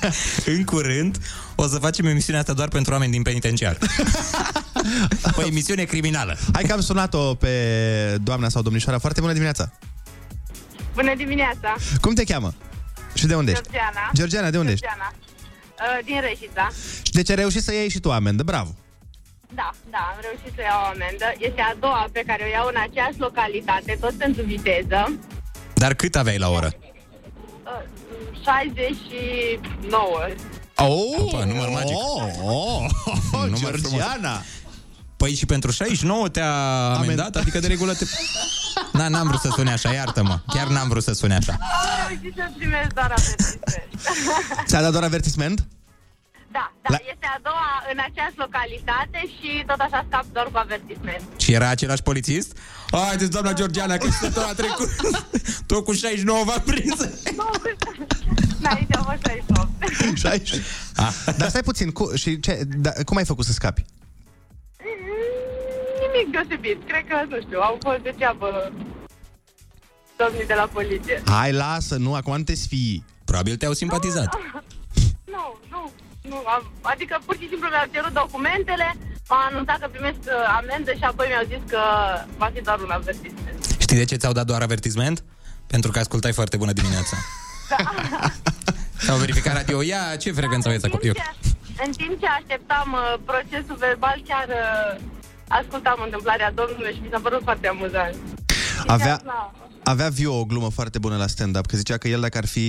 În 0.56 0.64
curând 0.64 1.18
o 1.54 1.66
să 1.66 1.78
facem 1.78 2.06
emisiunea 2.06 2.40
asta 2.40 2.52
doar 2.52 2.68
pentru 2.68 2.92
oameni 2.92 3.12
din 3.12 3.22
penitenciar. 3.22 3.78
o 5.38 5.42
emisiune 5.42 5.84
criminală. 5.84 6.38
Hai 6.52 6.62
că 6.62 6.72
am 6.72 6.80
sunat-o 6.80 7.34
pe 7.34 7.50
doamna 8.22 8.48
sau 8.48 8.62
domnișoara. 8.62 8.98
Foarte 8.98 9.20
bună 9.20 9.32
dimineața! 9.32 9.72
Bună 10.94 11.14
dimineața! 11.16 11.76
Cum 12.00 12.14
te 12.14 12.24
cheamă? 12.24 12.54
Și 13.14 13.26
de 13.26 13.34
unde 13.34 13.50
ești? 13.50 13.62
Georgiana. 13.62 14.10
Georgiana, 14.14 14.50
de 14.50 14.58
unde 14.58 14.72
ești? 14.72 14.86
Georgiana. 14.86 15.12
Uh, 15.14 15.29
din 16.04 16.20
Reșița. 16.20 16.68
Și 17.02 17.12
deci 17.12 17.30
ai 17.30 17.34
reușit 17.34 17.62
să 17.62 17.72
iei 17.72 17.88
și 17.90 18.00
tu 18.00 18.12
amendă, 18.12 18.42
bravo! 18.42 18.70
Da, 19.54 19.70
da, 19.90 19.98
am 20.12 20.18
reușit 20.20 20.52
să 20.54 20.62
iau 20.62 20.80
o 20.82 20.86
amendă. 20.94 21.26
Este 21.38 21.60
a 21.60 21.74
doua 21.80 22.08
pe 22.12 22.22
care 22.26 22.42
o 22.46 22.50
iau 22.56 22.66
în 22.66 22.78
aceeași 22.86 23.18
localitate, 23.18 23.96
tot 24.00 24.12
pentru 24.12 24.42
viteză. 24.42 25.18
Dar 25.74 25.94
cât 25.94 26.16
aveai 26.16 26.38
la 26.38 26.48
oră? 26.48 26.70
Uh, 27.64 27.82
69. 28.44 30.08
Oh, 30.76 31.18
Opa, 31.18 31.44
număr 31.44 31.68
magic. 31.68 31.96
Oh, 31.96 32.22
oh, 32.42 32.84
oh, 33.32 33.44
Număr 33.54 33.80
Georgiana! 33.80 34.42
Păi 35.22 35.34
și 35.34 35.46
pentru 35.46 35.70
69 35.70 36.28
te-a 36.28 36.52
amendat? 36.94 37.36
Adică 37.36 37.58
de 37.58 37.66
regulă 37.66 37.94
te... 37.94 38.04
Na, 38.98 39.08
n-am 39.08 39.26
vrut 39.26 39.40
să 39.40 39.48
sune 39.52 39.72
așa, 39.72 39.92
iartă-mă. 39.92 40.40
Chiar 40.46 40.66
n-am 40.68 40.88
vrut 40.88 41.02
să 41.02 41.12
sune 41.12 41.34
așa. 41.34 41.56
Am 41.60 42.06
reușit 42.08 42.34
să 42.36 42.50
primesc 42.58 42.92
doar 42.92 43.14
avertisment. 43.16 44.66
Ți-a 44.68 44.80
dat 44.80 44.92
doar 44.92 45.02
avertisment? 45.04 45.66
Da, 46.52 46.72
da, 46.82 46.96
este 47.12 47.26
a 47.36 47.38
doua 47.42 47.68
în 47.92 47.98
aceeași 48.08 48.34
localitate 48.36 49.20
și 49.36 49.64
tot 49.66 49.80
așa 49.80 50.04
scap 50.08 50.24
doar 50.32 50.46
cu 50.52 50.58
avertisment. 50.58 51.22
Și 51.36 51.52
era 51.52 51.68
același 51.68 52.02
polițist? 52.02 52.56
Haideți, 52.90 53.30
doamna 53.30 53.52
Georgiana, 53.52 53.96
că 53.96 54.06
și 54.06 54.20
tot 54.20 54.36
a 54.36 54.52
trecut. 54.56 54.90
tot 55.66 55.84
cu 55.84 55.92
69 55.92 56.44
v-a 56.44 56.62
prins. 56.64 56.96
Da, 58.60 58.68
aici 58.68 58.96
a 58.96 59.02
fost 59.02 59.18
68. 59.26 60.16
60. 60.16 60.60
Dar 61.36 61.48
stai 61.48 61.62
puțin, 61.62 61.90
cu, 61.90 62.14
și 62.14 62.40
ce, 62.40 62.62
da, 62.76 62.90
cum 63.04 63.16
ai 63.16 63.24
făcut 63.24 63.44
să 63.44 63.52
scapi? 63.52 63.84
Nimic 66.00 66.26
deosebit. 66.32 66.78
Cred 66.90 67.04
că, 67.08 67.16
nu 67.28 67.38
știu, 67.44 67.58
au 67.68 67.78
fost 67.86 67.98
degeaba 68.08 68.48
domnii 70.20 70.46
de 70.46 70.54
la 70.54 70.66
poliție. 70.76 71.22
Hai, 71.26 71.52
lasă, 71.52 71.96
nu, 71.96 72.14
acum 72.14 72.36
nu 72.36 72.42
te 72.42 72.54
sfii. 72.54 73.04
Probabil 73.24 73.56
te-au 73.56 73.72
simpatizat. 73.72 74.30
Nu, 75.36 75.58
nu, 75.70 75.92
nu. 76.30 76.36
Am, 76.54 76.62
adică 76.82 77.20
pur 77.26 77.34
și 77.40 77.48
simplu 77.48 77.68
mi-au 77.68 77.88
cerut 77.92 78.12
documentele, 78.12 78.96
m-a 79.28 79.46
anunțat 79.50 79.78
că 79.80 79.88
primesc 79.92 80.18
uh, 80.26 80.56
amendă 80.60 80.92
și 80.92 81.04
apoi 81.10 81.26
mi-au 81.28 81.46
zis 81.52 81.62
că 81.72 81.82
va 82.36 82.50
fi 82.54 82.60
doar 82.62 82.78
un 82.80 82.90
avertisment. 82.90 83.76
Știi 83.78 83.96
de 83.96 84.04
ce 84.04 84.16
ți-au 84.16 84.32
dat 84.32 84.46
doar 84.46 84.62
avertisment? 84.62 85.24
Pentru 85.66 85.90
că 85.90 85.98
ascultai 85.98 86.32
foarte 86.32 86.56
bună 86.56 86.72
dimineața. 86.72 87.16
S-au 89.06 89.16
verificat 89.16 89.54
radio. 89.54 89.82
Ia, 89.82 90.16
ce 90.18 90.32
frecvență 90.32 90.68
aveți 90.68 90.86
acolo? 90.86 91.02
Eu. 91.04 91.12
În 91.84 91.92
timp 91.92 92.20
ce 92.20 92.26
așteptam 92.26 92.88
uh, 92.92 93.20
procesul 93.24 93.76
verbal, 93.78 94.22
chiar 94.28 94.46
uh, 94.48 95.00
ascultam 95.48 95.98
întâmplarea 96.04 96.52
domnului 96.52 96.92
și 96.94 97.00
mi 97.02 97.08
s-a 97.12 97.20
părut 97.22 97.42
foarte 97.42 97.66
amuzant. 97.68 98.16
Avea, 98.86 99.22
avea 99.82 100.08
Vio 100.08 100.38
o 100.38 100.44
glumă 100.44 100.70
foarte 100.70 100.98
bună 100.98 101.16
la 101.16 101.26
stand-up, 101.26 101.66
că 101.66 101.76
zicea 101.76 101.96
că 101.96 102.08
el 102.08 102.20
dacă 102.20 102.38
ar 102.38 102.46
fi 102.46 102.68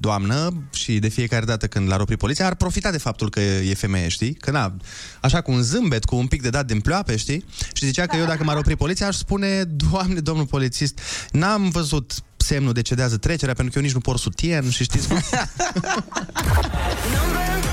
doamnă 0.00 0.52
și 0.72 0.98
de 0.98 1.08
fiecare 1.08 1.44
dată 1.44 1.66
când 1.66 1.88
l-ar 1.88 2.00
opri 2.00 2.16
poliția, 2.16 2.46
ar 2.46 2.54
profita 2.54 2.90
de 2.90 2.98
faptul 2.98 3.30
că 3.30 3.40
e 3.40 3.74
femeie, 3.74 4.08
știi? 4.08 4.34
Că 4.34 4.50
na, 4.50 4.76
așa 5.20 5.40
cu 5.40 5.50
un 5.50 5.62
zâmbet, 5.62 6.04
cu 6.04 6.16
un 6.16 6.26
pic 6.26 6.42
de 6.42 6.50
dat 6.50 6.66
din 6.66 6.80
ploape, 6.80 7.16
știi? 7.16 7.44
Și 7.72 7.84
zicea 7.84 8.06
că 8.06 8.16
eu 8.16 8.26
dacă 8.26 8.44
m-ar 8.44 8.56
opri 8.56 8.76
poliția 8.76 9.06
aș 9.06 9.16
spune, 9.16 9.64
doamne, 9.64 10.20
domnul 10.20 10.46
polițist, 10.46 11.00
n-am 11.30 11.68
văzut 11.68 12.12
semnul 12.36 12.72
de 12.72 12.82
cedează 12.82 13.16
trecerea 13.16 13.54
pentru 13.54 13.72
că 13.72 13.78
eu 13.78 13.84
nici 13.84 13.94
nu 13.94 14.00
por 14.00 14.18
sutien 14.18 14.70
și 14.70 14.82
știți 14.82 15.08
cum? 15.08 15.18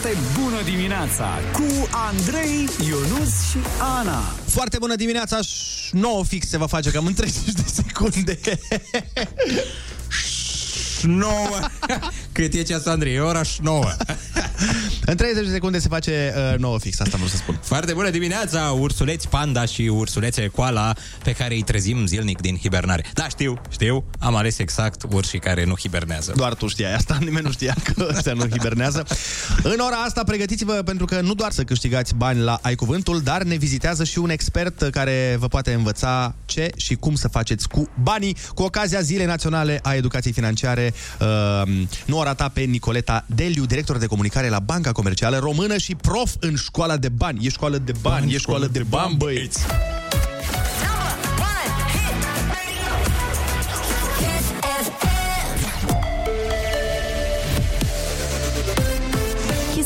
Foarte 0.00 0.18
bună 0.40 0.62
dimineața 0.62 1.38
cu 1.52 1.88
Andrei, 1.90 2.68
Ionus 2.88 3.50
și 3.50 3.58
Ana. 3.98 4.20
Foarte 4.46 4.76
bună 4.78 4.94
dimineața, 4.94 5.38
9 5.92 6.24
fix 6.24 6.48
se 6.48 6.58
va 6.58 6.66
face 6.66 6.90
cam 6.90 7.06
în 7.06 7.14
30 7.14 7.52
de 7.52 7.64
secunde. 7.72 8.38
9. 11.02 11.32
Cât 12.32 12.54
e 12.54 12.62
ceasul, 12.62 12.90
Andrei? 12.90 13.14
E 13.14 13.20
ora 13.20 13.40
9. 13.60 13.84
În 15.06 15.16
30 15.16 15.44
de 15.44 15.52
secunde 15.52 15.78
se 15.78 15.88
face 15.88 16.34
uh, 16.52 16.58
9 16.58 16.78
fix, 16.78 17.00
asta 17.00 17.16
vreau 17.16 17.28
să 17.28 17.36
spun. 17.36 17.58
Foarte 17.62 17.92
bună 17.92 18.10
dimineața, 18.10 18.76
ursuleți 18.78 19.28
panda 19.28 19.64
și 19.64 19.82
ursulețe 19.82 20.46
koala 20.46 20.94
pe 21.22 21.32
care 21.32 21.54
îi 21.54 21.62
trezim 21.62 22.06
zilnic 22.06 22.40
din 22.40 22.56
hibernare. 22.56 23.04
Da, 23.14 23.28
știu, 23.28 23.60
știu, 23.70 24.04
am 24.18 24.36
ales 24.36 24.58
exact 24.58 25.02
ursii 25.12 25.38
care 25.38 25.64
nu 25.64 25.74
hibernează. 25.78 26.32
Doar 26.36 26.54
tu 26.54 26.66
știai 26.66 26.94
asta, 26.94 27.18
nimeni 27.26 27.44
nu 27.44 27.50
știa 27.52 27.74
că 27.82 28.08
ăștia 28.14 28.32
nu 28.32 28.46
hibernează. 28.50 29.06
În 29.62 29.78
ora 29.78 29.96
asta 29.96 30.22
pregătiți-vă 30.24 30.72
pentru 30.72 31.04
că 31.06 31.20
nu 31.20 31.34
doar 31.34 31.52
să 31.52 31.62
câștigați 31.62 32.14
bani 32.14 32.40
la 32.40 32.58
Ai 32.62 32.74
Cuvântul, 32.74 33.20
dar 33.20 33.42
ne 33.42 33.56
vizitează 33.56 34.04
și 34.04 34.18
un 34.18 34.30
expert 34.30 34.82
care 34.90 35.36
vă 35.38 35.48
poate 35.48 35.72
învăța 35.72 36.34
ce 36.44 36.70
și 36.76 36.94
cum 36.94 37.14
să 37.14 37.28
faceți 37.28 37.68
cu 37.68 37.88
banii 38.02 38.36
cu 38.54 38.62
ocazia 38.62 39.00
Zilei 39.00 39.26
Naționale 39.26 39.78
a 39.82 39.94
Educației 39.94 40.32
Financiare. 40.32 40.94
Uh, 41.20 41.86
nu 42.04 42.18
o 42.18 42.22
rata 42.22 42.48
pe 42.48 42.60
Nicoleta 42.60 43.24
Deliu, 43.26 43.64
director 43.64 43.98
de 43.98 44.06
comunicare 44.06 44.47
la 44.48 44.58
Banca 44.58 44.92
Comercială 44.92 45.38
Română 45.38 45.76
și 45.76 45.94
prof 45.94 46.34
în 46.40 46.54
școala 46.56 46.96
de 46.96 47.08
bani. 47.08 47.46
E 47.46 47.48
școală 47.48 47.78
de 47.78 47.92
bani, 48.00 48.34
e 48.34 48.38
școală 48.38 48.66
de 48.66 48.82
bani, 48.88 49.16
băieți. 49.16 49.60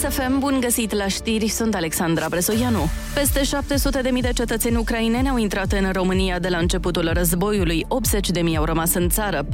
Kiss 0.02 0.14
FM, 0.14 0.38
bun 0.38 0.58
găsit 0.60 0.92
la 0.92 1.06
știri, 1.06 1.48
sunt 1.48 1.74
Alexandra 1.74 2.26
Bresoianu. 2.28 2.88
Peste 3.14 3.42
700 3.42 4.00
de 4.00 4.10
mii 4.10 4.22
de 4.22 4.30
cetățeni 4.34 4.76
ucraineni 4.76 5.28
au 5.28 5.36
intrat 5.36 5.72
în 5.72 5.92
România 5.92 6.38
de 6.38 6.48
la 6.48 6.58
începutul 6.58 7.10
războiului, 7.12 7.84
80 7.88 8.30
de 8.30 8.40
mii 8.40 8.56
au 8.56 8.64
rămas 8.64 8.94
în 8.94 9.08
țară, 9.08 9.42
4.300 9.42 9.48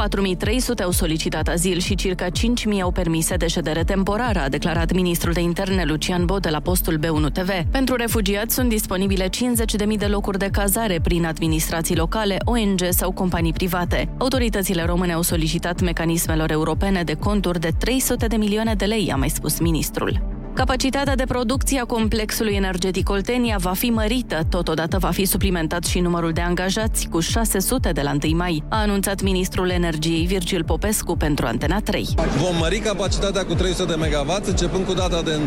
au 0.83 0.91
solicitat 0.91 1.49
azil 1.49 1.79
și 1.79 1.95
circa 1.95 2.27
5.000 2.27 2.81
au 2.83 2.91
permise 2.91 3.37
de 3.37 3.47
ședere 3.47 3.85
temporară, 3.85 4.39
a 4.39 4.49
declarat 4.49 4.93
ministrul 4.93 5.33
de 5.33 5.41
interne 5.41 5.85
Lucian 5.85 6.25
Bode 6.25 6.49
la 6.49 6.61
postul 6.61 6.99
B1 6.99 7.33
TV. 7.33 7.51
Pentru 7.71 7.95
refugiați 7.97 8.55
sunt 8.55 8.69
disponibile 8.69 9.29
50 9.29 9.75
de 9.75 9.85
mii 9.85 9.99
de 9.99 10.07
locuri 10.07 10.39
de 10.39 10.49
cazare 10.53 11.01
prin 11.03 11.25
administrații 11.25 11.97
locale, 11.97 12.37
ONG 12.45 12.81
sau 12.91 13.13
companii 13.13 13.53
private. 13.53 14.09
Autoritățile 14.19 14.85
române 14.85 15.13
au 15.13 15.23
solicitat 15.23 15.81
mecanismelor 15.81 16.51
europene 16.51 17.03
de 17.03 17.15
conturi 17.15 17.61
de 17.61 17.71
300 17.79 18.27
de 18.27 18.37
milioane 18.37 18.75
de 18.75 18.85
lei, 18.85 19.11
a 19.13 19.17
mai 19.17 19.29
spus 19.29 19.59
ministrul. 19.59 20.37
Capacitatea 20.59 21.15
de 21.15 21.25
producție 21.25 21.81
a 21.81 21.85
complexului 21.85 22.55
energetic 22.55 23.09
Oltenia 23.09 23.57
va 23.61 23.73
fi 23.73 23.91
mărită, 23.91 24.41
totodată 24.51 24.99
va 24.99 25.11
fi 25.11 25.25
suplimentat 25.25 25.85
și 25.85 26.01
numărul 26.01 26.33
de 26.33 26.41
angajați 26.41 27.09
cu 27.09 27.21
600 27.21 27.91
de 27.91 28.01
la 28.01 28.13
1 28.25 28.37
mai, 28.37 28.63
a 28.69 28.81
anunțat 28.81 29.23
ministrul 29.23 29.71
energiei 29.71 30.27
Virgil 30.27 30.65
Popescu 30.65 31.17
pentru 31.17 31.47
Antena 31.47 31.81
3. 31.81 32.09
Vom 32.37 32.57
mări 32.57 32.79
capacitatea 32.79 33.45
cu 33.45 33.55
300 33.55 33.93
de 33.93 33.95
MW, 33.99 34.37
începând 34.47 34.87
cu 34.87 34.93
data 34.93 35.23
de 35.23 35.39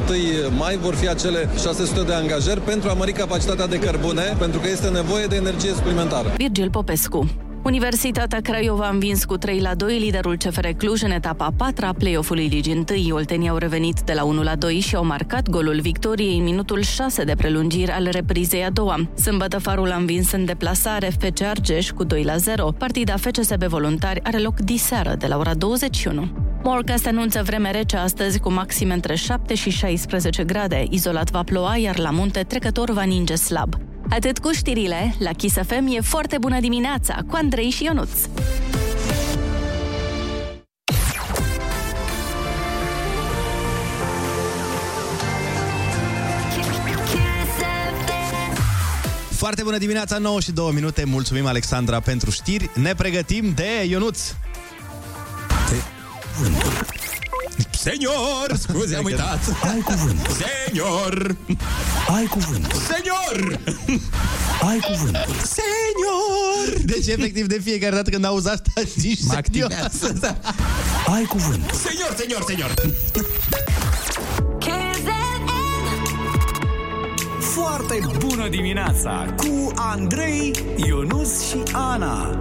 1 0.50 0.56
mai 0.58 0.78
vor 0.78 0.96
fi 0.96 1.08
acele 1.08 1.50
600 1.62 2.04
de 2.04 2.14
angajări 2.14 2.62
pentru 2.62 2.90
a 2.90 2.94
mări 2.94 3.12
capacitatea 3.12 3.68
de 3.68 3.80
cărbune, 3.80 4.36
pentru 4.40 4.60
că 4.60 4.68
este 4.70 4.90
nevoie 4.90 5.26
de 5.26 5.36
energie 5.36 5.70
suplimentară. 5.74 6.34
Virgil 6.38 6.70
Popescu. 6.70 7.51
Universitatea 7.64 8.40
Craiova 8.42 8.86
a 8.86 8.90
învins 8.90 9.26
cu 9.26 9.38
3 9.38 9.60
la 9.60 9.76
2 9.76 9.98
liderul 9.98 10.38
CFR 10.38 10.68
Cluj 10.68 11.02
în 11.02 11.12
etapa 11.12 11.46
a 11.46 11.54
patra 11.58 11.88
a 11.88 11.94
play-off-ului 11.94 12.48
Ligii 12.48 12.86
1. 13.08 13.16
Oltenii 13.16 13.50
au 13.50 13.58
revenit 13.58 14.00
de 14.02 14.14
la 14.14 14.24
1 14.24 14.44
la 14.44 14.56
2 14.56 14.80
și 14.80 14.96
au 14.96 15.06
marcat 15.06 15.50
golul 15.50 15.80
victoriei 15.80 16.38
în 16.38 16.44
minutul 16.44 16.82
6 16.82 17.24
de 17.24 17.36
prelungiri 17.36 17.92
al 17.92 18.08
reprizei 18.12 18.64
a 18.64 18.70
doua. 18.70 19.10
Sâmbătă 19.16 19.60
Farul 19.60 19.92
a 19.92 19.96
învins 19.96 20.32
în 20.32 20.46
deplasare 20.46 21.10
FC 21.10 21.42
Argeș 21.42 21.92
cu 21.92 22.04
2 22.04 22.24
la 22.24 22.38
0. 22.38 22.72
Partida 22.78 23.16
FCSB 23.18 23.64
Voluntari 23.64 24.24
are 24.24 24.38
loc 24.38 24.60
diseară 24.60 25.16
de 25.18 25.28
la 25.28 25.38
ora 25.38 25.54
21. 25.54 26.30
Morcast 26.64 27.08
anunță 27.08 27.42
vreme 27.46 27.72
rece 27.72 27.98
astăzi 27.98 28.40
cu 28.40 28.52
maxime 28.52 28.94
între 28.94 29.16
7 29.16 29.56
și 29.56 29.70
16 29.70 30.44
grade. 30.44 30.86
Izolat 30.90 31.32
va 31.32 31.44
ploua, 31.44 31.78
iar 31.78 32.00
la 32.00 32.10
munte 32.10 32.44
trecător 32.44 32.92
va 32.92 33.04
ninge 33.04 33.36
slab. 33.36 33.91
Atât 34.14 34.40
cu 34.40 34.52
știrile, 34.52 35.16
la 35.20 35.32
Kiss 35.32 35.56
FM 35.56 35.88
e 35.90 36.02
foarte 36.02 36.38
bună 36.38 36.60
dimineața 36.60 37.18
cu 37.28 37.36
Andrei 37.36 37.70
și 37.70 37.84
Ionuț. 37.84 38.10
Foarte 49.30 49.64
bună 49.64 49.78
dimineața, 49.78 50.18
9 50.18 50.40
și 50.40 50.52
2 50.52 50.72
minute. 50.74 51.04
Mulțumim, 51.04 51.46
Alexandra, 51.46 52.00
pentru 52.00 52.30
știri. 52.30 52.70
Ne 52.76 52.94
pregătim 52.94 53.52
de 53.56 53.86
Ionuț. 53.90 54.20
Senior! 57.82 58.58
Scuze, 58.60 58.96
am 58.96 59.04
uitat. 59.06 59.40
Ai 59.72 59.80
cuvântul. 59.80 60.34
Senior! 60.34 61.36
Ai 62.16 62.26
cuvântul. 62.26 62.80
Senior! 62.80 63.60
Ai 64.70 64.80
cuvântul. 64.80 65.36
Senior! 65.44 66.82
Deci, 66.86 67.08
efectiv, 67.08 67.46
de 67.48 67.60
fiecare 67.64 67.96
dată 67.96 68.10
când 68.10 68.26
auzi 68.26 68.50
asta, 68.50 68.72
zici 68.98 69.20
Mă 69.24 69.34
senior. 69.44 69.72
activează, 69.72 70.18
da. 70.20 70.38
Ai 71.14 71.24
cuvântul. 71.24 71.78
Senior, 71.78 72.16
senior, 72.18 72.44
senior! 72.48 72.74
Foarte 77.40 78.00
bună 78.18 78.48
dimineața 78.50 79.34
cu 79.38 79.72
Andrei, 79.76 80.52
Ionus 80.76 81.48
și 81.50 81.58
Ana. 81.72 82.38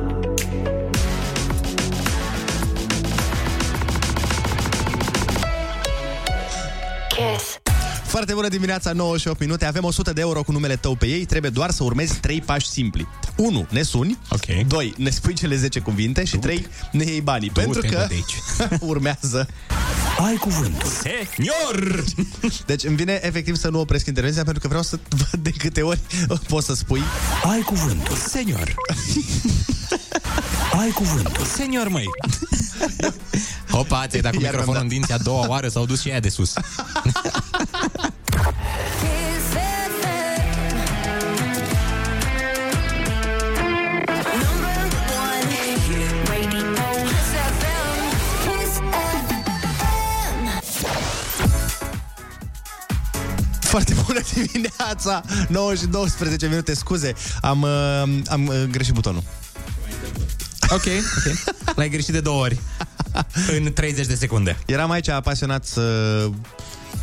Kiss. 7.21 7.61
Foarte 8.05 8.35
bună 8.35 8.49
dimineața, 8.49 8.93
9 8.93 9.17
și 9.17 9.29
8 9.29 9.41
minute. 9.41 9.65
Avem 9.65 9.85
100 9.85 10.13
de 10.13 10.21
euro 10.21 10.43
cu 10.43 10.53
numele 10.53 10.77
tău 10.77 10.95
pe 10.95 11.07
ei. 11.07 11.25
Trebuie 11.25 11.51
doar 11.51 11.71
să 11.71 11.85
urmezi 11.85 12.15
3 12.21 12.41
pași 12.41 12.69
simpli. 12.69 13.09
1. 13.37 13.67
Ne 13.71 13.83
suni. 13.83 14.19
Ok. 14.29 14.67
2. 14.67 14.95
Ne 14.97 15.11
spui 15.11 15.35
cele 15.35 15.57
10 15.57 15.81
cuvinte. 15.81 16.25
Și 16.25 16.37
3. 16.37 16.67
Ne 16.93 17.05
iei 17.05 17.21
banii. 17.21 17.51
Pentru 17.51 17.81
te 17.81 17.89
că 17.89 18.07
de 18.09 18.15
aici. 18.15 18.35
urmează. 18.81 19.49
Ai 20.27 20.37
cuvântul. 20.37 20.89
Senior! 20.89 22.05
Deci 22.67 22.85
îmi 22.85 22.97
vine 22.97 23.21
efectiv 23.23 23.57
să 23.57 23.69
nu 23.69 23.81
opresc 23.81 24.07
intervenția 24.07 24.43
pentru 24.43 24.61
că 24.63 24.69
vreau 24.69 24.83
să 24.83 24.99
văd 25.31 25.41
de 25.41 25.51
câte 25.51 25.83
ori 25.83 26.01
poți 26.49 26.67
să 26.67 26.75
spui. 26.75 27.03
Ai 27.51 27.61
cuvântul. 27.61 28.17
Senior! 28.17 28.75
Ai 30.81 30.91
cuvântul. 30.91 31.45
Senior, 31.45 31.89
măi. 31.89 32.07
Hopa, 33.71 34.07
ți-ai 34.07 34.23
dat 34.23 34.35
cu 34.35 34.41
Iar 34.43 34.51
microfonul 34.51 34.73
mi-am 34.73 34.83
în 34.83 34.89
dinți 34.89 35.13
a 35.13 35.19
doua 35.19 35.49
oară, 35.49 35.69
s-au 35.69 35.87
dus 35.87 36.01
și 36.01 36.11
aia 36.11 36.21
de 36.21 36.29
sus. 36.29 36.53
Foarte 53.61 53.95
bună 54.07 54.21
dimineața! 54.33 55.23
9 55.49 55.75
și 55.75 55.87
12 55.87 56.47
minute, 56.47 56.75
scuze. 56.75 57.15
Am, 57.41 57.63
uh, 57.63 58.03
am 58.29 58.47
uh, 58.47 58.63
greșit 58.71 58.95
butonul 58.95 59.23
Ok, 60.71 60.85
ok. 61.19 61.35
L-ai 61.77 61.89
greșit 61.89 62.13
de 62.13 62.21
două 62.21 62.43
ori. 62.43 62.61
În 63.59 63.73
30 63.73 64.07
de 64.07 64.15
secunde. 64.15 64.59
Eram 64.67 64.91
aici 64.91 65.09
apasionat 65.09 65.65
să 65.65 65.81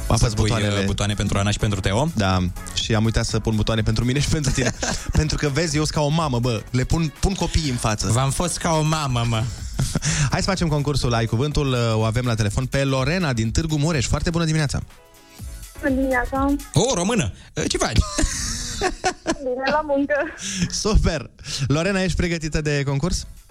apăs 0.07 0.34
pui, 0.34 0.49
butoanele 0.49 0.80
uh, 0.80 0.86
butoane 0.86 1.13
pentru 1.13 1.38
Ana 1.38 1.51
și 1.51 1.57
pentru 1.57 1.80
Teo? 1.80 2.09
Da, 2.15 2.39
și 2.74 2.95
am 2.95 3.03
uitat 3.03 3.26
să 3.26 3.39
pun 3.39 3.55
butoane 3.55 3.82
pentru 3.82 4.05
mine 4.05 4.20
și 4.20 4.28
pentru 4.28 4.51
tine 4.51 4.74
Pentru 5.11 5.38
că 5.38 5.49
vezi, 5.49 5.76
eu 5.76 5.84
sunt 5.84 5.95
ca 5.95 6.01
o 6.01 6.07
mamă, 6.09 6.39
bă 6.39 6.61
Le 6.72 6.84
pun, 6.84 7.13
pun 7.20 7.34
copiii 7.34 7.70
în 7.70 7.76
față 7.76 8.07
V-am 8.07 8.32
fost 8.32 8.57
ca 8.57 8.72
o 8.72 8.82
mamă, 8.82 9.26
mă. 9.28 9.43
Hai 10.32 10.39
să 10.39 10.45
facem 10.49 10.68
concursul 10.68 11.13
Ai 11.13 11.26
Cuvântul 11.26 11.74
O 11.93 12.03
avem 12.03 12.26
la 12.26 12.36
telefon 12.36 12.65
pe 12.65 12.84
Lorena 12.84 13.34
din 13.34 13.51
Târgu 13.51 13.78
Mureș 13.78 14.05
Foarte 14.07 14.30
bună 14.30 14.45
dimineața 14.45 14.80
Bună 15.82 15.93
dimineața. 15.93 16.55
O, 16.74 16.93
română. 16.93 17.34
Ce 17.68 17.78
faci? 17.78 17.97
Bine, 19.24 19.72
la 19.72 19.82
muncă. 19.86 20.15
Super! 20.84 21.30
Lorena, 21.68 22.01
ești 22.03 22.18
pregătită 22.18 22.61
de 22.61 22.84
concurs? 22.86 23.18
Da, 23.20 23.46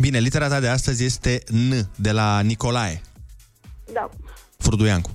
Bine, 0.00 0.18
litera 0.18 0.48
ta 0.48 0.60
de 0.60 0.68
astăzi 0.68 1.04
este 1.04 1.42
N, 1.52 1.72
de 1.96 2.10
la 2.10 2.40
Nicolae 2.40 3.02
da. 3.92 4.10
Furduiancu. 4.58 5.14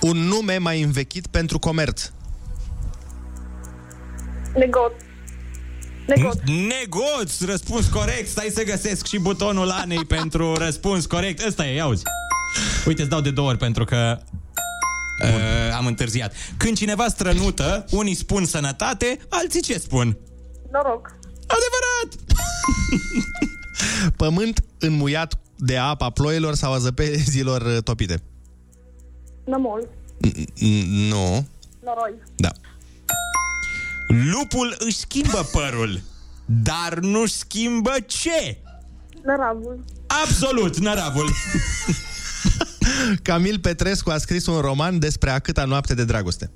Un 0.00 0.16
nume 0.16 0.58
mai 0.58 0.82
învechit 0.82 1.26
pentru 1.26 1.58
comerț. 1.58 2.10
Negot. 4.54 4.92
Negot. 6.06 6.42
Negoț, 6.44 7.40
răspuns 7.40 7.86
corect. 7.86 8.28
Stai 8.28 8.50
să 8.54 8.62
găsesc 8.64 9.06
și 9.06 9.18
butonul 9.18 9.70
Anei 9.70 10.04
pentru 10.16 10.54
răspuns 10.54 11.06
corect. 11.06 11.46
Ăsta 11.46 11.66
e, 11.66 11.80
auzi. 11.80 12.02
Uite, 12.86 13.00
îți 13.00 13.10
dau 13.10 13.20
de 13.20 13.30
două 13.30 13.48
ori 13.48 13.58
pentru 13.58 13.84
că 13.84 14.18
uh, 15.22 15.74
am 15.76 15.86
întârziat. 15.86 16.34
Când 16.56 16.76
cineva 16.76 17.08
strănută, 17.08 17.84
unii 17.90 18.14
spun 18.14 18.44
sănătate, 18.44 19.18
alții 19.28 19.62
ce 19.62 19.78
spun? 19.78 20.16
Noroc. 20.72 21.10
Adevărat! 21.46 22.38
Pământ 24.16 24.64
înmuiat 24.78 25.38
de 25.56 25.76
apa 25.76 26.10
ploilor 26.10 26.54
sau 26.54 26.72
a 26.72 26.78
zăpezilor 26.78 27.62
uh, 27.62 27.82
topite. 27.82 28.22
Nămol. 29.44 29.88
N- 30.26 30.44
Nu. 31.08 31.46
Noroi. 31.84 32.14
Da. 32.36 32.50
Lupul 34.08 34.74
își 34.78 34.96
schimbă 34.96 35.48
părul, 35.52 36.00
dar 36.44 36.98
nu 36.98 37.26
schimbă 37.26 37.92
ce? 38.06 38.58
Năravul. 39.24 39.84
Absolut, 40.24 40.78
năravul. 40.78 41.28
Camil 43.22 43.60
Petrescu 43.60 44.10
a 44.10 44.18
scris 44.18 44.46
un 44.46 44.60
roman 44.60 44.98
despre 44.98 45.30
a 45.30 45.38
câta 45.38 45.64
noapte 45.64 45.94
de 45.94 46.04
dragoste. 46.04 46.50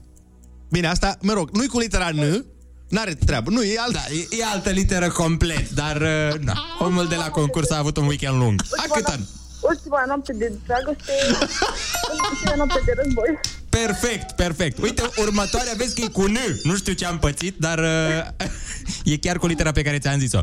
Bine, 0.70 0.87
asta, 0.87 1.18
mă 1.20 1.33
rog, 1.33 1.51
nu-i 1.53 1.66
cu 1.66 1.79
litera 1.79 2.11
N, 2.11 2.45
n-are 2.89 3.14
treabă, 3.14 3.51
nu, 3.51 3.62
e 3.62 3.79
alt... 3.79 3.93
Da, 3.93 4.05
e, 4.11 4.41
e 4.41 4.45
altă 4.45 4.70
literă 4.70 5.09
complet, 5.09 5.70
dar 5.70 5.97
uh, 5.97 6.41
na, 6.41 6.55
omul 6.79 7.07
de 7.09 7.14
la 7.14 7.31
concurs 7.31 7.70
a 7.70 7.79
avut 7.79 7.97
un 7.97 8.07
weekend 8.07 8.39
lung. 8.39 8.62
A 8.77 8.95
cât 8.95 9.07
an? 9.07 9.20
Ultima 9.61 10.05
noapte 10.07 10.33
de 10.33 10.53
dragoste. 10.66 11.12
Ultima 12.31 12.55
noapte 12.57 12.81
de 12.85 12.93
război. 13.03 13.41
Perfect, 13.85 14.33
perfect. 14.33 14.79
Uite, 14.79 15.03
următoarea 15.16 15.72
vezi 15.77 15.95
că 15.95 16.01
e 16.01 16.09
cu 16.09 16.24
N. 16.27 16.37
Nu 16.62 16.77
știu 16.77 16.93
ce 16.93 17.07
am 17.07 17.18
pățit, 17.18 17.57
dar 17.59 17.79
uh, 17.79 18.47
e 19.12 19.16
chiar 19.16 19.39
cu 19.39 19.47
litera 19.47 19.72
pe 19.72 19.83
care 19.83 19.99
ți-am 19.99 20.18
zis-o. 20.18 20.41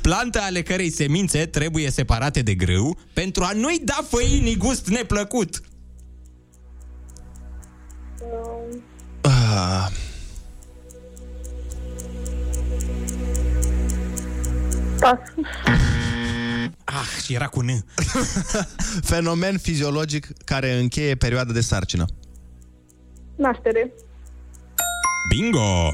Plante 0.00 0.38
ale 0.38 0.62
cărei 0.62 0.90
semințe 0.90 1.46
trebuie 1.46 1.90
separate 1.90 2.42
de 2.42 2.54
grâu 2.54 2.98
pentru 3.12 3.42
a 3.44 3.52
nu-i 3.52 3.80
da 3.84 4.06
făinii 4.08 4.56
gust 4.56 4.86
neplăcut. 4.88 5.60
Ah. 9.20 9.88
Pas. 15.00 15.18
Ah, 16.84 17.22
și 17.24 17.34
era 17.34 17.46
cu 17.46 17.60
N. 17.60 17.84
Fenomen 19.10 19.58
fiziologic 19.58 20.28
care 20.44 20.78
încheie 20.78 21.14
perioada 21.14 21.52
de 21.52 21.60
sarcină. 21.60 22.04
Naștere. 23.36 23.92
Bingo! 25.28 25.92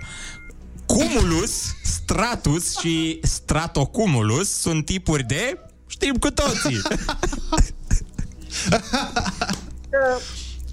Cumulus, 0.87 1.75
stratus 1.83 2.79
și 2.79 3.19
stratocumulus 3.23 4.49
sunt 4.61 4.85
tipuri 4.85 5.23
de... 5.23 5.59
Știm 5.87 6.15
cu 6.15 6.31
toții. 6.31 6.81
Uh, 9.93 10.23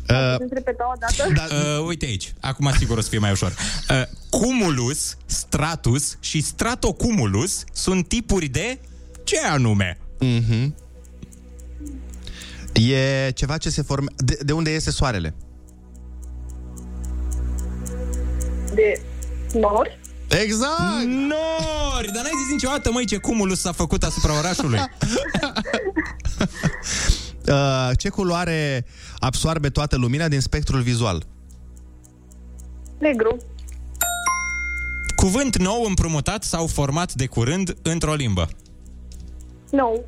Uh, 0.10 0.32
Puteți 0.38 0.54
repeta 0.54 0.84
o 0.94 0.98
dată? 1.00 1.34
da, 1.34 1.56
Uh, 1.56 1.86
uite 1.88 2.06
aici, 2.06 2.34
acum 2.40 2.72
sigur 2.78 2.98
o 2.98 3.02
să 3.02 3.10
fie 3.10 3.18
mai 3.20 3.32
ușor. 3.32 3.56
Uh, 3.90 4.02
cumulus, 4.30 5.18
stratus 5.26 6.18
și 6.20 6.42
stratocumulus 6.42 7.64
sunt 7.74 8.08
tipuri 8.08 8.48
de 8.48 8.80
ce 9.24 9.40
anume? 9.40 9.98
mhm. 10.20 10.76
E 12.74 13.32
ceva 13.32 13.58
ce 13.58 13.70
se 13.70 13.82
formează... 13.82 14.16
De, 14.24 14.38
de 14.46 14.52
unde 14.52 14.70
iese 14.72 14.92
soarele? 14.92 15.34
De 18.74 19.02
nori. 19.54 20.00
Exact! 20.28 21.04
Nori! 21.06 22.12
Dar 22.14 22.24
n-ai 22.24 22.42
zis 22.44 22.52
niciodată, 22.52 22.92
măi, 22.92 23.06
ce 23.06 23.18
cumulus 23.18 23.60
s-a 23.60 23.72
făcut 23.72 24.04
asupra 24.04 24.38
orașului. 24.38 24.80
Uh, 27.48 27.90
ce 27.98 28.10
culoare 28.10 28.86
absoarbe 29.20 29.70
toată 29.70 29.98
lumina 29.98 30.28
din 30.28 30.40
spectrul 30.40 30.82
vizual? 30.82 31.24
Negru. 32.98 33.38
Cuvânt 35.16 35.58
nou 35.58 35.84
împrumutat 35.84 36.44
sau 36.44 36.68
format 36.68 37.14
de 37.14 37.26
curând 37.26 37.76
într-o 37.82 38.14
limbă. 38.14 38.50
Nou. 39.72 40.06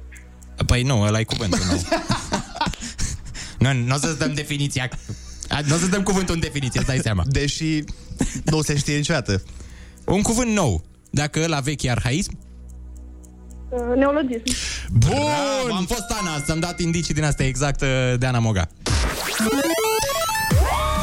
Păi 0.65 0.83
nu, 0.83 1.01
ăla 1.01 1.19
e 1.19 1.23
cuvântul 1.23 1.59
nou. 1.69 1.79
nu, 3.73 3.83
nu 3.83 3.95
o 3.95 3.97
să 3.97 4.13
dăm 4.13 4.33
definiția. 4.33 4.89
Nu 5.65 5.75
o 5.75 5.77
să 5.77 5.87
dăm 5.87 6.03
cuvântul 6.03 6.33
în 6.33 6.39
definiție, 6.39 6.79
îți 6.79 6.89
dai 6.89 6.99
seama. 7.03 7.23
Deși 7.27 7.83
nu 8.43 8.61
se 8.61 8.77
știe 8.77 8.95
niciodată. 8.95 9.43
Un 10.05 10.21
cuvânt 10.21 10.51
nou. 10.51 10.83
Dacă 11.09 11.39
ăla 11.43 11.59
vechi 11.59 11.83
e 11.83 11.91
arhaism, 11.91 12.39
Uh, 13.71 13.95
neologism. 13.95 14.43
Bun! 14.91 15.09
Bravo, 15.09 15.75
am 15.75 15.85
fost 15.85 16.15
Ana, 16.21 16.43
să-mi 16.45 16.61
dat 16.61 16.79
indicii 16.79 17.13
din 17.13 17.23
astea 17.23 17.45
exact 17.45 17.81
uh, 17.81 17.87
de 18.17 18.25
Ana 18.25 18.39
Moga. 18.39 18.69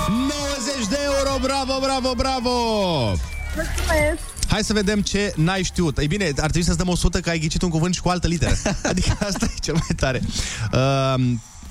90 0.06 0.88
de 0.88 0.98
euro, 1.04 1.38
bravo, 1.42 1.78
bravo, 1.80 2.14
bravo! 2.14 2.50
Mulțumesc. 3.54 4.18
Hai 4.48 4.64
să 4.64 4.72
vedem 4.72 5.00
ce 5.00 5.32
n-ai 5.36 5.62
știut. 5.62 5.98
Ei 5.98 6.06
bine, 6.06 6.24
ar 6.24 6.32
trebui 6.32 6.62
să-ți 6.62 6.76
dăm 6.76 6.88
100 6.88 7.20
că 7.20 7.30
ai 7.30 7.38
ghicit 7.38 7.62
un 7.62 7.68
cuvânt 7.68 7.94
și 7.94 8.00
cu 8.00 8.08
altă 8.08 8.26
literă. 8.26 8.54
Adică 8.90 9.16
asta 9.20 9.44
e 9.44 9.58
cel 9.60 9.74
mai 9.74 9.96
tare. 9.96 10.22
Uh, 10.72 11.14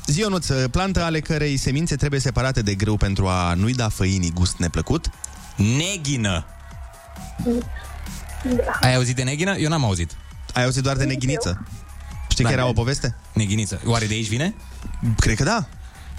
zi, 0.08 0.20
Ionuț, 0.20 0.48
plantă 0.72 1.04
ale 1.04 1.20
cărei 1.20 1.58
semințe 1.58 1.96
trebuie 1.96 2.20
separate 2.20 2.62
de 2.62 2.76
grâu 2.76 2.98
pentru 2.98 3.28
a 3.28 3.54
nu-i 3.54 3.74
da 3.74 3.90
făinii 3.90 4.32
gust 4.32 4.58
neplăcut. 4.58 5.10
Neghină. 5.56 6.46
Ai 8.82 8.96
auzit 8.96 9.16
de 9.16 9.24
neghină? 9.24 9.56
Eu 9.58 9.70
n-am 9.70 9.84
auzit. 9.84 10.12
Ai 10.54 10.64
auzit 10.64 10.84
doar 10.84 10.96
de 10.98 11.04
neghiniță. 11.06 11.68
Știi 12.30 12.44
Da, 12.44 12.50
că 12.50 12.56
era 12.56 12.64
de- 12.66 12.70
o 12.70 12.74
poveste? 12.74 13.16
Neghiniță. 13.34 13.82
Oare 13.86 14.06
de 14.06 14.14
aici 14.14 14.28
vine? 14.28 14.56
Cred 15.20 15.36
că 15.36 15.44
da. 15.44 15.68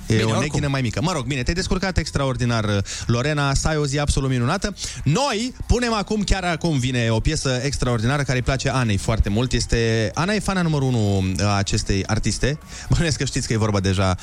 E 0.09 0.13
Bine, 0.15 0.23
o 0.23 0.27
oricum. 0.27 0.41
neghină 0.41 0.69
mai 0.69 0.81
mică. 0.81 1.01
Mă 1.03 1.13
rog, 1.13 1.25
bine, 1.27 1.43
te-ai 1.43 1.55
descurcat 1.55 1.97
extraordinar, 1.97 2.83
Lorena, 3.07 3.55
să 3.55 3.69
ai 3.69 3.77
o 3.77 3.87
zi 3.87 3.99
absolut 3.99 4.31
minunată. 4.31 4.75
Noi 5.05 5.55
punem 5.67 5.93
acum, 5.93 6.23
chiar 6.23 6.45
acum 6.45 6.79
vine 6.79 7.11
o 7.11 7.21
piesă 7.21 7.61
extraordinară 7.63 8.23
care 8.23 8.39
îi 8.39 8.45
place 8.45 8.71
Anei 8.71 8.97
foarte 8.97 9.29
mult. 9.29 9.53
Este 9.53 10.11
Ana 10.15 10.33
e 10.33 10.39
fana 10.41 10.63
numărul 10.63 10.89
1 10.89 11.25
a 11.43 11.57
acestei 11.57 12.07
artiste. 12.07 12.59
Bănuiesc 12.91 13.19
că 13.19 13.25
știți 13.25 13.47
că 13.47 13.53
e 13.53 13.57
vorba 13.57 13.81
deja... 13.81 14.17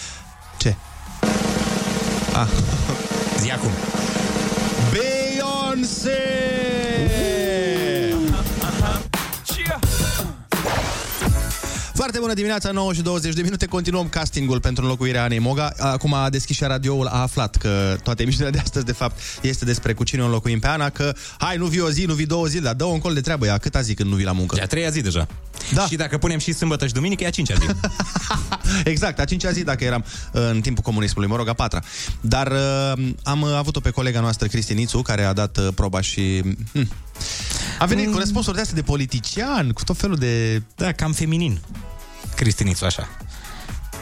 Ce? 0.57 0.75
Ah. 2.33 2.47
Zi 3.39 3.51
acum. 3.51 3.71
Beyoncé! 4.91 6.54
Foarte 12.05 12.23
bună 12.23 12.35
dimineața, 12.35 12.71
9 12.71 12.93
și 12.93 13.01
20 13.01 13.33
de 13.33 13.41
minute. 13.41 13.65
Continuăm 13.65 14.09
castingul 14.09 14.59
pentru 14.59 14.83
înlocuirea 14.83 15.23
Anei 15.23 15.39
Moga. 15.39 15.71
Acum 15.79 16.13
a 16.13 16.29
deschis 16.29 16.55
și 16.55 16.63
radioul, 16.63 17.07
a 17.07 17.21
aflat 17.21 17.55
că 17.55 17.97
toată 18.03 18.21
emisiunea 18.21 18.51
de 18.51 18.59
astăzi, 18.59 18.85
de 18.85 18.91
fapt, 18.91 19.19
este 19.41 19.65
despre 19.65 19.93
cu 19.93 20.03
cine 20.03 20.21
o 20.21 20.25
înlocuim 20.25 20.59
pe 20.59 20.67
Ana, 20.67 20.89
că 20.89 21.13
hai, 21.37 21.57
nu 21.57 21.65
vii 21.65 21.79
o 21.79 21.89
zi, 21.89 22.05
nu 22.05 22.13
vii 22.13 22.25
două 22.25 22.45
zile, 22.45 22.61
dar 22.61 22.73
dă 22.73 22.83
un 22.83 22.99
col 22.99 23.13
de 23.13 23.21
treabă. 23.21 23.45
Ea 23.45 23.57
câta 23.57 23.81
zi 23.81 23.93
când 23.93 24.09
nu 24.09 24.15
vii 24.15 24.25
la 24.25 24.31
muncă? 24.31 24.55
E 24.59 24.61
a 24.61 24.67
treia 24.67 24.89
zi 24.89 25.01
deja. 25.01 25.27
Da. 25.73 25.85
Și 25.85 25.95
dacă 25.95 26.17
punem 26.17 26.39
și 26.39 26.53
sâmbătă 26.53 26.87
și 26.87 26.93
duminică, 26.93 27.23
e 27.23 27.27
a 27.27 27.29
cincea 27.29 27.55
zi. 27.55 27.65
Exact, 28.91 29.19
a 29.19 29.25
cincea 29.25 29.51
zi 29.51 29.63
dacă 29.63 29.83
eram 29.83 30.05
uh, 30.31 30.41
în 30.51 30.61
timpul 30.61 30.83
comunismului, 30.83 31.29
mă 31.29 31.35
rog, 31.35 31.47
a 31.47 31.53
patra. 31.53 31.79
Dar 32.21 32.51
uh, 32.51 33.07
am 33.23 33.41
uh, 33.41 33.53
avut-o 33.57 33.79
pe 33.79 33.89
colega 33.89 34.19
noastră, 34.19 34.47
Cristinițu, 34.47 35.01
care 35.01 35.23
a 35.23 35.33
dat 35.33 35.57
uh, 35.57 35.67
proba 35.75 36.01
și... 36.01 36.41
Hm, 36.71 36.91
a 37.79 37.85
venit 37.85 38.11
cu 38.11 38.17
răspunsuri 38.17 38.55
de 38.55 38.61
astea 38.61 38.75
de 38.75 38.81
politician, 38.81 39.71
cu 39.71 39.83
tot 39.83 39.97
felul 39.97 40.15
de... 40.15 40.61
Da, 40.75 40.91
cam 40.91 41.11
feminin. 41.11 41.59
Cristinițu, 42.35 42.85
așa. 42.85 43.07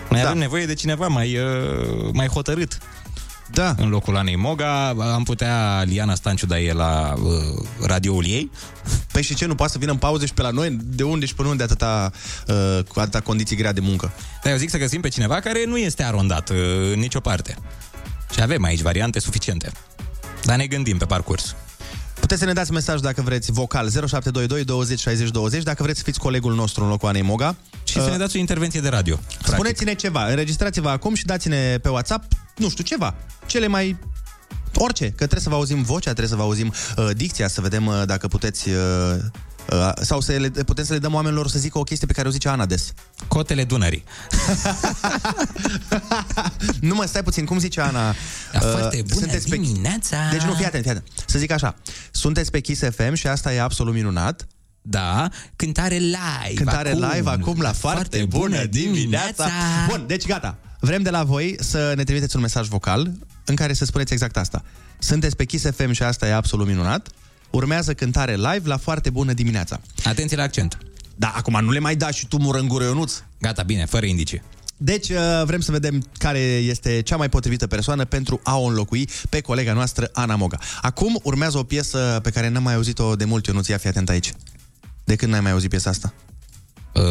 Mai 0.09 0.21
da. 0.21 0.27
avem 0.27 0.39
nevoie 0.39 0.65
de 0.65 0.73
cineva 0.73 1.07
mai, 1.07 1.37
uh, 1.37 2.09
mai 2.13 2.27
hotărât. 2.27 2.77
Da. 3.51 3.75
În 3.77 3.89
locul 3.89 4.17
Anei 4.17 4.35
Moga, 4.35 4.87
am 4.87 5.23
putea 5.23 5.83
Liana 5.85 6.15
Stanciu, 6.15 6.45
dar 6.45 6.57
e 6.57 6.71
la 6.71 7.13
uh, 7.23 7.65
radioul 7.85 8.25
ei. 8.25 8.51
Păi 9.11 9.21
și 9.21 9.35
ce, 9.35 9.45
nu 9.45 9.55
poate 9.55 9.71
să 9.71 9.77
vină 9.77 9.91
în 9.91 9.97
pauză 9.97 10.25
și 10.25 10.33
pe 10.33 10.41
la 10.41 10.49
noi? 10.49 10.77
De 10.83 11.03
unde 11.03 11.25
și 11.25 11.35
până 11.35 11.49
unde 11.49 11.63
atâta, 11.63 12.11
uh, 12.47 12.83
cu 12.87 12.99
atâta 12.99 13.19
condiții 13.19 13.55
grea 13.55 13.71
de 13.71 13.79
muncă? 13.79 14.11
Dar 14.43 14.51
eu 14.51 14.57
zic 14.57 14.69
să 14.69 14.77
găsim 14.77 15.01
pe 15.01 15.07
cineva 15.07 15.39
care 15.39 15.65
nu 15.65 15.77
este 15.77 16.03
arondat 16.03 16.49
uh, 16.49 16.57
în 16.93 16.99
nicio 16.99 17.19
parte. 17.19 17.55
Și 18.33 18.41
avem 18.41 18.63
aici 18.63 18.81
variante 18.81 19.19
suficiente. 19.19 19.71
Dar 20.43 20.57
ne 20.57 20.65
gândim 20.65 20.97
pe 20.97 21.05
parcurs. 21.05 21.55
Puteți 22.33 22.51
să 22.51 22.53
ne 22.53 22.61
dați 22.61 22.73
mesaj 22.73 22.99
dacă 22.99 23.21
vreți 23.21 23.51
vocal 23.51 23.89
0722 23.89 24.63
20 24.63 24.99
60 24.99 25.29
20 25.29 25.63
dacă 25.63 25.83
vreți 25.83 25.97
să 25.97 26.03
fiți 26.03 26.19
colegul 26.19 26.55
nostru 26.55 26.83
în 26.83 26.89
locul 26.89 27.07
Anei 27.07 27.21
Moga. 27.21 27.55
Și 27.83 27.93
să 27.93 28.09
ne 28.09 28.17
dați 28.17 28.35
o 28.35 28.39
intervenție 28.39 28.81
de 28.81 28.89
radio. 28.89 29.19
Spuneți-ne 29.43 29.93
ceva, 29.93 30.25
înregistrați-vă 30.25 30.89
acum 30.89 31.13
și 31.13 31.25
dați-ne 31.25 31.77
pe 31.77 31.89
WhatsApp, 31.89 32.33
nu 32.55 32.69
știu, 32.69 32.83
ceva. 32.83 33.15
Cele 33.45 33.67
mai 33.67 33.97
orice, 34.75 35.05
că 35.05 35.15
trebuie 35.15 35.39
să 35.39 35.49
vă 35.49 35.55
auzim 35.55 35.81
vocea, 35.81 36.09
trebuie 36.09 36.27
să 36.27 36.35
vă 36.35 36.41
auzim 36.41 36.73
uh, 36.97 37.09
dicția, 37.15 37.47
să 37.47 37.61
vedem 37.61 37.85
uh, 37.85 38.01
dacă 38.05 38.27
puteți 38.27 38.69
uh, 38.69 38.75
uh, 38.75 39.23
sau 40.01 40.21
să 40.21 40.31
le, 40.31 40.49
putem 40.49 40.83
să 40.83 40.93
le 40.93 40.99
dăm 40.99 41.13
oamenilor 41.13 41.47
să 41.47 41.59
zică 41.59 41.77
o 41.77 41.83
chestie 41.83 42.07
pe 42.07 42.13
care 42.13 42.27
o 42.27 42.31
zice 42.31 42.49
Ana 42.49 42.65
des. 42.65 42.93
Cotele 43.27 43.63
Dunării. 43.63 44.03
nu 46.81 46.95
mă, 46.95 47.05
stai 47.05 47.23
puțin, 47.23 47.45
cum 47.45 47.59
zice 47.59 47.81
Ana? 47.81 48.09
Uh, 48.09 48.15
Da, 48.51 48.59
foarte 48.59 49.03
bună 49.07 49.25
pe... 49.25 49.43
dimineața! 49.49 50.17
Deci 50.31 50.41
nu, 50.41 50.53
fii 50.53 50.65
atent, 50.65 50.83
fii 50.83 50.91
atent. 50.91 51.07
Să 51.25 51.39
zic 51.39 51.51
așa, 51.51 51.75
sunteți 52.11 52.51
pe 52.51 52.59
Kiss 52.59 52.81
FM 52.95 53.13
și 53.13 53.27
asta 53.27 53.53
e 53.53 53.61
absolut 53.61 53.93
minunat. 53.93 54.47
Da, 54.81 55.29
cântare 55.55 55.95
live 55.95 56.53
Cântare 56.55 56.89
acum, 56.89 57.09
live 57.13 57.29
acum 57.29 57.61
la 57.61 57.71
foarte, 57.71 57.99
foarte 57.99 58.25
bună 58.29 58.47
bună 58.47 58.65
dimineața. 58.65 58.93
dimineața. 58.93 59.49
Bun, 59.89 60.03
deci 60.07 60.25
gata. 60.25 60.57
Vrem 60.79 61.01
de 61.01 61.09
la 61.09 61.23
voi 61.23 61.55
să 61.59 61.93
ne 61.95 62.03
trimiteți 62.03 62.35
un 62.35 62.41
mesaj 62.41 62.67
vocal 62.67 63.11
în 63.45 63.55
care 63.55 63.73
să 63.73 63.85
spuneți 63.85 64.13
exact 64.13 64.37
asta. 64.37 64.63
Sunteți 64.99 65.35
pe 65.35 65.45
Kiss 65.45 65.65
FM 65.75 65.91
și 65.91 66.03
asta 66.03 66.27
e 66.27 66.33
absolut 66.33 66.67
minunat. 66.67 67.09
Urmează 67.53 67.93
cântare 67.93 68.35
live 68.35 68.61
la 68.63 68.77
foarte 68.77 69.09
bună 69.09 69.33
dimineața. 69.33 69.81
Atenție 70.03 70.37
la 70.37 70.43
accent. 70.43 70.77
Da, 71.15 71.33
acum 71.35 71.59
nu 71.61 71.71
le 71.71 71.79
mai 71.79 71.95
da 71.95 72.11
și 72.11 72.27
tu 72.27 72.37
mură 72.37 72.59
în 72.59 72.67
gură, 72.67 72.83
Ionuț. 72.83 73.13
Gata, 73.39 73.63
bine, 73.63 73.85
fără 73.85 74.05
indicii. 74.05 74.41
Deci 74.77 75.09
uh, 75.09 75.17
vrem 75.45 75.59
să 75.59 75.71
vedem 75.71 76.05
care 76.17 76.39
este 76.39 77.01
cea 77.01 77.17
mai 77.17 77.29
potrivită 77.29 77.67
persoană 77.67 78.05
pentru 78.05 78.39
a 78.43 78.57
o 78.57 78.65
înlocui 78.65 79.09
pe 79.29 79.41
colega 79.41 79.73
noastră, 79.73 80.09
Ana 80.13 80.35
Moga. 80.35 80.57
Acum 80.81 81.19
urmează 81.23 81.57
o 81.57 81.63
piesă 81.63 82.19
pe 82.23 82.29
care 82.29 82.47
n-am 82.49 82.63
mai 82.63 82.73
auzit-o 82.73 83.15
de 83.15 83.25
mult, 83.25 83.45
Ionuț, 83.45 83.67
ia 83.67 83.77
fi 83.77 83.87
atent 83.87 84.09
aici. 84.09 84.33
De 85.03 85.15
când 85.15 85.31
n-ai 85.31 85.41
mai 85.41 85.51
auzit 85.51 85.69
piesa 85.69 85.89
asta? 85.89 86.13
Uh... 86.93 87.01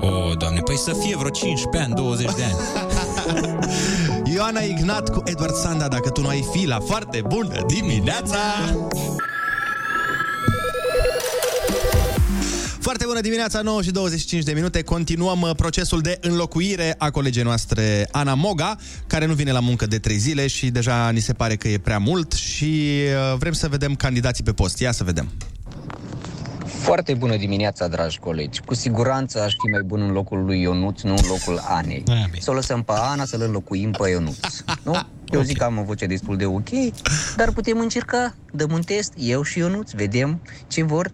Oh, 0.00 0.36
doamne, 0.36 0.60
păi 0.60 0.76
să 0.76 0.92
fie 1.02 1.16
vreo 1.16 1.30
15 1.30 1.82
ani, 1.82 1.94
20 1.94 2.34
de 2.34 2.42
ani. 2.44 2.56
Ioana 4.32 4.60
Ignat 4.60 5.08
cu 5.10 5.22
Edward 5.24 5.54
Sanda, 5.54 5.88
dacă 5.88 6.10
tu 6.10 6.20
nu 6.20 6.28
ai 6.28 6.44
fi 6.52 6.66
la 6.66 6.80
foarte 6.80 7.22
bună 7.28 7.64
dimineața! 7.66 8.38
Foarte 12.80 13.04
bună 13.06 13.20
dimineața, 13.20 13.60
9 13.60 13.82
și 13.82 13.90
25 13.90 14.44
de 14.44 14.52
minute. 14.52 14.82
Continuăm 14.82 15.40
uh, 15.40 15.50
procesul 15.56 16.00
de 16.00 16.18
înlocuire 16.20 16.94
a 16.98 17.10
colegii 17.10 17.42
noastre, 17.42 18.08
Ana 18.10 18.34
Moga, 18.34 18.76
care 19.06 19.26
nu 19.26 19.32
vine 19.32 19.52
la 19.52 19.60
muncă 19.60 19.86
de 19.86 19.98
3 19.98 20.16
zile 20.16 20.46
și 20.46 20.70
deja 20.70 21.10
ni 21.10 21.20
se 21.20 21.32
pare 21.32 21.56
că 21.56 21.68
e 21.68 21.78
prea 21.78 21.98
mult 21.98 22.32
și 22.32 22.90
uh, 23.32 23.38
vrem 23.38 23.52
să 23.52 23.68
vedem 23.68 23.94
candidații 23.94 24.44
pe 24.44 24.52
post. 24.52 24.78
Ia 24.78 24.92
să 24.92 25.04
vedem. 25.04 25.28
Foarte 26.78 27.14
bună 27.14 27.36
dimineața, 27.36 27.88
dragi 27.88 28.18
colegi. 28.18 28.60
Cu 28.60 28.74
siguranță 28.74 29.42
aș 29.42 29.52
fi 29.52 29.70
mai 29.70 29.82
bun 29.82 30.00
în 30.00 30.10
locul 30.10 30.44
lui 30.44 30.60
Ionuț, 30.60 31.02
nu 31.02 31.10
în 31.10 31.24
locul 31.28 31.62
Anei. 31.68 32.02
Să 32.38 32.50
o 32.50 32.54
lăsăm 32.54 32.82
pe 32.82 32.92
Ana, 32.96 33.24
să-l 33.24 33.42
înlocuim 33.42 33.90
pe 33.90 34.08
Ionuț. 34.10 34.62
Nu? 34.82 34.98
Eu 35.30 35.40
zic 35.42 35.56
că 35.58 35.64
am 35.64 35.78
o 35.78 35.82
voce 35.82 36.06
destul 36.06 36.36
de 36.36 36.46
ok, 36.46 36.68
dar 37.36 37.52
putem 37.52 37.78
încerca. 37.78 38.34
Dăm 38.52 38.72
un 38.72 38.82
test, 38.82 39.12
eu 39.16 39.42
și 39.42 39.58
Ionuț, 39.58 39.90
vedem 39.90 40.40
ce 40.66 40.82
vor 40.82 41.12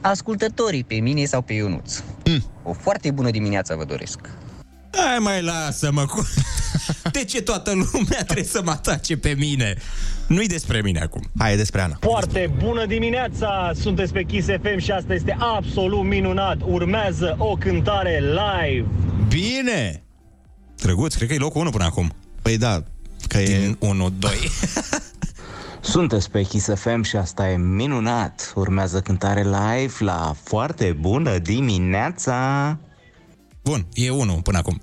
ascultătorii, 0.00 0.84
pe 0.84 0.94
mine 0.94 1.24
sau 1.24 1.42
pe 1.42 1.52
Ionuț. 1.52 2.02
Mm. 2.24 2.44
O 2.62 2.72
foarte 2.72 3.10
bună 3.10 3.30
dimineață 3.30 3.74
vă 3.74 3.84
doresc. 3.84 4.18
Hai 4.96 5.18
mai 5.18 5.42
lasă-mă 5.42 6.06
cu... 6.06 6.28
De 7.12 7.24
ce 7.24 7.42
toată 7.42 7.70
lumea 7.70 8.24
trebuie 8.24 8.44
să 8.44 8.60
mă 8.64 8.70
atace 8.70 9.16
pe 9.16 9.34
mine? 9.38 9.74
Nu-i 10.26 10.46
despre 10.46 10.80
mine 10.80 11.00
acum. 11.00 11.22
Hai, 11.38 11.52
e 11.52 11.56
despre 11.56 11.80
Ana. 11.80 11.96
Foarte 12.00 12.52
bună 12.58 12.86
dimineața! 12.86 13.70
Sunteți 13.80 14.12
pe 14.12 14.22
Kiss 14.22 14.46
FM 14.62 14.78
și 14.78 14.90
asta 14.90 15.14
este 15.14 15.36
absolut 15.38 16.04
minunat. 16.04 16.56
Urmează 16.64 17.34
o 17.38 17.54
cântare 17.54 18.20
live. 18.20 18.86
Bine! 19.28 20.02
Drăguț, 20.76 21.14
cred 21.14 21.28
că 21.28 21.34
e 21.34 21.38
locul 21.38 21.60
1 21.60 21.70
până 21.70 21.84
acum. 21.84 22.12
Păi 22.42 22.58
da, 22.58 22.82
că 23.28 23.38
e... 23.38 23.58
Din 23.58 23.76
1, 23.80 24.10
2. 24.18 24.30
Sunteți 25.80 26.30
pe 26.30 26.42
Kiss 26.42 26.68
FM 26.74 27.02
și 27.02 27.16
asta 27.16 27.50
e 27.50 27.56
minunat. 27.56 28.52
Urmează 28.54 29.00
cântare 29.00 29.42
live 29.42 29.94
la 29.98 30.34
foarte 30.42 30.96
bună 31.00 31.38
dimineața. 31.38 32.78
Bun, 33.64 33.86
e 33.94 34.10
1 34.10 34.32
până 34.32 34.58
acum. 34.58 34.80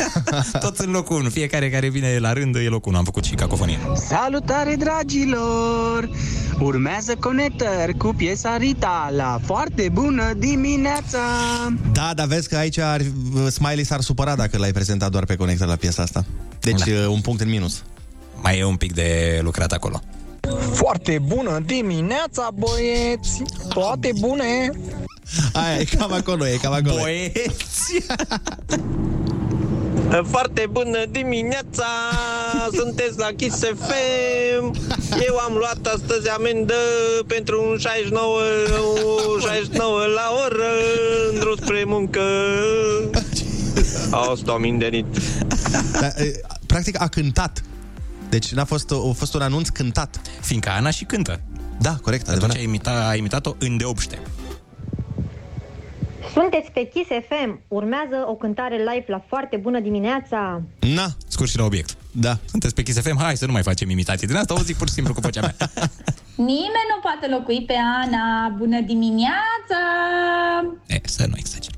Toți 0.64 0.84
în 0.84 0.90
locul 0.90 1.16
1. 1.16 1.28
Fiecare 1.28 1.70
care 1.70 1.88
vine 1.88 2.18
la 2.18 2.32
rând 2.32 2.54
e 2.54 2.58
locul 2.58 2.90
1. 2.90 2.98
Am 2.98 3.04
făcut 3.04 3.24
și 3.24 3.34
cacofonie. 3.34 3.78
Salutare, 3.94 4.74
dragilor! 4.74 6.10
Urmează 6.60 7.14
conectări 7.20 7.96
cu 7.96 8.14
piesa 8.16 8.56
Rita 8.56 9.12
la 9.16 9.40
foarte 9.44 9.88
bună 9.92 10.32
dimineața! 10.36 11.18
Da, 11.92 12.12
dar 12.14 12.26
vezi 12.26 12.48
că 12.48 12.56
aici 12.56 12.78
ar, 12.78 13.00
Smiley 13.50 13.84
s-ar 13.84 14.00
supăra 14.00 14.36
dacă 14.36 14.58
l-ai 14.58 14.72
prezentat 14.72 15.10
doar 15.10 15.24
pe 15.24 15.36
conector 15.36 15.68
la 15.68 15.76
piesa 15.76 16.02
asta. 16.02 16.24
Deci 16.60 16.82
da. 16.84 17.08
un 17.08 17.20
punct 17.20 17.40
în 17.40 17.48
minus. 17.48 17.82
Mai 18.42 18.58
e 18.58 18.64
un 18.64 18.76
pic 18.76 18.94
de 18.94 19.40
lucrat 19.42 19.72
acolo. 19.72 20.00
Foarte 20.72 21.18
bună 21.26 21.62
dimineața, 21.66 22.48
băieți! 22.54 23.42
Toate 23.68 24.10
bune! 24.18 24.70
Aia, 25.52 25.78
e 25.80 25.84
cam 25.84 26.12
acolo, 26.12 26.46
e 26.46 26.56
cam 26.56 26.72
acolo. 26.72 27.00
Băieți! 27.00 27.92
Foarte 30.30 30.66
bună 30.70 31.04
dimineața! 31.10 31.86
Sunteți 32.72 33.18
la 33.18 33.26
Kiss 33.36 33.58
FM! 33.58 34.74
Eu 35.26 35.36
am 35.36 35.52
luat 35.54 35.86
astăzi 35.94 36.28
amendă 36.28 36.74
pentru 37.26 37.66
un 37.70 37.78
69, 37.78 38.40
un 39.34 39.40
69 39.40 39.98
la 39.98 40.32
oră 40.44 40.64
în 41.32 41.38
drum 41.38 41.54
spre 41.62 41.84
muncă. 41.86 42.20
Asta 44.30 44.56
mindenit. 44.56 45.06
Da, 46.00 46.06
e, 46.06 46.40
practic 46.66 47.00
a 47.00 47.06
cântat. 47.08 47.62
Deci 48.28 48.52
n-a 48.52 48.64
fost, 48.64 48.90
a 48.90 49.12
fost 49.16 49.34
un 49.34 49.40
anunț 49.40 49.68
cântat. 49.68 50.20
Fiindcă 50.40 50.70
Ana 50.70 50.90
și 50.90 51.04
cântă. 51.04 51.40
Da, 51.80 51.96
corect, 52.02 52.28
Atunci 52.28 52.42
adevărat. 52.42 52.56
a, 52.56 52.60
imita, 52.68 53.06
a 53.08 53.14
imitat-o 53.14 53.54
îndeopște. 53.58 54.18
Sunteți 56.40 56.70
pe 56.70 56.82
Kiss 56.92 57.08
FM. 57.28 57.60
Urmează 57.68 58.16
o 58.26 58.34
cântare 58.34 58.76
live 58.76 59.04
la 59.06 59.24
foarte 59.28 59.56
bună 59.56 59.80
dimineața. 59.80 60.62
Na, 60.80 61.06
scurt 61.28 61.50
și 61.50 61.58
la 61.58 61.64
obiect. 61.64 61.96
Da. 62.10 62.38
Sunteți 62.50 62.74
pe 62.74 62.82
Kiss 62.82 63.00
FM, 63.00 63.18
hai 63.18 63.36
să 63.36 63.46
nu 63.46 63.52
mai 63.52 63.62
facem 63.62 63.90
imitații. 63.90 64.26
Din 64.26 64.36
asta 64.36 64.54
o 64.54 64.58
zic 64.58 64.76
pur 64.76 64.88
și 64.88 64.92
simplu 64.92 65.14
cu 65.14 65.20
vocea 65.20 65.40
mea. 65.40 65.54
Nimeni 66.52 66.88
nu 66.92 67.00
poate 67.02 67.26
locui 67.30 67.64
pe 67.66 67.74
Ana. 68.04 68.54
Bună 68.56 68.80
dimineața! 68.80 69.80
e, 70.86 71.00
să 71.04 71.26
nu 71.28 71.34
exager. 71.36 71.72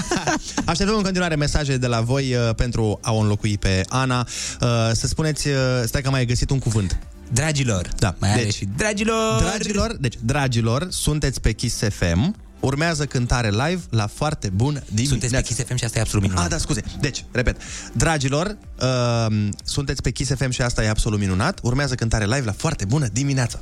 Așteptăm 0.70 0.96
în 0.96 1.02
continuare 1.02 1.34
mesaje 1.34 1.76
de 1.76 1.86
la 1.86 2.00
voi 2.00 2.34
uh, 2.34 2.54
pentru 2.56 2.98
a 3.02 3.12
o 3.12 3.18
înlocui 3.18 3.58
pe 3.58 3.80
Ana. 3.88 4.18
Uh, 4.20 4.68
să 4.92 5.06
spuneți, 5.06 5.48
uh, 5.48 5.54
stai 5.84 6.02
că 6.02 6.10
mai 6.10 6.18
ai 6.18 6.26
găsit 6.26 6.50
un 6.50 6.58
cuvânt. 6.58 6.98
Dragilor. 7.32 7.88
Da. 7.98 8.14
Mai 8.18 8.32
are 8.32 8.50
și 8.50 8.68
dragilor. 8.76 9.40
Dragilor, 9.40 9.96
deci, 10.00 10.14
dragilor, 10.24 10.86
sunteți 10.90 11.40
pe 11.40 11.52
Kiss 11.52 11.82
FM. 11.88 12.34
Urmează 12.60 13.06
cântare 13.06 13.50
live 13.50 13.80
la 13.90 14.06
foarte 14.06 14.48
bun 14.48 14.82
dimineața. 14.86 15.08
Sunteți 15.08 15.34
pe 15.34 15.42
Kiss 15.42 15.68
FM 15.68 15.76
și 15.76 15.84
asta 15.84 15.98
e 15.98 16.00
absolut 16.00 16.24
minunat. 16.24 16.44
Ah, 16.44 16.50
da, 16.50 16.58
scuze. 16.58 16.82
Deci, 17.00 17.24
repet. 17.32 17.56
Dragilor, 17.92 18.56
uh, 18.80 19.48
sunteți 19.64 20.02
pe 20.02 20.10
Kiss 20.10 20.34
FM 20.34 20.50
și 20.50 20.62
asta 20.62 20.84
e 20.84 20.88
absolut 20.88 21.18
minunat. 21.18 21.58
Urmează 21.62 21.94
cântare 21.94 22.24
live 22.24 22.44
la 22.44 22.52
foarte 22.52 22.84
bună 22.84 23.06
dimineața. 23.12 23.60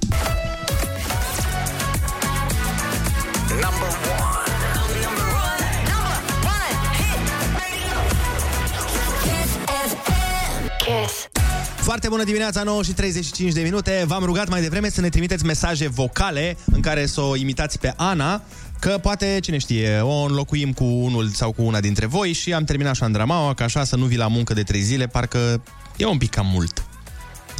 Foarte 11.85 12.09
bună 12.09 12.25
dimineața, 12.25 12.63
9 12.63 12.83
și 12.83 12.93
35 12.93 13.53
de 13.53 13.61
minute. 13.61 14.05
V-am 14.07 14.25
rugat 14.25 14.49
mai 14.49 14.61
devreme 14.61 14.89
să 14.89 15.01
ne 15.01 15.09
trimiteți 15.09 15.45
mesaje 15.45 15.89
vocale 15.89 16.57
în 16.65 16.81
care 16.81 17.07
să 17.07 17.21
o 17.21 17.37
imitați 17.37 17.79
pe 17.79 17.93
Ana 17.97 18.43
că 18.85 18.99
poate, 18.99 19.39
cine 19.43 19.59
știe, 19.59 20.01
o 20.01 20.25
înlocuim 20.25 20.73
cu 20.73 20.85
unul 20.85 21.29
sau 21.29 21.53
cu 21.53 21.63
una 21.63 21.81
dintre 21.81 22.07
voi 22.07 22.33
și 22.33 22.53
am 22.53 22.65
terminat 22.65 22.95
șandramaua, 22.95 23.55
că 23.55 23.63
așa 23.63 23.85
să 23.85 23.97
nu 23.97 24.05
vii 24.05 24.17
la 24.17 24.27
muncă 24.27 24.55
de 24.55 24.63
3 24.63 24.81
zile, 24.81 25.07
parcă 25.07 25.63
e 25.97 26.05
un 26.05 26.19
pic 26.19 26.31
cam 26.31 26.47
mult. 26.47 26.85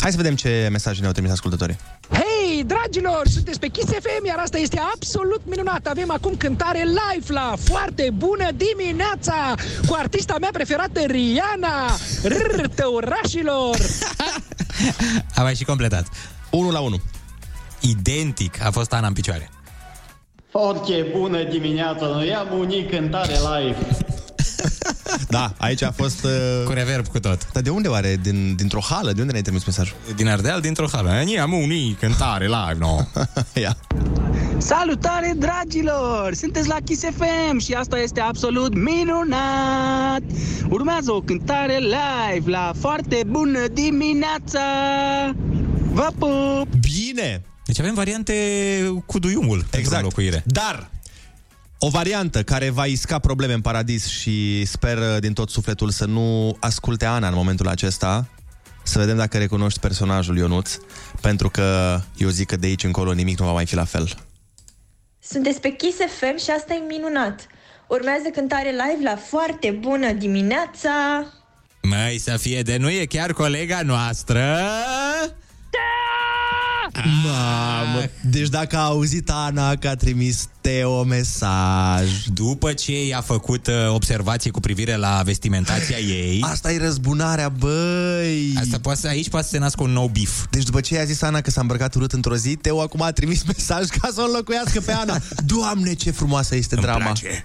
Hai 0.01 0.11
să 0.11 0.17
vedem 0.17 0.35
ce 0.35 0.69
mesaje 0.71 1.01
ne-au 1.01 1.13
trimis 1.13 1.31
ascultătorii. 1.31 1.77
Hei, 2.11 2.65
dragilor, 2.65 3.23
sunteți 3.29 3.59
pe 3.59 3.67
Kiss 3.69 3.87
FM, 3.87 4.27
iar 4.27 4.39
asta 4.39 4.59
este 4.59 4.81
absolut 4.95 5.41
minunat. 5.45 5.87
Avem 5.87 6.11
acum 6.11 6.37
cântare 6.37 6.83
live 6.83 7.33
la 7.33 7.55
foarte 7.65 8.11
bună 8.15 8.49
dimineața 8.57 9.55
cu 9.87 9.95
artista 9.99 10.37
mea 10.41 10.51
preferată, 10.53 11.01
Rihanna, 11.01 11.97
rrr, 12.23 12.67
tăurașilor. 12.75 13.77
A 15.37 15.43
mai 15.43 15.55
și 15.55 15.65
completat. 15.65 16.07
1 16.51 16.71
la 16.71 16.81
1. 16.81 17.01
Identic 17.81 18.65
a 18.65 18.71
fost 18.71 18.93
Ana 18.93 19.07
în 19.07 19.13
picioare. 19.13 19.51
Foarte 20.61 21.07
bună 21.17 21.43
dimineața, 21.43 22.07
noi 22.07 22.35
am 22.35 22.59
unii 22.59 22.85
cântare 22.85 23.33
live. 23.33 23.77
Da, 25.29 25.53
aici 25.59 25.83
a 25.83 25.91
fost... 25.91 26.25
Uh... 26.25 26.65
Cu 26.65 26.73
reverb 26.73 27.07
cu 27.07 27.19
tot. 27.19 27.53
Dar 27.53 27.63
de 27.63 27.71
unde 27.71 27.89
oare? 27.89 28.19
Din, 28.23 28.55
dintr-o 28.57 28.81
hală? 28.81 29.13
De 29.13 29.21
unde 29.21 29.31
ne-ai 29.31 29.43
trimis 29.43 29.65
mesajul? 29.65 29.97
Din 30.17 30.29
Ardeal, 30.29 30.61
dintr-o 30.61 30.87
hală. 30.93 31.11
Ni 31.25 31.39
am 31.39 31.53
unii 31.53 31.97
cântare 32.01 32.45
live, 32.45 32.77
no. 32.79 32.97
Ia. 33.63 33.77
Salutare, 34.59 35.35
dragilor! 35.37 36.35
Sunteți 36.35 36.69
la 36.69 36.77
Kiss 36.85 37.03
FM 37.03 37.59
și 37.59 37.73
asta 37.73 37.99
este 37.99 38.21
absolut 38.21 38.75
minunat! 38.75 40.23
Urmează 40.71 41.13
o 41.13 41.21
cântare 41.21 41.79
live 41.79 42.51
la 42.51 42.73
foarte 42.79 43.23
bună 43.27 43.67
dimineața! 43.73 44.61
Vă 45.93 46.09
pup! 46.19 46.67
Bine! 46.81 47.43
Deci 47.75 47.83
avem 47.83 47.95
variante 47.95 48.35
cu 49.07 49.19
duiumul 49.19 49.65
exact. 49.71 50.03
locuire. 50.03 50.43
Dar 50.47 50.91
o 51.79 51.89
variantă 51.89 52.43
care 52.43 52.71
va 52.71 52.87
isca 52.87 53.19
probleme 53.19 53.53
în 53.53 53.61
paradis 53.61 54.07
și 54.07 54.65
sper 54.65 54.99
uh, 54.99 55.17
din 55.21 55.33
tot 55.33 55.51
sufletul 55.51 55.91
să 55.91 56.05
nu 56.05 56.57
asculte 56.61 57.05
Ana 57.05 57.29
în 57.29 57.35
momentul 57.35 57.69
acesta, 57.69 58.29
să 58.83 58.99
vedem 58.99 59.17
dacă 59.17 59.39
recunoști 59.39 59.81
personajul 59.81 60.37
Ionuț, 60.37 60.77
pentru 61.21 61.51
că 61.51 62.01
eu 62.17 62.29
zic 62.29 62.47
că 62.47 62.57
de 62.57 62.67
aici 62.67 62.85
încolo 62.85 63.13
nimic 63.13 63.39
nu 63.39 63.45
va 63.47 63.53
mai 63.53 63.67
fi 63.67 63.75
la 63.75 63.85
fel. 63.85 64.09
Sunteți 65.23 65.61
pe 65.61 65.69
Kiss 65.69 65.97
FM 65.97 66.39
și 66.45 66.51
asta 66.51 66.75
e 66.75 66.87
minunat. 66.89 67.47
Urmează 67.89 68.29
cântare 68.33 68.71
live 68.71 69.03
la 69.03 69.17
foarte 69.17 69.71
bună 69.71 70.13
dimineața. 70.13 70.91
Mai 71.83 72.17
să 72.17 72.37
fie 72.37 72.63
de 72.63 72.77
nu 72.77 72.91
e 72.91 73.05
chiar 73.05 73.33
colega 73.33 73.83
noastră? 73.83 74.59
Mamă, 77.25 78.05
deci 78.21 78.49
dacă 78.49 78.77
a 78.77 78.85
auzit 78.85 79.31
Ana 79.31 79.75
că 79.77 79.89
a 79.89 79.95
trimis 79.95 80.49
Teo 80.61 81.03
mesaj. 81.05 82.25
După 82.33 82.73
ce 82.73 83.07
i-a 83.07 83.21
făcut 83.21 83.67
uh, 83.67 83.75
observații 83.89 84.51
cu 84.51 84.61
privire 84.61 84.97
la 84.97 85.23
vestimentația 85.25 85.97
ei. 85.99 86.41
Asta 86.51 86.73
e 86.73 86.79
răzbunarea, 86.79 87.49
băi. 87.49 88.55
Asta 88.61 88.79
poate, 88.83 89.09
aici 89.09 89.29
poate 89.29 89.47
să 89.47 89.53
se 89.53 89.59
nască 89.59 89.83
un 89.83 89.91
nou 89.91 90.07
bif. 90.07 90.45
Deci 90.51 90.63
după 90.63 90.81
ce 90.81 90.95
i-a 90.95 91.05
zis 91.05 91.23
Ana 91.23 91.41
că 91.41 91.51
s-a 91.51 91.61
îmbrăcat 91.61 91.95
urât 91.95 92.13
într-o 92.13 92.37
zi 92.37 92.57
Teo 92.57 92.81
acum 92.81 93.03
a 93.03 93.11
trimis 93.13 93.43
mesaj 93.57 93.87
ca 93.89 94.09
să 94.15 94.21
o 94.21 94.25
înlocuiască 94.25 94.81
pe 94.81 94.93
Ana. 94.93 95.19
Doamne, 95.57 95.93
ce 95.95 96.11
frumoasă 96.11 96.57
este 96.57 96.75
Îmi 96.75 96.85
drama. 96.85 97.03
place. 97.05 97.45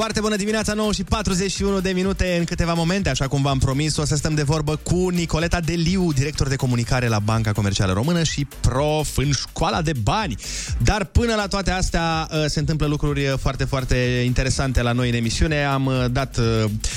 Foarte 0.00 0.20
bună 0.20 0.36
dimineața, 0.36 0.72
9 0.72 0.92
și 0.92 1.04
41 1.04 1.80
de 1.80 1.90
minute 1.90 2.36
în 2.38 2.44
câteva 2.44 2.72
momente, 2.74 3.08
așa 3.08 3.28
cum 3.28 3.42
v-am 3.42 3.58
promis, 3.58 3.96
o 3.96 4.04
să 4.04 4.16
stăm 4.16 4.34
de 4.34 4.42
vorbă 4.42 4.76
cu 4.76 5.08
Nicoleta 5.08 5.60
Deliu, 5.60 6.12
director 6.12 6.48
de 6.48 6.56
comunicare 6.56 7.08
la 7.08 7.18
Banca 7.18 7.52
Comercială 7.52 7.92
Română 7.92 8.22
și 8.22 8.46
prof 8.60 9.16
în 9.16 9.32
școala 9.32 9.82
de 9.82 9.92
bani. 10.02 10.36
Dar 10.78 11.04
până 11.04 11.34
la 11.34 11.46
toate 11.46 11.70
astea 11.70 12.28
uh, 12.30 12.44
se 12.46 12.58
întâmplă 12.58 12.86
lucruri 12.86 13.26
uh, 13.26 13.38
foarte, 13.38 13.64
foarte 13.64 14.22
interesante 14.24 14.82
la 14.82 14.92
noi 14.92 15.08
în 15.08 15.14
emisiune. 15.14 15.64
Am 15.64 15.86
uh, 15.86 16.04
dat 16.10 16.38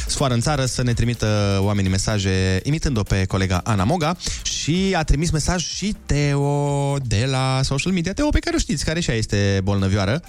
sfoară 0.07 0.33
în 0.33 0.41
țară 0.41 0.65
să 0.65 0.83
ne 0.83 0.93
trimită 0.93 1.59
oamenii 1.61 1.89
mesaje 1.89 2.59
imitând-o 2.63 3.03
pe 3.03 3.25
colega 3.25 3.61
Ana 3.63 3.83
Moga 3.83 4.17
și 4.43 4.93
a 4.97 5.03
trimis 5.03 5.31
mesaj 5.31 5.65
și 5.65 5.95
Teo 6.05 6.97
de 6.97 7.25
la 7.29 7.59
social 7.63 7.93
media. 7.93 8.13
Teo 8.13 8.29
pe 8.29 8.39
care 8.39 8.55
o 8.55 8.59
știți, 8.59 8.85
care 8.85 8.99
și 8.99 9.09
ea 9.09 9.15
este 9.15 9.59
bolnăvioară. 9.63 10.21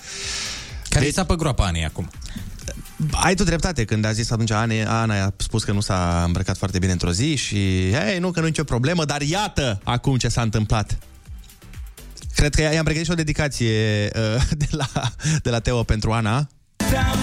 Care 0.89 1.05
deci... 1.05 1.27
pe 1.27 1.35
groapa 1.37 1.64
Anei 1.64 1.85
acum? 1.85 2.11
Ai 3.11 3.35
tu 3.35 3.45
dreptate, 3.45 3.85
când 3.85 4.05
a 4.05 4.12
zis 4.12 4.31
atunci 4.31 4.51
Ana, 4.51 5.01
Ana 5.01 5.25
a 5.25 5.33
spus 5.37 5.65
că 5.65 5.73
nu 5.73 5.81
s-a 5.81 6.23
îmbrăcat 6.27 6.57
foarte 6.57 6.79
bine 6.79 6.93
într-o 6.93 7.12
zi 7.12 7.35
și, 7.37 7.91
hei, 7.93 8.19
nu, 8.19 8.31
că 8.31 8.41
nu 8.41 8.47
e 8.47 8.49
nicio 8.49 8.65
problemă, 8.65 9.05
dar 9.05 9.21
iată 9.21 9.81
acum 9.85 10.17
ce 10.17 10.29
s-a 10.29 10.43
întâmplat. 10.43 10.99
Cred 12.35 12.55
că 12.55 12.62
i-am 12.62 12.85
pregătit 12.85 13.07
și 13.07 13.12
o 13.12 13.15
dedicație 13.15 14.11
uh, 14.15 14.43
de, 14.62 14.67
la, 14.71 14.89
de 15.43 15.51
la 15.51 15.59
Teo 15.59 15.83
pentru 15.83 16.12
Ana. 16.12 16.49
Te-am 16.77 17.19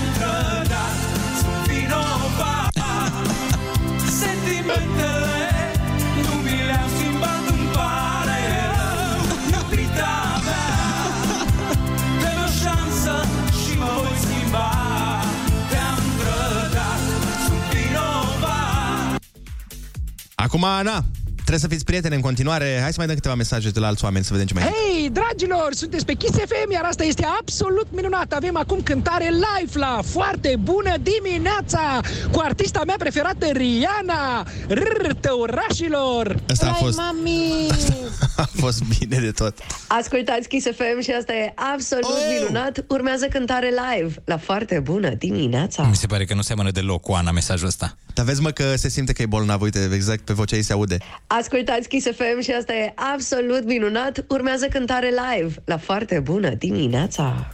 Acum, 20.42 20.64
Ana, 20.66 21.06
trebuie 21.52 21.70
să 21.70 21.76
fiți 21.76 21.86
prieteni 21.86 22.16
în 22.16 22.22
continuare. 22.22 22.80
Hai 22.82 22.90
să 22.90 22.96
mai 22.98 23.06
dăm 23.06 23.16
câteva 23.16 23.36
mesaje 23.36 23.70
de 23.70 23.80
la 23.80 23.88
alți 23.88 24.04
oameni 24.04 24.24
să 24.26 24.30
vedem 24.32 24.48
ce 24.48 24.54
mai 24.54 24.64
Hei, 24.64 25.10
dragilor, 25.10 25.68
sunteți 25.74 26.06
pe 26.06 26.14
Kiss 26.14 26.32
FM, 26.38 26.72
iar 26.72 26.84
asta 26.84 27.04
este 27.04 27.26
absolut 27.40 27.88
minunat. 27.92 28.32
Avem 28.34 28.58
acum 28.58 28.82
cântare 28.84 29.30
live 29.30 29.80
la 29.80 30.02
foarte 30.06 30.56
bună 30.60 30.94
dimineața 31.02 32.00
cu 32.32 32.40
artista 32.40 32.82
mea 32.86 32.96
preferată, 32.98 33.46
Rihanna, 33.46 34.46
rrr, 34.68 35.12
tăurașilor. 35.20 36.40
Asta 36.50 36.66
a 36.66 36.70
Hai, 36.70 36.80
fost- 36.82 36.98
mami! 36.98 37.68
a 38.44 38.50
fost 38.56 38.82
bine 39.00 39.20
de 39.20 39.32
tot. 39.32 39.58
Ascultați 39.88 40.48
Kiss 40.48 40.66
FM 40.76 41.02
și 41.02 41.12
asta 41.12 41.34
e 41.34 41.54
absolut 41.74 42.04
Oh! 42.06 42.40
minunat. 42.40 42.84
Urmează 42.88 43.26
cântare 43.26 43.70
live 43.70 44.14
la 44.26 44.38
foarte 44.38 44.80
bună 44.80 45.10
dimineața. 45.10 45.84
Mi 45.84 45.96
se 45.96 46.08
pare 46.08 46.26
că 46.26 46.34
nu 46.34 46.42
seamănă 46.42 46.72
deloc 46.72 47.02
cu 47.02 47.12
Ana 47.14 47.32
mesajul 47.32 47.68
ăsta. 47.68 47.98
Dar 48.14 48.26
vezi, 48.26 48.42
mă, 48.42 48.50
că 48.52 48.76
se 48.76 48.90
simte 48.90 49.14
că 49.14 49.22
e 49.22 49.26
bolnav. 49.26 49.62
Uite, 49.62 49.90
exact 49.94 50.22
pe 50.24 50.34
vocea 50.34 50.56
ei 50.56 50.62
se 50.64 50.74
aude. 50.74 50.98
Ascultați 51.42 51.88
Kiss 51.88 52.06
FM 52.16 52.42
și 52.42 52.52
asta 52.52 52.74
e 52.74 52.94
absolut 53.14 53.66
minunat. 53.66 54.26
Urmează 54.28 54.66
cântare 54.66 55.08
live 55.10 55.54
la 55.66 55.78
foarte 55.78 56.20
bună 56.20 56.50
dimineața. 56.50 57.54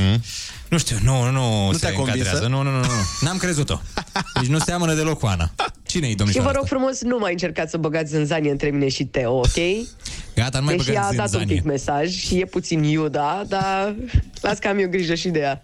Mm? 0.00 0.20
Nu 0.68 0.78
știu, 0.78 0.96
nu, 1.04 1.30
nu, 1.30 1.66
Nu 1.66 1.72
se 1.72 1.78
te-a 1.78 1.92
convins, 1.92 2.16
încadrează. 2.16 2.44
a? 2.44 2.48
Nu, 2.48 2.62
nu, 2.62 2.70
nu, 2.70 2.78
nu. 2.78 2.86
N-am 3.20 3.36
crezut-o. 3.36 3.80
Deci 4.40 4.48
nu 4.50 4.58
seamănă 4.58 4.94
deloc 4.94 5.18
cu 5.18 5.26
Ana. 5.26 5.50
Cine-i 5.86 6.10
Și 6.10 6.16
domnișoara 6.16 6.48
vă 6.48 6.54
rog 6.54 6.64
asta? 6.64 6.76
frumos, 6.76 7.02
nu 7.02 7.18
mai 7.18 7.32
încercați 7.32 7.70
să 7.70 7.76
băgați 7.76 8.10
zânzanie 8.10 8.50
între 8.50 8.70
mine 8.70 8.88
și 8.88 9.04
Teo, 9.04 9.32
ok? 9.36 9.56
Gata, 10.34 10.58
nu 10.58 10.64
mai 10.64 10.76
Deși 10.76 10.88
băgați 10.88 11.06
a 11.06 11.16
dat 11.16 11.20
un 11.20 11.26
zânzanie. 11.28 11.54
pic 11.54 11.64
mesaj 11.64 12.10
și 12.10 12.38
e 12.40 12.44
puțin 12.44 12.82
iuda, 12.82 13.42
dar 13.48 13.94
las 14.40 14.58
că 14.58 14.68
am 14.68 14.78
eu 14.78 14.88
grijă 14.88 15.14
și 15.14 15.28
de 15.28 15.38
ea. 15.38 15.62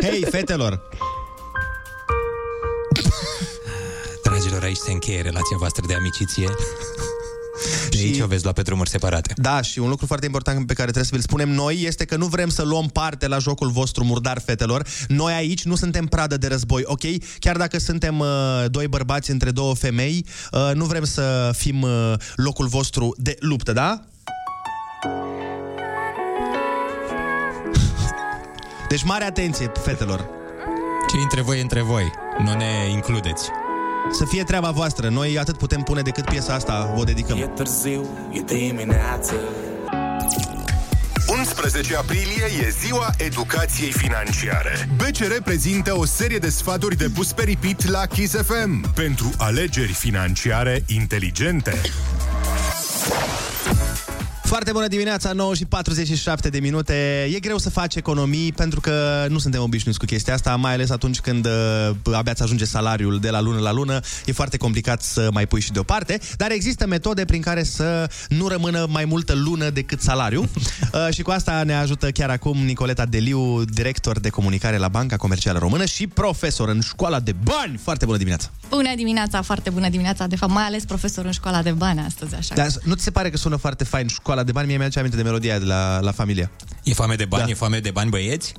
Hei, 0.00 0.24
fetelor! 0.30 0.80
Dragilor, 4.62 4.82
aici 4.82 4.88
se 4.88 4.92
încheie 4.92 5.20
relația 5.20 5.56
voastră 5.58 5.84
de 5.86 5.94
amiciție. 5.94 6.48
De 7.90 7.98
aici 7.98 8.20
o 8.20 8.26
veți 8.26 8.42
lua 8.44 8.52
pe 8.52 8.62
drumuri 8.62 8.88
separate. 8.88 9.32
Da, 9.36 9.60
și 9.62 9.78
un 9.78 9.88
lucru 9.88 10.06
foarte 10.06 10.26
important 10.26 10.66
pe 10.66 10.74
care 10.74 10.90
trebuie 10.90 11.04
să 11.04 11.10
vi-l 11.12 11.22
spunem 11.22 11.50
noi 11.50 11.82
este 11.82 12.04
că 12.04 12.16
nu 12.16 12.26
vrem 12.26 12.48
să 12.48 12.62
luăm 12.62 12.86
parte 12.86 13.28
la 13.28 13.38
jocul 13.38 13.70
vostru 13.70 14.04
murdar, 14.04 14.40
fetelor. 14.44 14.86
Noi 15.08 15.32
aici 15.32 15.64
nu 15.64 15.74
suntem 15.74 16.06
pradă 16.06 16.36
de 16.36 16.46
război, 16.46 16.82
ok? 16.84 17.00
Chiar 17.38 17.56
dacă 17.56 17.78
suntem 17.78 18.18
uh, 18.18 18.64
doi 18.66 18.88
bărbați 18.88 19.30
între 19.30 19.50
două 19.50 19.74
femei, 19.74 20.26
uh, 20.52 20.70
nu 20.74 20.84
vrem 20.84 21.04
să 21.04 21.50
fim 21.56 21.82
uh, 21.82 22.14
locul 22.34 22.66
vostru 22.66 23.14
de 23.16 23.36
luptă, 23.40 23.72
da? 23.72 24.04
Deci 28.88 29.02
mare 29.04 29.24
atenție, 29.24 29.72
fetelor. 29.82 30.28
Ce 31.10 31.16
între 31.16 31.40
voi, 31.40 31.60
între 31.60 31.82
voi. 31.82 32.10
Nu 32.38 32.54
ne 32.54 32.90
includeți. 32.90 33.61
Să 34.10 34.24
fie 34.24 34.42
treaba 34.42 34.70
voastră. 34.70 35.08
Noi 35.08 35.38
atât 35.38 35.56
putem 35.56 35.80
pune 35.80 36.02
decât 36.02 36.24
piesa 36.24 36.54
asta 36.54 36.92
vă 36.96 37.04
dedicăm. 37.04 37.38
E 37.38 37.46
târziu, 37.46 38.06
e 38.32 38.40
dimineață 38.40 39.34
11 41.38 41.96
aprilie 41.96 42.44
e 42.66 42.68
ziua 42.84 43.10
educației 43.18 43.92
financiare. 43.92 44.88
BCR 44.96 45.42
prezintă 45.44 45.98
o 45.98 46.04
serie 46.04 46.38
de 46.38 46.48
sfaturi 46.48 46.96
de 46.96 47.08
pus 47.14 47.32
pe 47.32 47.42
repeat 47.42 47.84
la 47.84 48.06
Kiss 48.06 48.34
FM 48.34 48.92
pentru 48.94 49.30
alegeri 49.36 49.92
financiare 49.92 50.84
inteligente. 50.86 51.80
Foarte 54.52 54.72
bună 54.72 54.86
dimineața, 54.86 55.32
9 55.32 55.54
și 55.54 55.64
47 55.64 56.48
de 56.48 56.60
minute. 56.60 57.28
E 57.34 57.38
greu 57.38 57.58
să 57.58 57.70
faci 57.70 57.94
economii 57.94 58.52
pentru 58.52 58.80
că 58.80 59.26
nu 59.28 59.38
suntem 59.38 59.62
obișnuiți 59.62 59.98
cu 59.98 60.04
chestia 60.04 60.34
asta, 60.34 60.56
mai 60.56 60.72
ales 60.72 60.90
atunci 60.90 61.20
când 61.20 61.46
uh, 61.46 62.14
abia 62.14 62.34
ți 62.34 62.42
ajunge 62.42 62.64
salariul 62.64 63.18
de 63.18 63.30
la 63.30 63.40
lună 63.40 63.58
la 63.58 63.72
lună. 63.72 64.00
E 64.24 64.32
foarte 64.32 64.56
complicat 64.56 65.02
să 65.02 65.28
mai 65.32 65.46
pui 65.46 65.60
și 65.60 65.72
deoparte, 65.72 66.20
dar 66.36 66.50
există 66.50 66.86
metode 66.86 67.24
prin 67.24 67.40
care 67.40 67.62
să 67.62 68.10
nu 68.28 68.48
rămână 68.48 68.86
mai 68.90 69.04
multă 69.04 69.34
lună 69.34 69.70
decât 69.70 70.00
salariu. 70.00 70.48
Uh, 70.92 71.14
și 71.14 71.22
cu 71.22 71.30
asta 71.30 71.62
ne 71.62 71.74
ajută 71.74 72.10
chiar 72.10 72.30
acum 72.30 72.58
Nicoleta 72.58 73.06
Deliu, 73.06 73.64
director 73.64 74.20
de 74.20 74.28
comunicare 74.28 74.76
la 74.76 74.88
Banca 74.88 75.16
Comercială 75.16 75.58
Română 75.58 75.84
și 75.84 76.06
profesor 76.06 76.68
în 76.68 76.80
școala 76.80 77.20
de 77.20 77.34
bani. 77.42 77.78
Foarte 77.82 78.04
bună 78.04 78.16
dimineața! 78.16 78.50
Bună 78.68 78.94
dimineața, 78.96 79.42
foarte 79.42 79.70
bună 79.70 79.88
dimineața, 79.88 80.26
de 80.26 80.36
fapt 80.36 80.52
mai 80.52 80.64
ales 80.64 80.84
profesor 80.84 81.24
în 81.24 81.30
școala 81.30 81.62
de 81.62 81.70
bani 81.70 82.00
astăzi, 82.00 82.34
așa. 82.34 82.54
Dar 82.54 82.66
nu 82.84 82.94
ți 82.94 83.02
se 83.02 83.10
pare 83.10 83.30
că 83.30 83.36
sună 83.36 83.56
foarte 83.56 83.84
fain 83.84 84.06
școala 84.06 84.41
de 84.42 84.52
bani? 84.52 84.66
Mie 84.66 84.76
mi-aduce 84.76 84.98
aminte 84.98 85.16
de 85.16 85.22
melodia 85.22 85.58
de 85.58 85.64
la, 85.64 86.00
la 86.00 86.12
familia. 86.12 86.50
E 86.82 86.92
foame 86.94 87.14
de 87.14 87.24
bani, 87.24 87.44
da. 87.44 87.50
e 87.50 87.54
foame 87.54 87.78
de 87.78 87.90
bani, 87.90 88.10
băieți? 88.10 88.52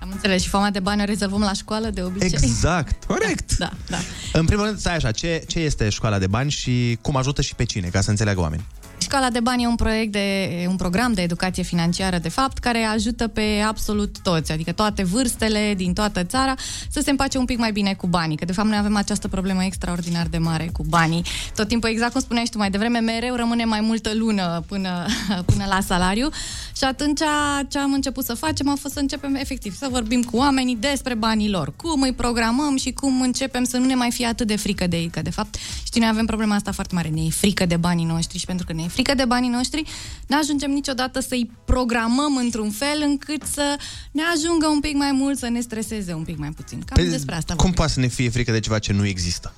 Am 0.00 0.08
înțeles, 0.12 0.42
și 0.42 0.48
foamea 0.48 0.70
de 0.70 0.80
bani 0.80 1.02
o 1.02 1.04
rezolvăm 1.04 1.40
la 1.40 1.52
școală 1.52 1.90
de 1.90 2.02
obicei. 2.02 2.38
Exact, 2.42 3.04
corect. 3.12 3.56
Da, 3.56 3.70
da. 3.88 3.98
În 4.32 4.44
primul 4.44 4.64
rând, 4.64 4.78
stai 4.78 4.94
așa, 4.94 5.10
ce, 5.10 5.44
ce 5.46 5.58
este 5.58 5.88
școala 5.88 6.18
de 6.18 6.26
bani 6.26 6.50
și 6.50 6.98
cum 7.00 7.16
ajută 7.16 7.42
și 7.42 7.54
pe 7.54 7.64
cine, 7.64 7.88
ca 7.88 8.00
să 8.00 8.10
înțeleagă 8.10 8.40
oameni? 8.40 8.64
Școala 8.98 9.30
de 9.30 9.40
bani 9.40 9.62
e 9.62 9.66
un 9.66 9.74
proiect 9.74 10.12
de 10.12 10.66
un 10.68 10.76
program 10.76 11.12
de 11.12 11.22
educație 11.22 11.62
financiară, 11.62 12.18
de 12.18 12.28
fapt, 12.28 12.58
care 12.58 12.82
ajută 12.82 13.28
pe 13.28 13.62
absolut 13.66 14.16
toți, 14.22 14.52
adică 14.52 14.72
toate 14.72 15.02
vârstele 15.02 15.74
din 15.76 15.92
toată 15.92 16.24
țara, 16.24 16.54
să 16.90 17.00
se 17.00 17.10
împace 17.10 17.38
un 17.38 17.44
pic 17.44 17.58
mai 17.58 17.72
bine 17.72 17.94
cu 17.94 18.06
banii, 18.06 18.36
că 18.36 18.44
de 18.44 18.52
fapt 18.52 18.68
noi 18.68 18.78
avem 18.78 18.96
această 18.96 19.28
problemă 19.28 19.64
extraordinar 19.64 20.26
de 20.26 20.38
mare 20.38 20.68
cu 20.72 20.84
banii. 20.88 21.22
Tot 21.54 21.68
timpul, 21.68 21.88
exact 21.88 22.12
cum 22.12 22.20
spuneai 22.20 22.44
și 22.44 22.50
tu 22.50 22.58
mai 22.58 22.70
devreme, 22.70 22.98
mereu 22.98 23.34
rămâne 23.34 23.64
mai 23.64 23.80
multă 23.80 24.10
lună 24.14 24.64
până, 24.68 25.06
până 25.50 25.64
la 25.68 25.80
salariu 25.80 26.28
și 26.76 26.84
atunci 26.84 27.20
ce 27.68 27.78
am 27.78 27.92
început 27.92 28.24
să 28.24 28.34
facem 28.34 28.68
a 28.68 28.74
fost 28.80 28.94
să 28.94 29.00
începem 29.00 29.34
efectiv 29.34 29.76
să 29.76 29.88
vorbim 29.90 30.22
cu 30.22 30.36
oamenii 30.36 30.76
despre 30.76 31.14
banii 31.14 31.50
lor, 31.50 31.72
cum 31.76 32.02
îi 32.02 32.12
programăm 32.12 32.76
și 32.76 32.92
cum 32.92 33.20
începem 33.20 33.64
să 33.64 33.76
nu 33.76 33.84
ne 33.84 33.94
mai 33.94 34.10
fie 34.10 34.26
atât 34.26 34.46
de 34.46 34.56
frică 34.56 34.86
de 34.86 34.96
ei, 34.96 35.08
că 35.08 35.22
de 35.22 35.30
fapt, 35.30 35.56
știi, 35.84 36.00
noi 36.00 36.08
avem 36.08 36.26
problema 36.26 36.54
asta 36.54 36.72
foarte 36.72 36.94
mare, 36.94 37.08
ne 37.08 37.20
e 37.20 37.30
frică 37.30 37.66
de 37.66 37.76
banii 37.76 38.04
noștri 38.04 38.38
și 38.38 38.46
pentru 38.46 38.66
că 38.66 38.72
ne 38.72 38.85
e 38.86 38.88
frică 38.88 39.14
de 39.14 39.24
banii 39.24 39.50
noștri, 39.50 39.82
nu 40.26 40.38
ajungem 40.38 40.70
niciodată 40.70 41.20
să-i 41.20 41.50
programăm 41.64 42.36
într-un 42.36 42.70
fel 42.70 43.02
încât 43.02 43.42
să 43.42 43.76
ne 44.10 44.22
ajungă 44.34 44.66
un 44.66 44.80
pic 44.80 44.94
mai 44.94 45.12
mult, 45.12 45.38
să 45.38 45.48
ne 45.48 45.60
streseze 45.60 46.12
un 46.12 46.22
pic 46.22 46.38
mai 46.38 46.50
puțin. 46.50 46.78
Cam 46.78 46.96
Păi, 46.96 47.10
despre 47.10 47.34
asta 47.34 47.54
Cum 47.54 47.72
poate 47.72 47.92
să 47.92 48.00
ne 48.00 48.06
fie 48.06 48.30
frică 48.30 48.52
de 48.52 48.60
ceva 48.60 48.78
ce 48.78 48.92
nu 48.92 49.06
există? 49.06 49.54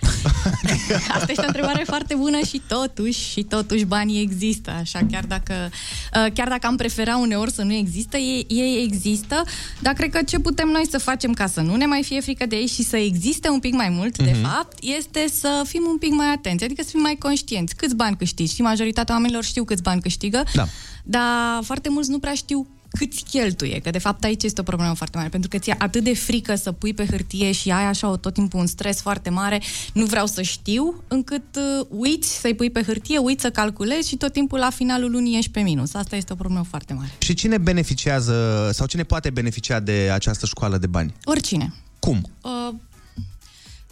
Asta 1.16 1.26
este 1.28 1.40
o 1.42 1.46
întrebare 1.46 1.82
foarte 1.86 2.14
bună 2.14 2.38
și 2.48 2.62
totuși, 2.66 3.30
și 3.30 3.42
totuși 3.42 3.84
banii 3.84 4.20
există, 4.22 4.70
așa, 4.70 5.00
chiar 5.10 5.24
dacă, 5.24 5.54
uh, 5.70 6.32
chiar 6.32 6.48
dacă 6.48 6.66
am 6.66 6.76
prefera 6.76 7.16
uneori 7.16 7.52
să 7.52 7.62
nu 7.62 7.72
există, 7.72 8.16
ei, 8.16 8.46
ei 8.48 8.82
există, 8.84 9.44
dar 9.80 9.92
cred 9.94 10.10
că 10.10 10.22
ce 10.22 10.38
putem 10.38 10.68
noi 10.68 10.86
să 10.90 10.98
facem 10.98 11.32
ca 11.32 11.46
să 11.46 11.60
nu 11.60 11.76
ne 11.76 11.86
mai 11.86 12.02
fie 12.02 12.20
frică 12.20 12.46
de 12.46 12.56
ei 12.56 12.66
și 12.66 12.82
să 12.82 12.96
existe 12.96 13.48
un 13.48 13.58
pic 13.60 13.74
mai 13.74 13.88
mult, 13.88 14.16
de 14.18 14.30
Mhm. 14.30 14.42
fapt, 14.42 14.76
este 14.80 15.26
să 15.40 15.62
fim 15.66 15.82
un 15.90 15.98
pic 15.98 16.10
mai 16.12 16.26
atenți, 16.32 16.64
adică 16.64 16.82
să 16.82 16.88
fim 16.90 17.00
mai 17.00 17.16
conștienți. 17.18 17.74
Câți 17.76 17.94
bani 17.94 18.16
câștigi? 18.16 18.54
Și 18.54 18.62
majoritatea 18.62 19.14
oamenilor 19.14 19.44
știu 19.44 19.64
câți 19.64 19.82
bani 19.82 20.00
câștigă, 20.00 20.42
da. 20.54 20.66
dar 21.04 21.62
foarte 21.62 21.88
mulți 21.88 22.10
nu 22.10 22.18
prea 22.18 22.34
știu 22.34 22.66
câți 22.98 23.24
cheltuie, 23.30 23.78
că 23.78 23.90
de 23.90 23.98
fapt 23.98 24.24
aici 24.24 24.42
este 24.42 24.60
o 24.60 24.64
problemă 24.64 24.94
foarte 24.94 25.16
mare, 25.16 25.28
pentru 25.28 25.48
că 25.48 25.58
ți-e 25.58 25.74
atât 25.78 26.04
de 26.04 26.14
frică 26.14 26.54
să 26.54 26.72
pui 26.72 26.94
pe 26.94 27.06
hârtie 27.10 27.52
și 27.52 27.70
ai 27.70 27.84
așa 27.84 28.08
o, 28.08 28.16
tot 28.16 28.32
timpul 28.32 28.60
un 28.60 28.66
stres 28.66 29.00
foarte 29.00 29.30
mare, 29.30 29.62
nu 29.92 30.04
vreau 30.04 30.26
să 30.26 30.42
știu, 30.42 31.02
încât 31.08 31.56
uh, 31.56 31.86
uiți 31.88 32.38
să-i 32.40 32.54
pui 32.54 32.70
pe 32.70 32.82
hârtie, 32.82 33.18
uiți 33.18 33.42
să 33.42 33.50
calculezi 33.50 34.08
și 34.08 34.16
tot 34.16 34.32
timpul 34.32 34.58
la 34.58 34.70
finalul 34.70 35.10
lunii 35.10 35.38
ești 35.38 35.50
pe 35.50 35.60
minus. 35.60 35.94
Asta 35.94 36.16
este 36.16 36.32
o 36.32 36.36
problemă 36.36 36.64
foarte 36.68 36.92
mare. 36.92 37.10
Și 37.18 37.34
cine 37.34 37.58
beneficiază 37.58 38.70
sau 38.72 38.86
cine 38.86 39.02
poate 39.02 39.30
beneficia 39.30 39.80
de 39.80 40.10
această 40.12 40.46
școală 40.46 40.78
de 40.78 40.86
bani? 40.86 41.14
Oricine. 41.24 41.74
Cum? 41.98 42.30
Uh, 42.40 42.74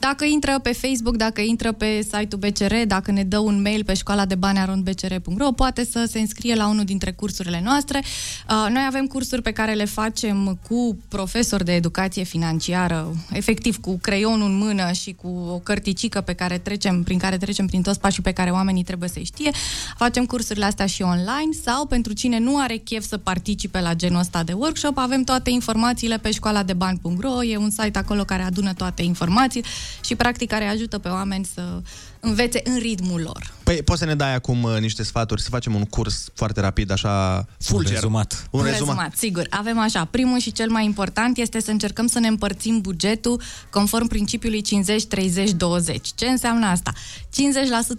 dacă 0.08 0.24
intră 0.24 0.58
pe 0.62 0.72
Facebook, 0.72 1.16
dacă 1.16 1.40
intră 1.40 1.72
pe 1.72 2.00
site-ul 2.02 2.40
BCR, 2.40 2.74
dacă 2.86 3.10
ne 3.10 3.24
dă 3.24 3.38
un 3.38 3.62
mail 3.62 3.84
pe 3.84 3.94
școala 3.94 4.24
de 4.24 4.34
bani 4.34 4.58
arondbcr.ro, 4.58 5.52
poate 5.52 5.84
să 5.84 6.04
se 6.10 6.18
înscrie 6.18 6.54
la 6.54 6.68
unul 6.68 6.84
dintre 6.84 7.12
cursurile 7.12 7.60
noastre. 7.64 8.02
Uh, 8.50 8.66
Noi 8.70 8.84
avem 8.86 9.06
cursuri 9.06 9.42
pe 9.42 9.50
care 9.50 9.72
le 9.72 9.84
facem 9.84 10.58
cu 10.68 10.98
profesori 11.08 11.64
de 11.64 11.74
educație 11.74 12.22
financiară, 12.22 13.14
efectiv 13.32 13.80
cu 13.80 13.98
creionul 14.02 14.48
în 14.48 14.56
mână 14.56 14.92
și 14.92 15.12
cu 15.12 15.28
o 15.28 15.58
cărticică 15.58 16.20
pe 16.20 16.32
care 16.32 16.58
trecem, 16.58 17.02
prin 17.02 17.18
care 17.18 17.36
trecem 17.36 17.66
prin 17.66 17.82
toți 17.82 18.00
pașii 18.00 18.22
pe 18.22 18.32
care 18.32 18.50
oamenii 18.50 18.84
trebuie 18.84 19.08
să 19.08 19.20
știe. 19.20 19.50
Facem 19.96 20.26
cursurile 20.26 20.64
astea 20.64 20.86
și 20.86 21.02
online 21.02 21.52
sau 21.64 21.86
pentru 21.86 22.12
cine 22.12 22.38
nu 22.38 22.58
are 22.58 22.76
chef 22.76 23.06
să 23.06 23.16
participe 23.16 23.80
la 23.80 23.94
genul 23.94 24.20
ăsta 24.20 24.42
de 24.42 24.52
workshop, 24.52 24.98
avem 24.98 25.22
toate 25.22 25.50
informațiile 25.50 26.18
pe 26.18 26.30
școala 26.30 26.62
de 26.62 26.72
bani.ro, 26.72 27.44
e 27.44 27.56
un 27.56 27.70
site 27.70 27.98
acolo 27.98 28.24
care 28.24 28.42
adună 28.42 28.72
toate 28.72 29.02
informații 29.02 29.64
și 30.04 30.14
practic 30.14 30.48
care 30.48 30.64
ajută 30.64 30.98
pe 30.98 31.08
oameni 31.08 31.44
să 31.44 31.82
învețe 32.20 32.60
în 32.64 32.78
ritmul 32.78 33.20
lor. 33.20 33.53
Păi 33.64 33.82
poți 33.82 33.98
să 33.98 34.04
ne 34.04 34.14
dai 34.14 34.34
acum 34.34 34.62
uh, 34.62 34.76
niște 34.80 35.02
sfaturi, 35.02 35.42
să 35.42 35.48
facem 35.48 35.74
un 35.74 35.84
curs 35.84 36.28
foarte 36.34 36.60
rapid, 36.60 36.90
așa, 36.90 37.46
fulger. 37.60 37.92
rezumat. 37.92 38.48
Un 38.50 38.60
Un 38.60 38.66
rezumat. 38.66 38.88
rezumat, 38.88 39.16
sigur. 39.16 39.46
Avem 39.50 39.78
așa, 39.78 40.04
primul 40.04 40.38
și 40.38 40.52
cel 40.52 40.70
mai 40.70 40.84
important 40.84 41.36
este 41.38 41.60
să 41.60 41.70
încercăm 41.70 42.06
să 42.06 42.18
ne 42.18 42.28
împărțim 42.28 42.80
bugetul 42.80 43.40
conform 43.70 44.06
principiului 44.06 44.62
50-30-20. 44.62 46.00
Ce 46.14 46.26
înseamnă 46.26 46.66
asta? 46.66 46.92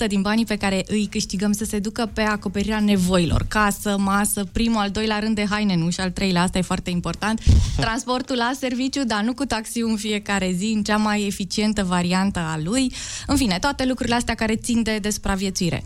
50% 0.05 0.07
din 0.07 0.21
banii 0.21 0.45
pe 0.45 0.55
care 0.55 0.83
îi 0.87 1.07
câștigăm 1.11 1.51
să 1.51 1.65
se 1.65 1.79
ducă 1.79 2.09
pe 2.13 2.21
acoperirea 2.21 2.79
nevoilor, 2.79 3.45
casă, 3.47 3.97
masă, 3.99 4.45
primul, 4.51 4.79
al 4.81 4.89
doilea 4.89 5.19
rând 5.19 5.35
de 5.35 5.45
haine, 5.49 5.75
nu 5.75 5.89
și 5.89 5.99
al 5.99 6.11
treilea, 6.11 6.41
asta 6.41 6.57
e 6.57 6.61
foarte 6.61 6.89
important, 6.89 7.41
transportul 7.85 8.35
la 8.35 8.51
serviciu, 8.59 9.03
dar 9.03 9.21
nu 9.21 9.33
cu 9.33 9.45
taxiul 9.45 9.89
în 9.89 9.97
fiecare 9.97 10.51
zi, 10.57 10.71
în 10.75 10.83
cea 10.83 10.97
mai 10.97 11.25
eficientă 11.25 11.83
variantă 11.83 12.39
a 12.39 12.59
lui. 12.63 12.93
În 13.27 13.35
fine, 13.37 13.57
toate 13.61 13.85
lucrurile 13.85 14.15
astea 14.15 14.35
care 14.35 14.55
țin 14.55 14.83
de 14.83 14.97
despraviețuire. 15.01 15.53
Uh, 15.61 15.81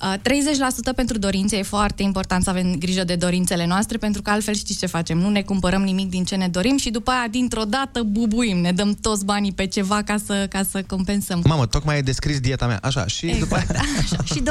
30% 0.00 0.94
pentru 0.96 1.18
dorințe, 1.18 1.56
e 1.56 1.62
foarte 1.62 2.02
important 2.02 2.42
să 2.44 2.50
avem 2.50 2.74
grijă 2.78 3.04
de 3.04 3.14
dorințele 3.14 3.66
noastre, 3.66 3.98
pentru 3.98 4.22
că 4.22 4.30
altfel 4.30 4.54
știți 4.54 4.78
ce 4.78 4.86
facem, 4.86 5.18
nu 5.18 5.28
ne 5.28 5.42
cumpărăm 5.42 5.82
nimic 5.82 6.10
din 6.10 6.24
ce 6.24 6.36
ne 6.36 6.48
dorim 6.48 6.76
și 6.76 6.90
după 6.90 7.10
aia 7.10 7.28
dintr-o 7.30 7.64
dată 7.64 8.02
bubuim, 8.02 8.56
ne 8.56 8.72
dăm 8.72 8.94
toți 9.00 9.24
banii 9.24 9.52
pe 9.52 9.66
ceva 9.66 10.02
ca 10.02 10.16
să, 10.24 10.46
ca 10.50 10.62
să 10.70 10.82
compensăm. 10.86 11.42
Mamă, 11.46 11.66
tocmai 11.66 11.94
ai 11.94 12.02
descris 12.02 12.40
dieta 12.40 12.66
mea. 12.66 12.78
Așa, 12.82 13.06
și 13.06 13.26
Exact, 13.26 13.42
după 13.42 13.54
aia... 13.54 13.66
așa. 14.02 14.16
Și 14.24 14.42
20% 14.42 14.44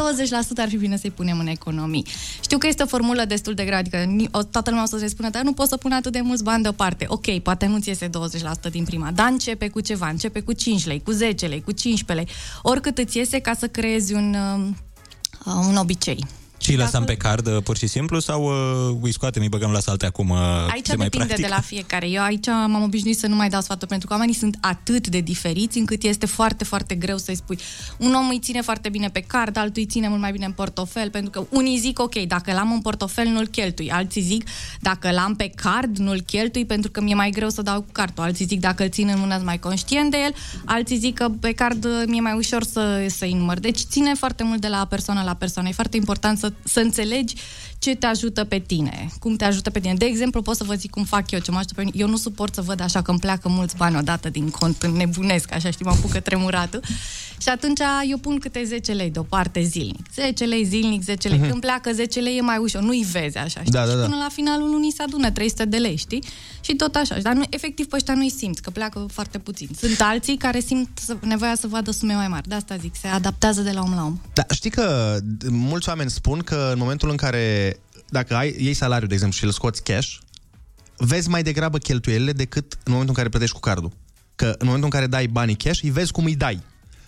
ar 0.57 0.67
fi 0.67 0.77
bine 0.77 0.97
să-i 0.97 1.11
punem 1.11 1.39
în 1.39 1.47
economii. 1.47 2.05
Știu 2.41 2.57
că 2.57 2.67
este 2.67 2.83
o 2.83 2.85
formulă 2.85 3.25
destul 3.25 3.53
de 3.53 3.63
grea, 3.63 3.77
adică 3.77 3.97
ni- 3.97 4.27
o- 4.31 4.43
toată 4.43 4.69
lumea 4.69 4.83
o 4.83 4.87
să 4.87 4.97
se 4.97 5.07
spună, 5.07 5.29
dar 5.29 5.43
nu 5.43 5.53
pot 5.53 5.67
să 5.67 5.77
pun 5.77 5.91
atât 5.91 6.11
de 6.11 6.21
mulți 6.21 6.43
bani 6.43 6.63
deoparte. 6.63 7.05
Ok, 7.09 7.39
poate 7.39 7.65
nu 7.65 7.79
ți 7.79 7.89
iese 7.89 8.09
20% 8.09 8.69
din 8.71 8.83
prima, 8.83 9.11
dar 9.11 9.27
începe 9.31 9.67
cu 9.69 9.79
ceva, 9.79 10.07
începe 10.09 10.39
cu 10.39 10.53
5 10.53 10.85
lei, 10.85 11.01
cu 11.03 11.11
10 11.11 11.45
lei, 11.45 11.61
cu 11.61 11.71
15 11.71 12.25
lei, 12.25 12.37
oricât 12.61 12.97
îți 12.97 13.17
iese 13.17 13.39
ca 13.39 13.53
să 13.53 13.67
creezi 13.67 14.13
un, 14.13 14.35
um, 14.55 14.67
uh, 14.67 14.75
un 15.45 15.77
obicei. 15.77 16.19
Și 16.57 16.71
îi 16.71 16.77
lăsăm 16.77 17.03
pe 17.03 17.15
card 17.15 17.47
uh, 17.47 17.63
pur 17.63 17.77
și 17.77 17.87
simplu 17.87 18.19
sau 18.19 18.43
uh, 18.43 18.97
îi 19.01 19.13
scoatem, 19.13 19.41
îi 19.41 19.49
băgăm 19.49 19.71
la 19.71 19.79
salte 19.79 20.05
acum 20.05 20.29
uh, 20.29 20.37
Aici 20.71 20.85
se 20.85 20.95
mai 20.95 21.07
depinde 21.09 21.25
practic? 21.25 21.45
de 21.45 21.53
la 21.55 21.61
fiecare. 21.61 22.09
Eu 22.09 22.23
aici 22.23 22.47
m-am 22.47 22.83
obișnuit 22.83 23.17
să 23.17 23.27
nu 23.27 23.35
mai 23.35 23.49
dau 23.49 23.61
sfaturi 23.61 23.89
pentru 23.89 24.07
că 24.07 24.13
oamenii 24.13 24.35
sunt 24.35 24.57
atât 24.61 25.07
de 25.07 25.19
diferiți 25.19 25.77
încât 25.77 26.03
este 26.03 26.25
foarte, 26.25 26.63
foarte 26.63 26.95
greu 26.95 27.17
să-i 27.17 27.35
spui. 27.35 27.59
Un 27.97 28.13
om 28.13 28.27
îi 28.29 28.39
ține 28.39 28.61
foarte 28.61 28.89
bine 28.89 29.09
pe 29.09 29.19
card, 29.19 29.57
altul 29.57 29.73
îi 29.81 29.85
ține 29.85 30.07
mult 30.07 30.21
mai 30.21 30.31
bine 30.31 30.45
în 30.45 30.51
portofel, 30.51 31.09
pentru 31.09 31.29
că 31.29 31.47
unii 31.49 31.77
zic, 31.77 31.99
ok, 31.99 32.15
dacă 32.15 32.53
l-am 32.53 32.71
în 32.71 32.81
portofel, 32.81 33.27
nu-l 33.27 33.47
cheltui. 33.47 33.91
Alții 33.91 34.21
zic, 34.21 34.47
dacă 34.79 35.11
l-am 35.11 35.35
pe 35.35 35.51
card, 35.55 35.97
nu-l 35.97 36.21
cheltui 36.21 36.65
pentru 36.65 36.91
că 36.91 37.01
mi-e 37.01 37.15
mai 37.15 37.29
greu 37.29 37.49
să 37.49 37.61
dau 37.61 37.81
cu 37.81 37.91
cardul. 37.91 38.23
Alții 38.23 38.45
zic, 38.45 38.59
dacă 38.59 38.83
îl 38.83 38.89
țin 38.89 39.07
în 39.07 39.19
mână, 39.19 39.33
sunt 39.33 39.45
mai 39.45 39.59
conștient 39.59 40.11
de 40.11 40.17
el. 40.17 40.33
Alții 40.65 40.97
zic 40.97 41.15
că 41.17 41.29
pe 41.39 41.51
card 41.51 41.85
uh, 41.85 42.03
mi-e 42.07 42.21
mai 42.21 42.33
ușor 42.33 42.63
să, 42.63 43.05
să-i 43.09 43.33
număr. 43.33 43.59
Deci 43.59 43.79
ține 43.79 44.13
foarte 44.13 44.43
mult 44.43 44.61
de 44.61 44.67
la 44.67 44.85
persoană 44.85 45.21
la 45.25 45.33
persoană. 45.33 45.67
E 45.67 45.71
foarte 45.71 45.97
important 45.97 46.37
să, 46.37 46.44
să 46.63 46.79
înțelegi 46.79 47.35
ce 47.79 47.95
te 47.95 48.05
ajută 48.05 48.43
pe 48.43 48.59
tine, 48.59 49.09
cum 49.19 49.35
te 49.35 49.45
ajută 49.45 49.69
pe 49.69 49.79
tine. 49.79 49.93
De 49.93 50.05
exemplu, 50.05 50.41
pot 50.41 50.55
să 50.55 50.63
vă 50.63 50.73
zic 50.73 50.89
cum 50.91 51.03
fac 51.03 51.31
eu, 51.31 51.39
ce 51.39 51.51
mă 51.51 51.57
ajută 51.57 51.73
pe 51.73 51.83
mine. 51.83 51.93
Eu 51.97 52.07
nu 52.07 52.17
suport 52.17 52.53
să 52.53 52.61
văd 52.61 52.81
așa 52.81 53.01
că 53.01 53.11
îmi 53.11 53.19
pleacă 53.19 53.49
mulți 53.49 53.75
bani 53.75 53.97
odată 53.97 54.29
din 54.29 54.49
cont, 54.49 54.85
nebunesc, 54.85 55.53
așa 55.53 55.69
știi, 55.71 55.85
mă 55.85 55.91
apucă 55.91 56.19
tremuratul. 56.19 56.81
Și 57.41 57.49
atunci 57.49 57.79
eu 58.09 58.17
pun 58.17 58.39
câte 58.39 58.63
10 58.65 58.91
lei 58.91 59.09
deoparte 59.09 59.61
zilnic. 59.63 60.05
10 60.13 60.43
lei 60.45 60.63
zilnic, 60.63 61.01
10 61.03 61.27
lei. 61.27 61.37
Mhm. 61.37 61.49
Când 61.49 61.61
pleacă 61.61 61.91
10 61.93 62.19
lei 62.19 62.37
e 62.37 62.41
mai 62.41 62.57
ușor, 62.57 62.81
nu-i 62.81 63.05
vezi 63.11 63.37
așa, 63.37 63.59
știi? 63.59 63.71
Da, 63.71 63.85
da, 63.85 63.91
și 63.91 63.97
da. 63.97 64.03
până 64.03 64.15
la 64.15 64.27
finalul 64.31 64.69
lunii 64.69 64.91
se 64.93 65.01
adună 65.03 65.31
300 65.31 65.65
de 65.65 65.77
lei, 65.77 65.95
știi? 65.95 66.23
Și 66.61 66.75
tot 66.75 66.95
așa. 66.95 67.17
Dar 67.21 67.33
nu, 67.33 67.43
efectiv 67.49 67.85
pe 67.85 67.95
ăștia 67.95 68.13
nu-i 68.13 68.29
simți, 68.29 68.61
că 68.61 68.69
pleacă 68.69 69.05
foarte 69.11 69.37
puțin. 69.37 69.69
Sunt 69.79 70.01
alții 70.01 70.37
care 70.37 70.59
simt 70.59 70.89
să- 71.05 71.17
nevoia 71.21 71.55
să 71.55 71.67
vadă 71.67 71.91
sume 71.91 72.13
mai 72.13 72.27
mari. 72.27 72.47
De 72.47 72.55
asta 72.55 72.75
zic, 72.77 72.95
se 73.01 73.07
adaptează 73.07 73.61
de 73.61 73.71
la 73.71 73.81
om 73.81 73.93
la 73.95 74.03
om. 74.03 74.19
Da, 74.33 74.43
știi 74.53 74.69
că 74.69 75.15
d- 75.19 75.47
mulți 75.49 75.89
oameni 75.89 76.09
spun 76.09 76.39
că 76.39 76.69
în 76.71 76.77
momentul 76.79 77.09
în 77.09 77.15
care 77.15 77.74
dacă 78.09 78.35
ai, 78.35 78.55
iei 78.57 78.73
salariul, 78.73 79.07
de 79.07 79.13
exemplu, 79.13 79.37
și 79.37 79.45
îl 79.45 79.51
scoți 79.51 79.83
cash, 79.83 80.17
vezi 80.97 81.29
mai 81.29 81.43
degrabă 81.43 81.77
cheltuielile 81.77 82.31
decât 82.31 82.73
în 82.73 82.91
momentul 82.91 83.09
în 83.09 83.15
care 83.15 83.29
plătești 83.29 83.55
cu 83.55 83.61
cardul. 83.61 83.91
Că 84.35 84.45
în 84.45 84.65
momentul 84.65 84.83
în 84.83 84.89
care 84.89 85.07
dai 85.07 85.27
banii 85.27 85.55
cash, 85.55 85.81
îi 85.81 85.89
vezi 85.89 86.11
cum 86.11 86.25
îi 86.25 86.35
dai. 86.35 86.63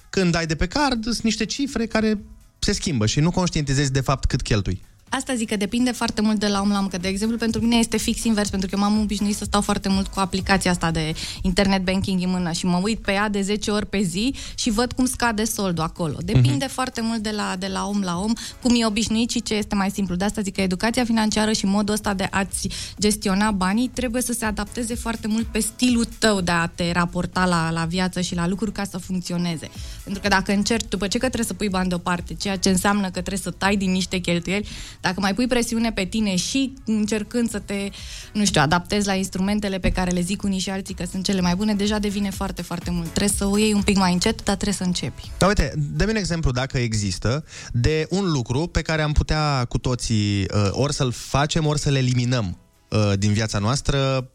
Când 0.10 0.32
dai 0.32 0.46
de 0.46 0.56
pe 0.56 0.68
card, 0.68 1.04
sunt 1.04 1.22
niște 1.22 1.46
cifre 1.46 1.86
care 1.86 2.20
se 2.60 2.72
schimbă 2.72 3.06
și 3.06 3.20
nu 3.20 3.32
conștientizezi 3.32 3.92
de 3.92 4.02
fapt 4.02 4.26
cât 4.26 4.42
cheltui. 4.42 4.82
Asta 5.10 5.36
zic 5.36 5.50
că 5.50 5.56
depinde 5.56 5.92
foarte 5.92 6.22
mult 6.22 6.40
de 6.40 6.48
la 6.48 6.62
om 6.62 6.70
la 6.70 6.80
om, 6.80 6.88
că 6.88 6.98
de 6.98 7.08
exemplu 7.08 7.38
pentru 7.38 7.62
mine 7.62 7.76
este 7.76 7.98
fix 7.98 8.24
invers, 8.24 8.50
pentru 8.50 8.70
că 8.70 8.76
eu 8.76 8.82
m-am 8.82 9.00
obișnuit 9.02 9.36
să 9.36 9.44
stau 9.44 9.62
foarte 9.62 9.90
mult 9.90 10.08
cu 10.08 10.20
aplicația 10.20 10.72
asta 10.72 10.92
de 10.92 11.14
internet 11.42 11.84
banking 11.84 12.22
în 12.24 12.30
mână 12.30 12.52
și 12.52 12.66
mă 12.66 12.80
uit 12.84 13.00
pe 13.00 13.12
ea 13.12 13.30
de 13.30 13.42
10 13.42 13.72
ori 13.72 13.86
pe 13.86 14.02
zi 14.02 14.34
și 14.56 14.70
văd 14.70 14.92
cum 14.92 15.06
scade 15.06 15.44
soldul 15.44 15.84
acolo. 15.84 16.18
Depinde 16.20 16.66
Mhm. 16.66 16.74
foarte 16.74 17.02
mult 17.02 17.24
de 17.24 17.30
la, 17.30 17.56
de 17.60 17.68
la 17.68 17.86
om 17.88 18.02
la 18.02 18.20
om, 18.20 18.34
cum 18.62 18.76
e 18.82 18.86
obișnuit 18.86 19.30
și 19.30 19.42
ce 19.42 19.54
este 19.54 19.76
mai 19.76 19.90
simplu. 19.92 20.16
De 20.16 20.26
asta 20.26 20.42
zic 20.42 20.56
că 20.56 20.62
educația 20.62 21.04
financiară 21.04 21.52
și 21.52 21.66
modul 21.66 21.94
ăsta 21.94 22.14
de 22.14 22.28
a-ți 22.32 22.70
gestiona 23.00 23.52
banii 23.52 23.88
trebuie 23.94 24.22
să 24.22 24.34
se 24.34 24.46
adapteze 24.46 24.96
foarte 24.96 25.28
mult 25.28 25.46
pe 25.46 25.60
stilul 25.60 26.06
tău 26.20 26.42
de 26.42 26.52
a 26.52 26.66
te 26.66 26.92
raporta 26.92 27.46
la, 27.46 27.72
la 27.72 27.86
viață 27.86 28.22
și 28.22 28.36
la 28.36 28.48
lucruri 28.48 28.72
ca 28.72 28.84
să 28.84 28.98
funcționeze. 28.98 29.70
Pentru 30.04 30.22
că 30.22 30.28
dacă 30.28 30.52
încerci, 30.52 30.88
după 30.90 31.08
ce 31.08 31.18
că 31.18 31.26
trebuie 31.26 31.46
să 31.46 31.54
pui 31.54 31.70
bani 31.70 31.90
deoparte, 31.90 32.34
ceea 32.34 32.58
ce 32.58 32.70
înseamnă 32.70 33.04
că 33.04 33.10
trebuie 33.10 33.38
să 33.38 33.52
tai 33.52 33.76
din 33.76 33.92
niște 33.92 34.18
cheltuieli, 34.18 34.68
dacă 35.02 35.20
mai 35.20 35.34
pui 35.34 35.48
presiune 35.48 35.92
pe 35.92 36.06
tine 36.06 36.36
și 36.36 36.74
încercând 36.86 37.50
să 37.50 37.60
te, 37.60 37.90
nu 38.34 38.46
știu, 38.46 38.62
adaptezi 38.62 39.08
la 39.08 39.14
instrumentele 39.14 39.78
pe 39.80 39.90
care 39.92 40.12
le 40.12 40.22
zic 40.22 40.44
unii 40.44 40.60
și 40.60 40.70
alții 40.70 40.94
că 40.94 41.04
sunt 41.12 41.24
cele 41.24 41.42
mai 41.42 41.56
bune, 41.56 41.74
deja 41.74 42.00
devine 42.00 42.30
foarte, 42.30 42.62
foarte 42.62 42.92
mult. 42.92 43.08
Trebuie 43.08 43.38
să 43.38 43.46
o 43.46 43.58
iei 43.58 43.74
un 43.74 43.82
pic 43.82 43.98
mai 43.98 44.14
încet, 44.14 44.44
dar 44.44 44.56
trebuie 44.56 44.76
să 44.76 44.84
începi. 44.84 45.32
Dar 45.38 45.50
uite, 45.50 45.74
dă-mi 45.96 46.10
un 46.10 46.16
exemplu, 46.16 46.52
dacă 46.52 46.78
există, 46.78 47.46
de 47.72 48.08
un 48.10 48.32
lucru 48.32 48.68
pe 48.68 48.82
care 48.82 49.02
am 49.02 49.12
putea 49.12 49.66
cu 49.70 49.78
toții 49.78 50.40
uh, 50.42 50.70
ori 50.72 50.94
să-l 50.94 51.12
facem, 51.12 51.66
ori 51.66 51.80
să-l 51.80 51.96
eliminăm 51.96 52.58
uh, 52.90 53.14
din 53.18 53.34
viața 53.34 53.60
noastră 53.60 54.30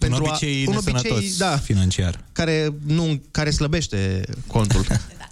Un 0.00 0.12
obicei 0.12 0.66
un 0.66 0.72
nesănătos 0.72 1.10
obicei, 1.10 1.36
da, 1.38 1.56
financiar. 1.56 2.24
care, 2.32 2.74
nu, 2.86 3.20
care 3.30 3.50
slăbește 3.50 4.24
contul. 4.46 4.86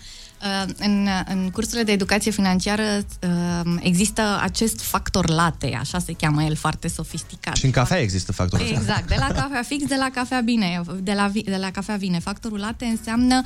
Uh, 0.42 0.64
În, 0.78 1.08
în 1.28 1.50
cursurile 1.50 1.82
de 1.82 1.92
educație 1.92 2.30
financiară 2.30 2.82
uh, 2.82 3.74
există 3.80 4.38
acest 4.42 4.80
factor 4.80 5.28
late, 5.30 5.76
așa 5.80 5.98
se 5.98 6.12
cheamă 6.12 6.42
el, 6.42 6.56
foarte 6.56 6.88
sofisticat. 6.88 7.56
și 7.56 7.64
în 7.64 7.70
cafea 7.70 7.98
există 8.00 8.32
factorul 8.32 8.66
ăsta. 8.66 8.78
Exact, 8.78 9.08
de 9.08 9.16
la 9.18 9.26
cafea 9.26 9.62
fix, 9.62 9.86
de 9.86 9.96
la 9.98 10.08
cafea 10.14 10.40
bine, 10.40 10.80
de 11.00 11.12
la, 11.12 11.26
vi- 11.26 11.42
de 11.42 11.56
la 11.56 11.70
cafea 11.70 11.96
vine. 11.96 12.18
Factorul 12.18 12.58
late 12.58 12.84
înseamnă 12.84 13.42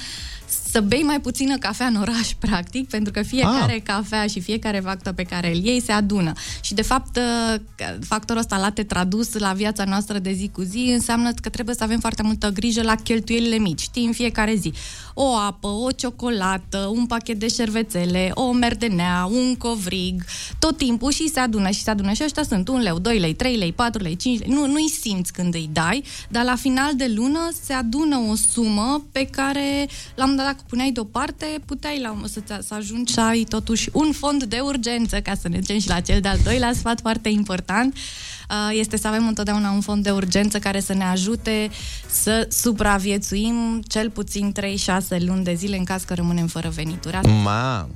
să 0.71 0.81
bei 0.81 1.03
mai 1.03 1.21
puțină 1.21 1.57
cafea 1.59 1.87
în 1.87 1.97
oraș, 1.97 2.33
practic, 2.47 2.89
pentru 2.89 3.13
că 3.13 3.23
fiecare 3.23 3.75
Ah. 3.75 3.83
cafea 3.83 4.27
și 4.27 4.41
fiecare 4.41 4.81
factor 4.81 5.13
pe 5.13 5.23
care 5.23 5.55
îl 5.55 5.65
iei 5.65 5.81
se 5.83 5.93
adună. 5.93 6.33
Și, 6.61 6.75
de 6.75 6.83
fapt, 6.83 7.17
uh, 7.17 7.61
factorul 8.01 8.41
ăsta 8.41 8.59
late 8.59 8.83
tradus 8.83 9.33
la 9.33 9.53
viața 9.53 9.85
noastră 9.85 10.19
de 10.19 10.33
zi 10.33 10.51
cu 10.53 10.63
zi 10.63 10.91
înseamnă 10.93 11.33
că 11.43 11.49
trebuie 11.49 11.75
să 11.75 11.83
avem 11.83 11.99
foarte 12.01 12.23
multă 12.23 12.49
grijă 12.51 12.83
la 12.83 12.95
cheltuielile 12.95 13.57
mici, 13.59 13.81
știi, 13.81 14.05
în 14.07 14.13
fiecare 14.13 14.55
zi. 14.55 14.73
O 15.15 15.37
apă, 15.37 15.67
o 15.69 15.91
ciocolată, 15.91 16.91
un 16.95 17.07
pachet 17.07 17.39
de 17.39 17.49
șervețele, 17.49 18.31
o 18.35 18.53
merdenea, 18.53 19.29
un 19.31 19.55
covrig, 19.57 20.25
tot 20.59 20.77
timpul 20.77 21.11
și 21.13 21.29
se 21.29 21.41
adună 21.41 21.71
și 21.71 21.83
se 21.83 21.91
adună. 21.91 22.13
Și 22.13 22.23
ăștia 22.25 22.43
sunt 22.43 22.69
1 22.69 22.79
leu, 22.79 22.99
2 22.99 23.19
lei, 23.19 23.35
3 23.35 23.57
lei, 23.57 23.73
4 23.73 24.03
lei, 24.03 24.17
5 24.17 24.39
lei. 24.39 24.49
Nu, 24.49 24.67
nu-i 24.67 24.89
simți 24.89 25.33
când 25.33 25.55
îi 25.55 25.69
dai, 25.73 26.05
dar 26.29 26.45
la 26.45 26.57
final 26.57 26.97
de 26.97 27.13
lună 27.15 27.49
se 27.63 27.73
adună 27.73 28.17
o 28.31 28.35
sumă 28.35 29.05
pe 29.13 29.25
care, 29.25 29.89
la 30.15 30.25
un 30.25 30.31
moment 30.31 30.49
dat, 30.49 30.56
dacă 30.57 30.69
puneai 30.69 30.91
deoparte, 30.91 31.47
puteai 31.65 32.01
la, 32.01 32.17
să, 32.29 32.41
să 32.67 32.75
ajungi 32.75 33.13
să 33.13 33.21
ai 33.21 33.45
totuși 33.49 33.89
un 33.93 34.13
fond 34.13 34.45
de 34.45 34.59
urgență, 34.59 35.21
ca 35.21 35.35
să 35.35 35.49
ne 35.49 35.59
ducem 35.59 35.79
și 35.79 35.89
la 35.89 36.01
cel 36.01 36.21
de-al 36.21 36.39
doilea 36.45 36.73
sfat 36.73 37.01
foarte 37.01 37.29
important, 37.29 37.95
uh, 37.95 38.79
este 38.79 38.97
să 38.97 39.07
avem 39.09 39.27
întotdeauna 39.27 39.71
un 39.71 39.81
fond 39.81 40.03
de 40.03 40.11
urgență 40.11 40.59
care 40.59 40.81
să 40.81 40.95
ne 40.95 41.05
ajute 41.05 41.71
să 42.07 42.49
supraviețuim 42.51 43.83
cel 43.87 44.11
puțin 44.11 44.53
3-6 44.61 45.19
luni 45.19 45.45
de 45.45 45.55
zile 45.55 45.77
în 45.77 45.85
caz 45.85 46.03
că 46.03 46.15
rămânem 46.15 46.47
fără 46.47 46.69
venituri. 46.69 47.15
Asta 47.15 47.29
Mamă! 47.29 47.89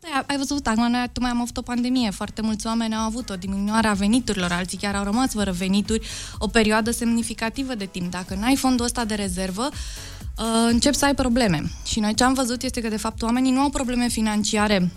da, 0.00 0.24
ai 0.26 0.36
văzut, 0.36 0.66
acum 0.66 0.90
noi 0.90 1.08
tocmai 1.12 1.30
am 1.30 1.40
avut 1.40 1.56
o 1.56 1.62
pandemie, 1.62 2.10
foarte 2.10 2.42
mulți 2.42 2.66
oameni 2.66 2.94
au 2.94 3.04
avut 3.04 3.30
o 3.30 3.34
diminuare 3.34 3.86
a 3.86 3.92
veniturilor, 3.92 4.52
alții 4.52 4.78
chiar 4.78 4.94
au 4.94 5.04
rămas 5.04 5.32
fără 5.32 5.50
venituri 5.50 6.06
o 6.38 6.46
perioadă 6.46 6.90
semnificativă 6.90 7.74
de 7.74 7.84
timp. 7.84 8.10
Dacă 8.10 8.34
n-ai 8.34 8.56
fondul 8.56 8.84
ăsta 8.84 9.04
de 9.04 9.14
rezervă, 9.14 9.68
uh, 10.38 10.44
încep 10.70 10.94
să 10.94 11.04
ai 11.04 11.14
probleme. 11.14 11.62
Și 11.84 12.00
noi 12.00 12.14
ce 12.14 12.24
am 12.24 12.34
văzut 12.34 12.62
este 12.62 12.80
că, 12.80 12.88
de 12.88 12.96
fapt, 12.96 13.22
oamenii 13.22 13.52
nu 13.52 13.60
au 13.60 13.70
probleme 13.70 14.08
financiare 14.08 14.90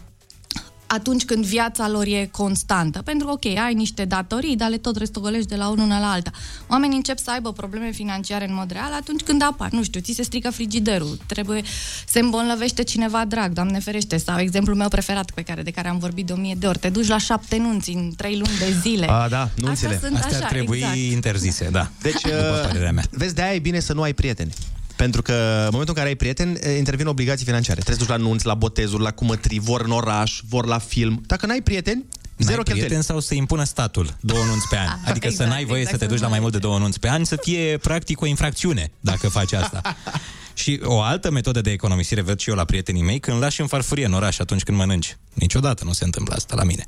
atunci 0.88 1.26
când 1.26 1.46
viața 1.46 1.90
lor 1.90 2.06
e 2.06 2.30
constantă. 2.32 3.02
Pentru 3.02 3.28
că, 3.28 3.34
ok, 3.34 3.46
ai 3.46 3.74
niște 3.74 4.06
datorii, 4.06 4.56
dar 4.56 4.70
le 4.70 4.78
tot 4.78 4.96
restogolești 4.98 5.48
de 5.48 5.56
la 5.56 5.68
unul 5.68 5.88
la 5.88 6.12
alta. 6.12 6.32
Oamenii 6.68 6.96
încep 6.96 7.18
să 7.18 7.32
aibă 7.32 7.52
probleme 7.52 7.92
financiare 7.92 8.48
în 8.48 8.54
mod 8.54 8.72
real 8.72 8.94
atunci 8.94 9.22
când 9.22 9.42
apar. 9.42 9.72
Nu 9.72 9.84
știu, 9.84 10.00
ți 10.00 10.14
se 10.14 10.24
strică 10.24 10.50
frigiderul, 10.50 11.20
trebuie, 11.26 11.62
se 12.08 12.20
îmbolnăvește 12.20 12.84
cineva 12.84 13.26
drag, 13.26 13.52
Doamne 13.54 13.80
ferește, 13.80 14.18
sau 14.18 14.40
exemplul 14.40 14.76
meu 14.76 14.88
preferat 14.88 15.32
pe 15.32 15.42
care, 15.42 15.62
de 15.62 15.72
care 15.72 15.88
am 15.88 15.98
vorbit 15.98 16.26
de 16.26 16.34
o 16.34 16.36
mie 16.36 16.56
de 16.60 16.68
ori. 16.68 16.78
Te 16.78 16.90
duci 16.90 17.08
la 17.08 17.18
șapte 17.18 17.58
nunți 17.58 17.90
în 17.90 18.12
trei 18.18 18.38
luni 18.38 18.58
de 18.60 18.76
zile. 18.82 19.08
A, 19.10 19.28
da, 19.30 19.50
nunțile. 19.56 19.94
Astea 19.94 20.10
sunt 20.10 20.20
Astea 20.20 20.38
așa, 20.38 20.46
ar 20.46 20.52
trebui 20.52 20.78
exact. 20.78 20.98
interzise, 20.98 21.70
da. 21.72 21.90
Deci, 22.02 22.22
După 22.22 22.62
părerea 22.68 22.92
mea. 22.92 23.04
vezi, 23.12 23.36
de-aia 23.36 23.54
e 23.54 23.60
bine 23.60 23.80
să 23.80 23.94
nu 23.94 24.02
ai 24.02 24.14
prieteni. 24.14 24.54
Pentru 24.98 25.22
că 25.22 25.34
în 25.64 25.70
momentul 25.72 25.88
în 25.88 25.94
care 25.94 26.08
ai 26.08 26.16
prieteni, 26.16 26.58
e, 26.62 26.78
intervin 26.78 27.08
obligații 27.08 27.46
financiare. 27.46 27.80
Trebuie 27.80 28.06
să 28.06 28.12
duci 28.12 28.22
la 28.22 28.28
nunți, 28.30 28.46
la 28.46 28.54
botezuri, 28.54 29.04
la 29.04 29.12
cumătrii, 29.12 29.60
vor 29.60 29.82
în 29.82 29.92
oraș, 29.92 30.40
vor 30.50 30.66
la 30.66 30.78
film. 30.78 31.24
Dacă 31.26 31.46
n-ai 31.46 31.62
prieteni, 31.62 32.06
zero 32.38 32.38
N-ai 32.38 32.56
cheltuieli. 32.56 32.80
prieten 32.80 33.02
sau 33.02 33.20
să 33.20 33.34
impună 33.36 33.64
statul 33.64 34.18
două 34.20 34.44
nunți 34.46 34.68
pe 34.68 34.78
an. 34.78 34.88
Adică 35.10 35.28
să 35.28 35.34
Exact, 35.34 35.50
n-ai 35.50 35.66
voie 35.66 35.80
exact, 35.82 36.00
să 36.00 36.04
te 36.06 36.10
duci 36.10 36.20
să 36.20 36.24
la 36.24 36.30
nu 36.30 36.30
mai 36.30 36.38
ai. 36.38 36.50
mult 36.50 36.54
de 36.54 36.68
două 36.68 36.78
nunți 36.80 37.00
pe 37.00 37.10
an, 37.10 37.24
să 37.24 37.36
fie 37.42 37.78
practic 37.78 38.22
o 38.22 38.26
infracțiune 38.26 38.92
dacă 39.00 39.30
faci 39.30 39.54
asta. 39.54 39.82
Și 40.54 40.80
o 40.84 41.02
altă 41.02 41.32
metodă 41.32 41.62
de 41.62 41.72
economisire 41.72 42.22
văd 42.22 42.40
și 42.40 42.50
eu 42.50 42.56
la 42.56 42.66
prietenii 42.66 43.02
mei 43.04 43.20
când 43.20 43.42
lași 43.42 43.62
în 43.62 43.68
farfurie 43.68 44.06
în 44.06 44.14
oraș 44.14 44.40
atunci 44.40 44.64
când 44.64 44.78
mănânci. 44.78 45.18
Niciodată 45.34 45.84
nu 45.86 45.92
se 45.94 46.04
întâmplă 46.04 46.36
asta 46.36 46.56
la 46.56 46.64
mine. 46.64 46.86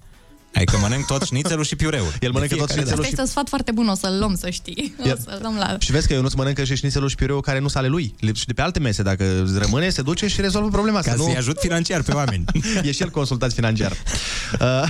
Adică 0.53 0.77
mănânc 0.81 1.05
tot 1.05 1.23
șnițelul 1.23 1.63
și 1.63 1.75
piureul. 1.75 2.13
El 2.19 2.31
mănâncă 2.31 2.53
De 2.53 2.59
tot 2.59 2.71
fiecare 2.71 2.71
șnițelul 2.71 2.85
dată. 2.85 2.99
Asta 3.01 3.07
este 3.07 3.21
un 3.21 3.27
sfat 3.27 3.47
foarte 3.47 3.71
bun, 3.71 3.87
o 3.87 3.95
să-l 3.95 4.17
luăm, 4.19 4.35
să 4.35 4.49
știi. 4.49 4.95
O 5.03 5.07
Iar- 5.07 5.17
să-l 5.23 5.39
luăm 5.41 5.55
la... 5.55 5.75
Și 5.79 5.91
vezi 5.91 6.07
că 6.07 6.13
eu 6.13 6.21
nu-ți 6.21 6.35
mănâncă 6.35 6.63
și 6.63 6.75
șnițelul 6.75 7.09
și 7.09 7.15
piureul 7.15 7.41
care 7.41 7.59
nu 7.59 7.67
sunt 7.67 7.83
ale 7.83 7.87
lui. 7.87 8.15
Le- 8.19 8.33
Și 8.33 8.45
de 8.45 8.53
pe 8.53 8.61
alte 8.61 8.79
mese, 8.79 9.03
dacă 9.03 9.45
rămâne, 9.57 9.89
se 9.89 10.01
duce 10.01 10.27
și 10.27 10.41
rezolvă 10.41 10.69
problema 10.69 10.97
asta. 10.97 11.11
Ca 11.11 11.17
nu... 11.17 11.23
să-i 11.23 11.35
ajut 11.35 11.57
financiar 11.59 12.01
pe 12.01 12.11
oameni. 12.11 12.43
e 12.83 12.91
și 12.91 13.01
el 13.01 13.09
consultat 13.09 13.53
financiar. 13.53 13.91
Uh, 14.59 14.83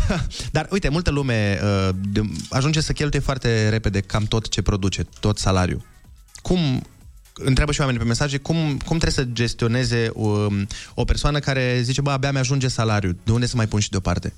dar 0.52 0.68
uite, 0.72 0.90
multă 0.90 1.12
lume 1.12 1.60
uh, 1.64 1.90
de- 2.12 2.30
ajunge 2.50 2.82
să 2.82 2.92
cheltuie 2.92 3.22
foarte 3.22 3.70
repede 3.70 4.00
cam 4.00 4.24
tot 4.24 4.50
ce 4.50 4.62
produce, 4.62 5.04
tot 5.20 5.38
salariul. 5.38 5.82
Cum 6.42 6.84
întreabă 7.34 7.72
și 7.72 7.80
oamenii 7.80 8.02
pe 8.02 8.08
mesaje, 8.08 8.38
cum, 8.38 8.56
cum 8.86 8.98
trebuie 8.98 9.12
să 9.12 9.24
gestioneze 9.34 10.10
um, 10.14 10.68
o 10.94 11.04
persoană 11.04 11.40
care 11.40 11.80
zice, 11.84 12.02
bă, 12.02 12.12
abia 12.12 12.32
mi-ajunge 12.32 12.68
salariul, 12.68 13.18
de 13.24 13.32
unde 13.32 13.46
să 13.46 13.56
mai 13.56 13.68
pun 13.68 13.80
și 13.80 13.90
deoparte? 13.90 14.34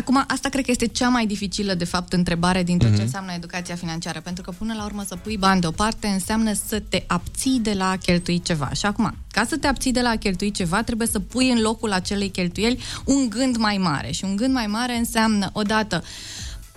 Acum, 0.00 0.24
asta 0.28 0.48
cred 0.48 0.64
că 0.64 0.70
este 0.70 0.86
cea 0.86 1.08
mai 1.08 1.26
dificilă, 1.26 1.74
de 1.74 1.84
fapt, 1.84 2.12
întrebare 2.12 2.62
dintre 2.62 2.88
Mhm. 2.88 2.96
ce 2.96 3.02
înseamnă 3.02 3.32
educația 3.32 3.74
financiară. 3.74 4.20
Pentru 4.20 4.42
că, 4.42 4.50
până 4.58 4.74
la 4.76 4.84
urmă, 4.84 5.02
să 5.06 5.16
pui 5.16 5.36
bani 5.36 5.60
deoparte 5.60 6.06
înseamnă 6.06 6.52
să 6.68 6.82
te 6.88 7.04
abții 7.06 7.58
de 7.62 7.72
la 7.72 7.90
a 7.90 7.96
cheltui 7.96 8.40
ceva. 8.42 8.70
Și 8.72 8.86
acum, 8.86 9.14
ca 9.32 9.44
să 9.48 9.56
te 9.56 9.66
abții 9.66 9.92
de 9.92 10.00
la 10.00 10.08
a 10.08 10.16
cheltui 10.16 10.50
ceva, 10.50 10.82
trebuie 10.82 11.06
să 11.08 11.20
pui 11.20 11.50
în 11.50 11.60
locul 11.60 11.92
acelei 11.92 12.28
cheltuieli 12.30 12.82
un 13.04 13.28
gând 13.28 13.56
mai 13.56 13.76
mare. 13.76 14.10
Și 14.10 14.24
un 14.24 14.36
gând 14.36 14.54
mai 14.54 14.66
mare 14.66 14.96
înseamnă, 14.96 15.50
odată, 15.52 16.02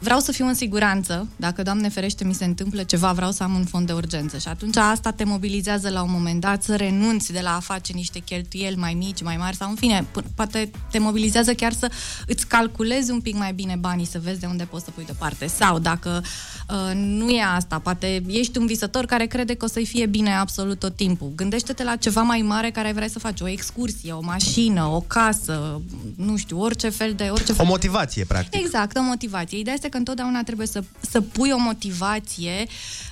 vreau 0.04 0.20
să 0.20 0.32
fiu 0.32 0.48
în 0.48 0.54
siguranță, 0.54 1.28
dacă, 1.36 1.62
Doamne 1.64 1.90
ferește, 1.90 2.24
mi 2.24 2.34
se 2.34 2.46
întâmplă 2.46 2.84
ceva, 2.84 3.12
vreau 3.12 3.32
să 3.32 3.44
am 3.44 3.54
un 3.56 3.66
fond 3.66 3.88
de 3.88 3.94
urgență. 3.94 4.38
Și 4.38 4.48
atunci 4.48 4.78
asta 4.78 5.12
te 5.12 5.24
mobilizează 5.24 5.90
la 5.90 6.02
un 6.04 6.12
moment 6.12 6.40
dat 6.42 6.64
să 6.64 6.76
renunți 6.76 7.32
de 7.32 7.40
la 7.44 7.56
a 7.56 7.60
face 7.60 7.94
niște 7.94 8.20
cheltuieli 8.20 8.76
mai 8.76 8.94
mici, 8.94 9.22
mai 9.24 9.38
mari 9.38 9.56
sau, 9.56 9.70
în 9.70 9.76
fine, 9.76 10.02
p- 10.02 10.36
poate 10.36 10.72
te 10.92 11.00
mobilizează 11.00 11.54
chiar 11.54 11.74
să 11.74 11.92
îți 12.28 12.48
calculezi 12.48 13.12
un 13.12 13.20
pic 13.22 13.36
mai 13.38 13.54
bine 13.54 13.76
banii, 13.80 14.06
să 14.06 14.20
vezi 14.24 14.40
de 14.40 14.46
unde 14.46 14.64
poți 14.64 14.84
să 14.84 14.92
pui 14.92 15.06
deoparte. 15.06 15.48
Sau 15.48 15.80
dacă 15.80 16.24
uh, 16.70 16.92
nu 16.96 17.30
e 17.30 17.44
asta, 17.56 17.80
poate 17.80 18.24
ești 18.28 18.58
un 18.58 18.66
visător 18.66 19.06
care 19.06 19.26
crede 19.26 19.54
că 19.54 19.66
o 19.66 19.68
să-i 19.68 19.86
fie 19.86 20.06
bine 20.06 20.34
absolut 20.36 20.80
tot 20.80 20.96
timpul. 20.96 21.32
Gândește-te 21.36 21.84
la 21.84 21.96
ceva 21.96 22.22
mai 22.22 22.42
mare 22.42 22.72
care 22.72 22.88
ai 22.88 22.94
vrea 22.94 23.08
să 23.08 23.20
faci, 23.20 23.42
o 23.42 23.48
excursie, 23.48 24.12
o 24.12 24.22
mașină, 24.22 24.84
o 24.86 25.00
casă, 25.00 25.82
nu 26.16 26.38
știu, 26.38 26.62
orice 26.62 26.90
fel 26.90 27.14
de... 27.14 27.24
Orice 27.32 27.52
O 27.52 27.56
fel 27.56 27.66
de- 27.66 27.72
motivație, 27.72 28.24
practic. 28.26 28.62
Exact, 28.62 28.98
o 28.98 29.02
motivație. 29.02 29.60
Ideea 29.60 29.76
este 29.76 29.90
că 29.94 30.00
întotdeauna 30.00 30.44
trebuie 30.44 30.68
să, 30.68 30.84
să 31.00 31.22
pui 31.22 31.52
o 31.52 31.58
motivație 31.58 32.68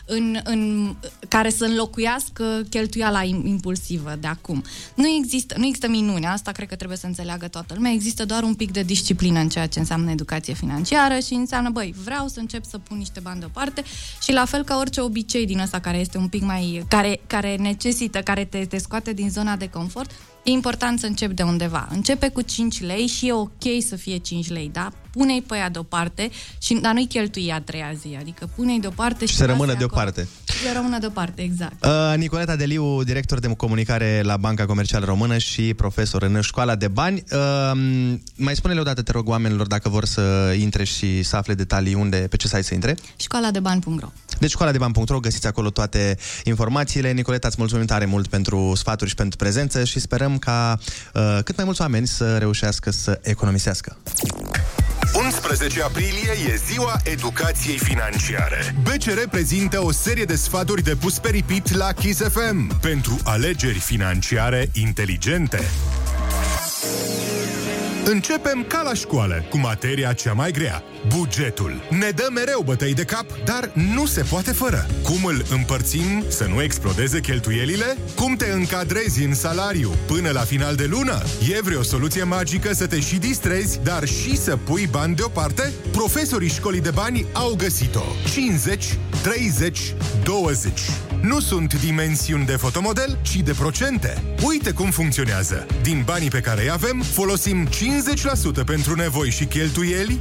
în, 0.06 0.38
în, 0.44 0.94
care 1.28 1.50
să 1.50 1.66
înlocuiască 1.66 2.64
cheltuiala 2.70 3.24
im- 3.24 3.46
impulsivă 3.46 4.18
de 4.20 4.28
acum. 4.28 4.64
Nu 4.96 5.08
există, 5.08 5.56
nu 5.58 5.66
există 5.66 5.88
minune, 5.88 6.28
asta 6.28 6.52
cred 6.52 6.68
că 6.68 6.76
trebuie 6.76 6.98
să 6.98 7.06
înțeleagă 7.06 7.48
toată 7.48 7.74
lumea, 7.74 7.92
există 7.92 8.26
doar 8.26 8.44
un 8.44 8.54
pic 8.54 8.72
de 8.72 8.82
disciplină 8.82 9.40
în 9.40 9.50
ceea 9.50 9.68
ce 9.68 9.80
înseamnă 9.80 10.12
educație 10.12 10.54
financiară 10.54 11.20
și 11.20 11.34
înseamnă, 11.34 11.70
băi, 11.70 11.94
vreau 12.04 12.28
să 12.28 12.40
încep 12.40 12.64
să 12.66 12.78
pun 12.78 12.98
niște 12.98 13.20
bani 13.20 13.40
deoparte 13.40 13.84
și 14.22 14.32
la 14.32 14.46
fel 14.46 14.64
ca 14.64 14.78
orice 14.78 15.02
obicei 15.02 15.46
din 15.46 15.60
ăsta 15.60 15.80
care 15.80 15.98
este 15.98 16.18
un 16.18 16.28
pic 16.28 16.42
mai, 16.42 16.86
care, 16.88 17.20
care 17.28 17.56
necesită, 17.56 18.20
care 18.20 18.46
te, 18.46 18.66
te 18.66 18.78
scoate 18.78 19.14
din 19.14 19.30
zona 19.30 19.56
de 19.56 19.70
confort, 19.70 20.12
E 20.44 20.52
important 20.52 21.00
să 21.00 21.06
începi 21.06 21.34
de 21.34 21.44
undeva. 21.44 21.88
Începe 21.92 22.30
cu 22.30 22.42
5 22.42 22.82
lei 22.82 23.08
și 23.08 23.28
e 23.28 23.34
ok 23.34 23.64
să 23.88 23.96
fie 23.96 24.18
5 24.18 24.50
lei, 24.50 24.70
da? 24.74 24.92
Pune-i 25.12 25.42
pe 25.48 25.56
ea 25.56 25.70
deoparte, 25.70 26.30
și, 26.62 26.74
dar 26.74 26.94
nu-i 26.94 27.08
cheltui 27.08 27.52
a 27.52 27.62
treia 27.62 27.92
zi, 28.02 28.18
adică 28.20 28.50
pune-i 28.56 28.80
deoparte 28.80 29.26
și, 29.26 29.32
Și 29.32 29.38
să 29.38 29.46
rămână 29.46 29.72
lasă-i 29.72 29.84
acolo. 29.84 30.02
deoparte. 30.04 30.28
Să 30.46 30.72
rămână 30.74 30.98
deoparte, 31.00 31.42
exact. 31.42 31.86
Uh, 31.86 32.14
Nicoleta 32.18 32.56
Deliu, 32.56 33.04
director 33.04 33.40
de 33.40 33.48
comunicare 33.48 34.22
la 34.24 34.38
Banca 34.38 34.66
Comercială 34.66 35.06
Română 35.06 35.38
și 35.38 35.74
profesor 35.74 36.24
în 36.24 36.42
școala 36.42 36.76
de 36.76 36.88
bani. 36.88 37.24
Uh, 37.32 37.72
mai 38.36 38.56
spune-le 38.56 38.80
odată, 38.80 39.02
te 39.02 39.12
rog, 39.12 39.28
oamenilor, 39.28 39.68
dacă 39.68 39.90
vor 39.90 40.06
să 40.06 40.56
intre 40.60 40.84
și 40.84 41.24
să 41.24 41.36
afle 41.36 41.54
detalii 41.54 41.94
unde, 41.94 42.18
pe 42.30 42.36
ce 42.38 42.48
site 42.48 42.62
să 42.62 42.74
intre. 42.74 42.96
Școala 43.16 43.52
de 43.52 43.60
bani.ro 43.60 44.08
Deci 44.40 44.50
școala 44.50 44.72
de 44.72 44.78
bani.ro, 44.78 45.20
găsiți 45.20 45.48
acolo 45.48 45.70
toate 45.70 46.18
informațiile. 46.44 47.12
Nicoleta, 47.12 47.48
îți 47.48 47.56
mulțumim 47.60 47.86
tare 47.86 48.06
mult 48.06 48.28
pentru 48.28 48.74
sfaturi 48.76 49.10
și 49.10 49.16
pentru 49.16 49.38
prezență 49.38 49.84
și 49.84 50.00
sperăm 50.00 50.38
ca 50.38 50.78
uh, 51.14 51.40
cât 51.44 51.56
mai 51.56 51.66
mulți 51.66 51.82
oameni 51.82 52.08
să 52.08 52.38
reușească 52.38 52.92
să 52.92 53.20
economisească. 53.24 53.98
11 55.14 55.82
aprilie 55.82 56.32
e 56.52 56.56
ziua 56.56 57.00
educației 57.04 57.78
financiare. 57.78 58.76
BCR 58.84 59.28
prezintă 59.30 59.84
o 59.84 59.92
serie 59.92 60.24
de 60.24 60.36
sfaturi 60.36 60.84
de 60.84 60.96
pus 60.96 61.20
pe 61.20 61.30
repeat 61.30 61.72
la 61.72 61.92
Kiss 61.92 62.22
FM 62.22 62.80
pentru 62.80 63.18
alegeri 63.24 63.80
financiare 63.80 64.70
inteligente. 64.74 65.60
Începem 68.06 68.66
ca 68.68 68.82
la 68.82 68.94
școală, 68.94 69.46
cu 69.50 69.58
materia 69.58 70.14
cea 70.14 70.34
mai 70.34 70.52
grea, 70.52 70.84
bugetul. 71.08 71.82
Ne 71.90 72.10
dă 72.10 72.28
mereu 72.34 72.62
bătăi 72.66 72.94
de 72.94 73.04
cap, 73.04 73.26
dar 73.46 73.72
nu 73.74 74.06
se 74.06 74.22
poate 74.30 74.52
fără. 74.52 74.86
Cum 75.04 75.26
îl 75.26 75.46
împărțim 75.50 76.24
să 76.28 76.46
nu 76.54 76.62
explodeze 76.62 77.20
cheltuielile? 77.20 77.98
Cum 78.16 78.36
te 78.36 78.52
încadrezi 78.52 79.24
în 79.24 79.34
salariu 79.34 79.92
până 80.08 80.30
la 80.30 80.40
final 80.40 80.76
de 80.76 80.86
lună? 80.86 81.22
E 81.56 81.62
vreo 81.62 81.82
soluție 81.82 82.24
magică 82.24 82.74
să 82.74 82.88
te 82.88 83.00
și 83.00 83.18
distrezi, 83.18 83.80
dar 83.84 84.08
și 84.08 84.38
să 84.38 84.58
pui 84.58 84.88
bani 84.92 85.16
deoparte? 85.16 85.72
Profesorii 85.92 86.50
școlii 86.50 86.82
de 86.82 86.92
bani 86.92 87.26
au 87.34 87.56
găsit-o. 87.58 88.04
50, 88.34 88.98
30, 89.22 89.80
20. 90.24 90.80
Nu 91.22 91.40
sunt 91.40 91.80
dimensiuni 91.80 92.46
de 92.46 92.56
fotomodel, 92.56 93.18
ci 93.22 93.36
de 93.36 93.52
procente. 93.52 94.24
Uite 94.48 94.72
cum 94.72 94.90
funcționează. 94.90 95.66
Din 95.82 96.02
banii 96.06 96.30
pe 96.30 96.40
care 96.40 96.62
îi 96.62 96.72
avem, 96.72 97.02
folosim 97.02 97.68
50% 97.68 98.66
pentru 98.66 98.96
nevoi 98.96 99.30
și 99.30 99.46
cheltuieli, 99.46 100.20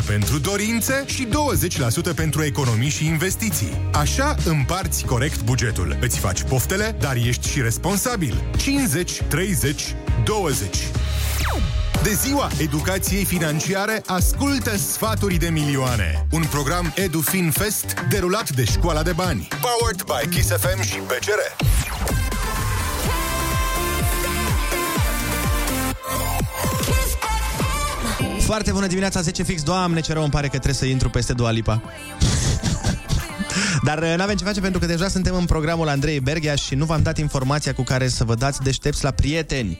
30% 0.00 0.06
pentru 0.06 0.38
dorințe 0.38 1.04
și 1.06 1.26
20% 1.26 2.14
pentru 2.14 2.44
economii 2.44 2.88
și 2.88 3.06
investiții. 3.06 3.90
Așa 3.92 4.34
împarți 4.44 5.04
corect 5.04 5.42
bugetul. 5.42 5.96
Îți 6.00 6.18
faci 6.18 6.42
poftele, 6.42 6.96
dar 7.00 7.16
ești 7.16 7.48
și 7.48 7.60
responsabil. 7.60 8.42
50, 8.56 9.22
30, 9.28 9.94
20. 10.24 10.76
De 12.02 12.12
ziua 12.12 12.50
educației 12.58 13.24
financiare, 13.24 14.02
ascultă 14.06 14.76
Sfaturi 14.76 15.36
de 15.36 15.48
milioane. 15.48 16.26
Un 16.30 16.42
program 16.50 16.92
EduFin 16.96 17.50
Fest 17.50 17.94
derulat 18.08 18.50
de 18.50 18.64
Școala 18.64 19.02
de 19.02 19.12
Bani. 19.12 19.48
Powered 19.60 20.02
by 20.02 20.36
Kiss 20.36 20.48
FM 20.48 20.82
și 20.82 20.96
BCR. 21.06 21.64
Foarte 28.38 28.72
bună 28.72 28.86
dimineața, 28.86 29.20
10 29.20 29.42
fix, 29.42 29.62
doamne, 29.62 30.00
ce 30.00 30.12
rău 30.12 30.22
îmi 30.22 30.30
pare 30.30 30.46
că 30.46 30.52
trebuie 30.52 30.74
să 30.74 30.84
intru 30.84 31.10
peste 31.10 31.32
Dua 31.32 31.50
Lipa. 31.50 31.82
Dar 33.84 33.98
uh, 33.98 34.14
n-avem 34.16 34.36
ce 34.36 34.44
face 34.44 34.60
pentru 34.60 34.80
că 34.80 34.86
deja 34.86 35.08
suntem 35.08 35.34
în 35.34 35.44
programul 35.44 35.88
Andrei 35.88 36.20
Berghia 36.20 36.54
și 36.54 36.74
nu 36.74 36.84
v-am 36.84 37.02
dat 37.02 37.18
informația 37.18 37.74
cu 37.74 37.82
care 37.82 38.08
să 38.08 38.24
vă 38.24 38.34
dați 38.34 38.62
deștepți 38.62 39.04
la 39.04 39.10
prieteni. 39.10 39.78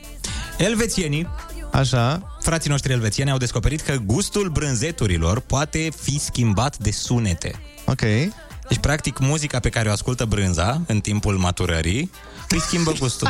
Elvețienii, 0.57 1.27
Așa. 1.73 2.35
frații 2.41 2.69
noștri 2.69 2.91
elvețieni 2.91 3.31
au 3.31 3.37
descoperit 3.37 3.81
că 3.81 3.95
gustul 4.05 4.49
brânzeturilor 4.49 5.39
poate 5.39 5.89
fi 6.01 6.19
schimbat 6.19 6.77
de 6.77 6.91
sunete. 6.91 7.59
Ok. 7.85 8.01
Deci, 8.69 8.77
practic, 8.81 9.19
muzica 9.19 9.59
pe 9.59 9.69
care 9.69 9.89
o 9.89 9.91
ascultă 9.91 10.25
brânza 10.25 10.81
în 10.87 10.99
timpul 10.99 11.37
maturării 11.37 12.11
îi 12.49 12.59
schimbă 12.59 12.91
gustul. 12.99 13.27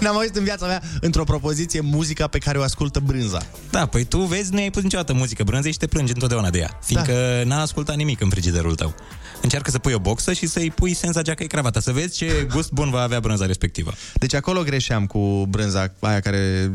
N-am 0.00 0.16
auzit 0.16 0.36
în 0.36 0.44
viața 0.44 0.66
mea 0.66 0.82
într-o 1.00 1.24
propoziție 1.24 1.80
muzica 1.80 2.26
pe 2.26 2.38
care 2.38 2.58
o 2.58 2.62
ascultă 2.62 3.00
brânza. 3.00 3.46
Da, 3.70 3.86
păi 3.86 4.04
tu 4.04 4.18
vezi, 4.18 4.52
nu 4.52 4.58
ai 4.58 4.70
pus 4.70 4.82
niciodată 4.82 5.12
muzică 5.12 5.44
brânzei 5.44 5.72
și 5.72 5.78
te 5.78 5.86
plângi 5.86 6.12
întotdeauna 6.12 6.50
de 6.50 6.58
ea, 6.58 6.78
fiindcă 6.84 7.12
da. 7.12 7.44
n-a 7.44 7.60
ascultat 7.60 7.96
nimic 7.96 8.20
în 8.20 8.28
frigiderul 8.28 8.74
tău. 8.74 8.94
Încearcă 9.42 9.70
să 9.70 9.78
pui 9.78 9.92
o 9.92 9.98
boxă 9.98 10.32
și 10.32 10.46
să-i 10.46 10.70
pui 10.70 10.94
senza 10.94 11.22
geacă 11.22 11.44
cravata, 11.44 11.80
să 11.80 11.92
vezi 11.92 12.16
ce 12.16 12.46
gust 12.52 12.70
bun 12.70 12.90
va 12.90 13.00
avea 13.00 13.20
brânza 13.20 13.46
respectivă. 13.46 13.92
Deci 14.14 14.34
acolo 14.34 14.62
greșeam 14.62 15.06
cu 15.06 15.46
brânza 15.48 15.92
aia 16.00 16.20
care 16.20 16.72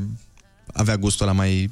avea 0.73 0.97
gustul 0.97 1.25
la 1.25 1.31
mai 1.31 1.69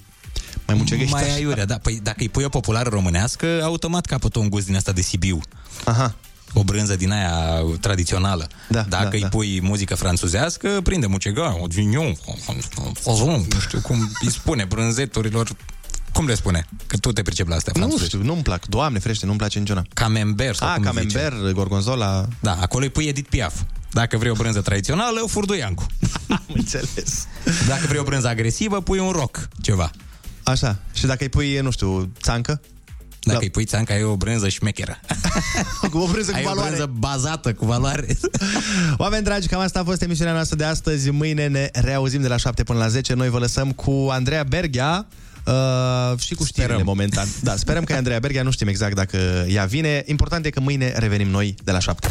mai 0.68 0.76
mucegește. 0.76 1.12
Mai 1.12 1.32
aiurea, 1.32 1.66
da. 1.66 1.78
Păi 1.78 2.00
dacă 2.04 2.18
îi 2.20 2.30
pui 2.30 2.44
o 2.44 2.50
populară 2.50 2.90
românească, 2.90 3.60
automat 3.64 4.06
capătă 4.06 4.40
un 4.40 4.50
gust 4.50 4.66
din 4.66 4.76
asta 4.76 4.92
de 4.92 5.02
Sibiu. 5.02 5.42
Aha. 5.86 6.16
O 6.54 6.64
brânză 6.64 6.96
din 6.96 7.12
aia 7.12 7.62
tradițională. 7.80 8.48
Da, 8.70 8.82
Dacă 8.90 9.04
da, 9.04 9.10
îi 9.12 9.20
da. 9.22 9.28
pui 9.28 9.62
muzică 9.62 9.96
franțuzească, 9.96 10.80
prinde 10.84 11.06
mucega, 11.06 11.58
o 11.62 11.66
vignon, 11.68 12.16
nu 13.54 13.60
știu 13.60 13.80
cum 13.82 14.12
îi 14.22 14.32
spune, 14.32 14.64
brânzeturilor. 14.64 15.56
Cum 16.16 16.26
le 16.26 16.36
spune? 16.36 16.66
Că 16.88 16.98
tu 16.98 17.12
te 17.12 17.22
pricepi 17.22 17.50
la 17.50 17.56
astea 17.56 17.72
Nu 17.76 17.80
franțuzești. 17.82 18.16
știu, 18.16 18.26
nu-mi 18.28 18.42
plac. 18.42 18.66
Doamne, 18.66 19.00
frește, 19.00 19.26
nu-mi 19.26 19.38
place 19.38 19.60
niciuna. 19.60 19.84
Camembert 19.94 20.56
sau 20.58 20.68
Ah, 20.68 20.74
cum 20.74 20.84
îi 20.84 20.90
camembert, 20.90 21.36
zice. 21.40 21.52
gorgonzola. 21.52 22.26
Da, 22.40 22.58
acolo 22.62 22.84
îi 22.84 22.90
pui 22.90 23.06
Edith 23.06 23.30
Piaf. 23.30 23.62
Dacă 23.92 24.18
vrei 24.18 24.32
o 24.32 24.34
brânză 24.34 24.62
tradițională, 24.62 25.20
o 25.24 25.28
furduiancu. 25.28 25.86
Am 26.30 26.44
înțeles. 26.54 27.28
Dacă 27.68 27.86
vrei 27.88 28.00
o 28.00 28.04
brânză 28.04 28.28
agresivă, 28.28 28.82
pui 28.82 29.00
un 29.00 29.10
rock, 29.12 29.48
ceva. 29.62 29.92
Așa. 30.44 30.80
Și 30.94 31.06
dacă 31.06 31.24
îi 31.24 31.30
pui, 31.30 31.60
nu 31.60 31.72
știu, 31.72 32.12
țancă? 32.22 32.62
Dacă 33.24 33.40
îi 33.42 33.50
pui 33.50 33.66
țanca, 33.66 33.94
ai 33.94 34.04
o 34.04 34.16
brânză 34.16 34.50
șmecheră. 34.50 35.00
cu 35.92 35.98
o 35.98 36.08
brânză 36.08 36.32
cu 36.32 36.38
ai 36.38 36.44
valoare. 36.44 36.70
o 36.70 36.74
brânză 36.76 36.92
bazată 36.98 37.54
cu 37.54 37.66
valoare. 37.66 38.18
Oameni 38.98 39.24
dragi, 39.24 39.48
cam 39.48 39.60
asta 39.60 39.80
a 39.80 39.84
fost 39.84 40.02
emisiunea 40.02 40.34
noastră 40.34 40.56
de 40.56 40.64
astăzi. 40.64 41.10
Mâine 41.12 41.48
ne 41.48 41.70
reauzim 41.74 42.22
de 42.22 42.28
la 42.28 42.38
7 42.38 42.64
până 42.64 42.80
la 42.80 42.88
10. 42.88 43.14
Noi 43.14 43.30
vă 43.30 43.40
lăsăm 43.40 43.72
cu 43.72 44.08
Andreea 44.12 44.44
Berghia 44.44 45.06
uh, 45.48 46.20
și 46.20 46.34
cu 46.36 46.44
știrile 46.44 46.66
Sperăm. 46.68 46.86
momentan. 46.86 47.28
Da, 47.42 47.56
sperăm 47.56 47.84
că 47.84 47.94
e 47.94 47.96
Andreea 47.96 48.20
Berghia, 48.20 48.44
nu 48.44 48.52
știm 48.52 48.68
exact 48.68 48.96
dacă 48.96 49.18
ea 49.48 49.66
vine. 49.66 50.04
Important 50.06 50.46
e 50.46 50.50
că 50.50 50.60
mâine 50.60 50.94
revenim 50.98 51.28
noi 51.28 51.56
de 51.64 51.72
la 51.72 51.80
7. 51.80 52.08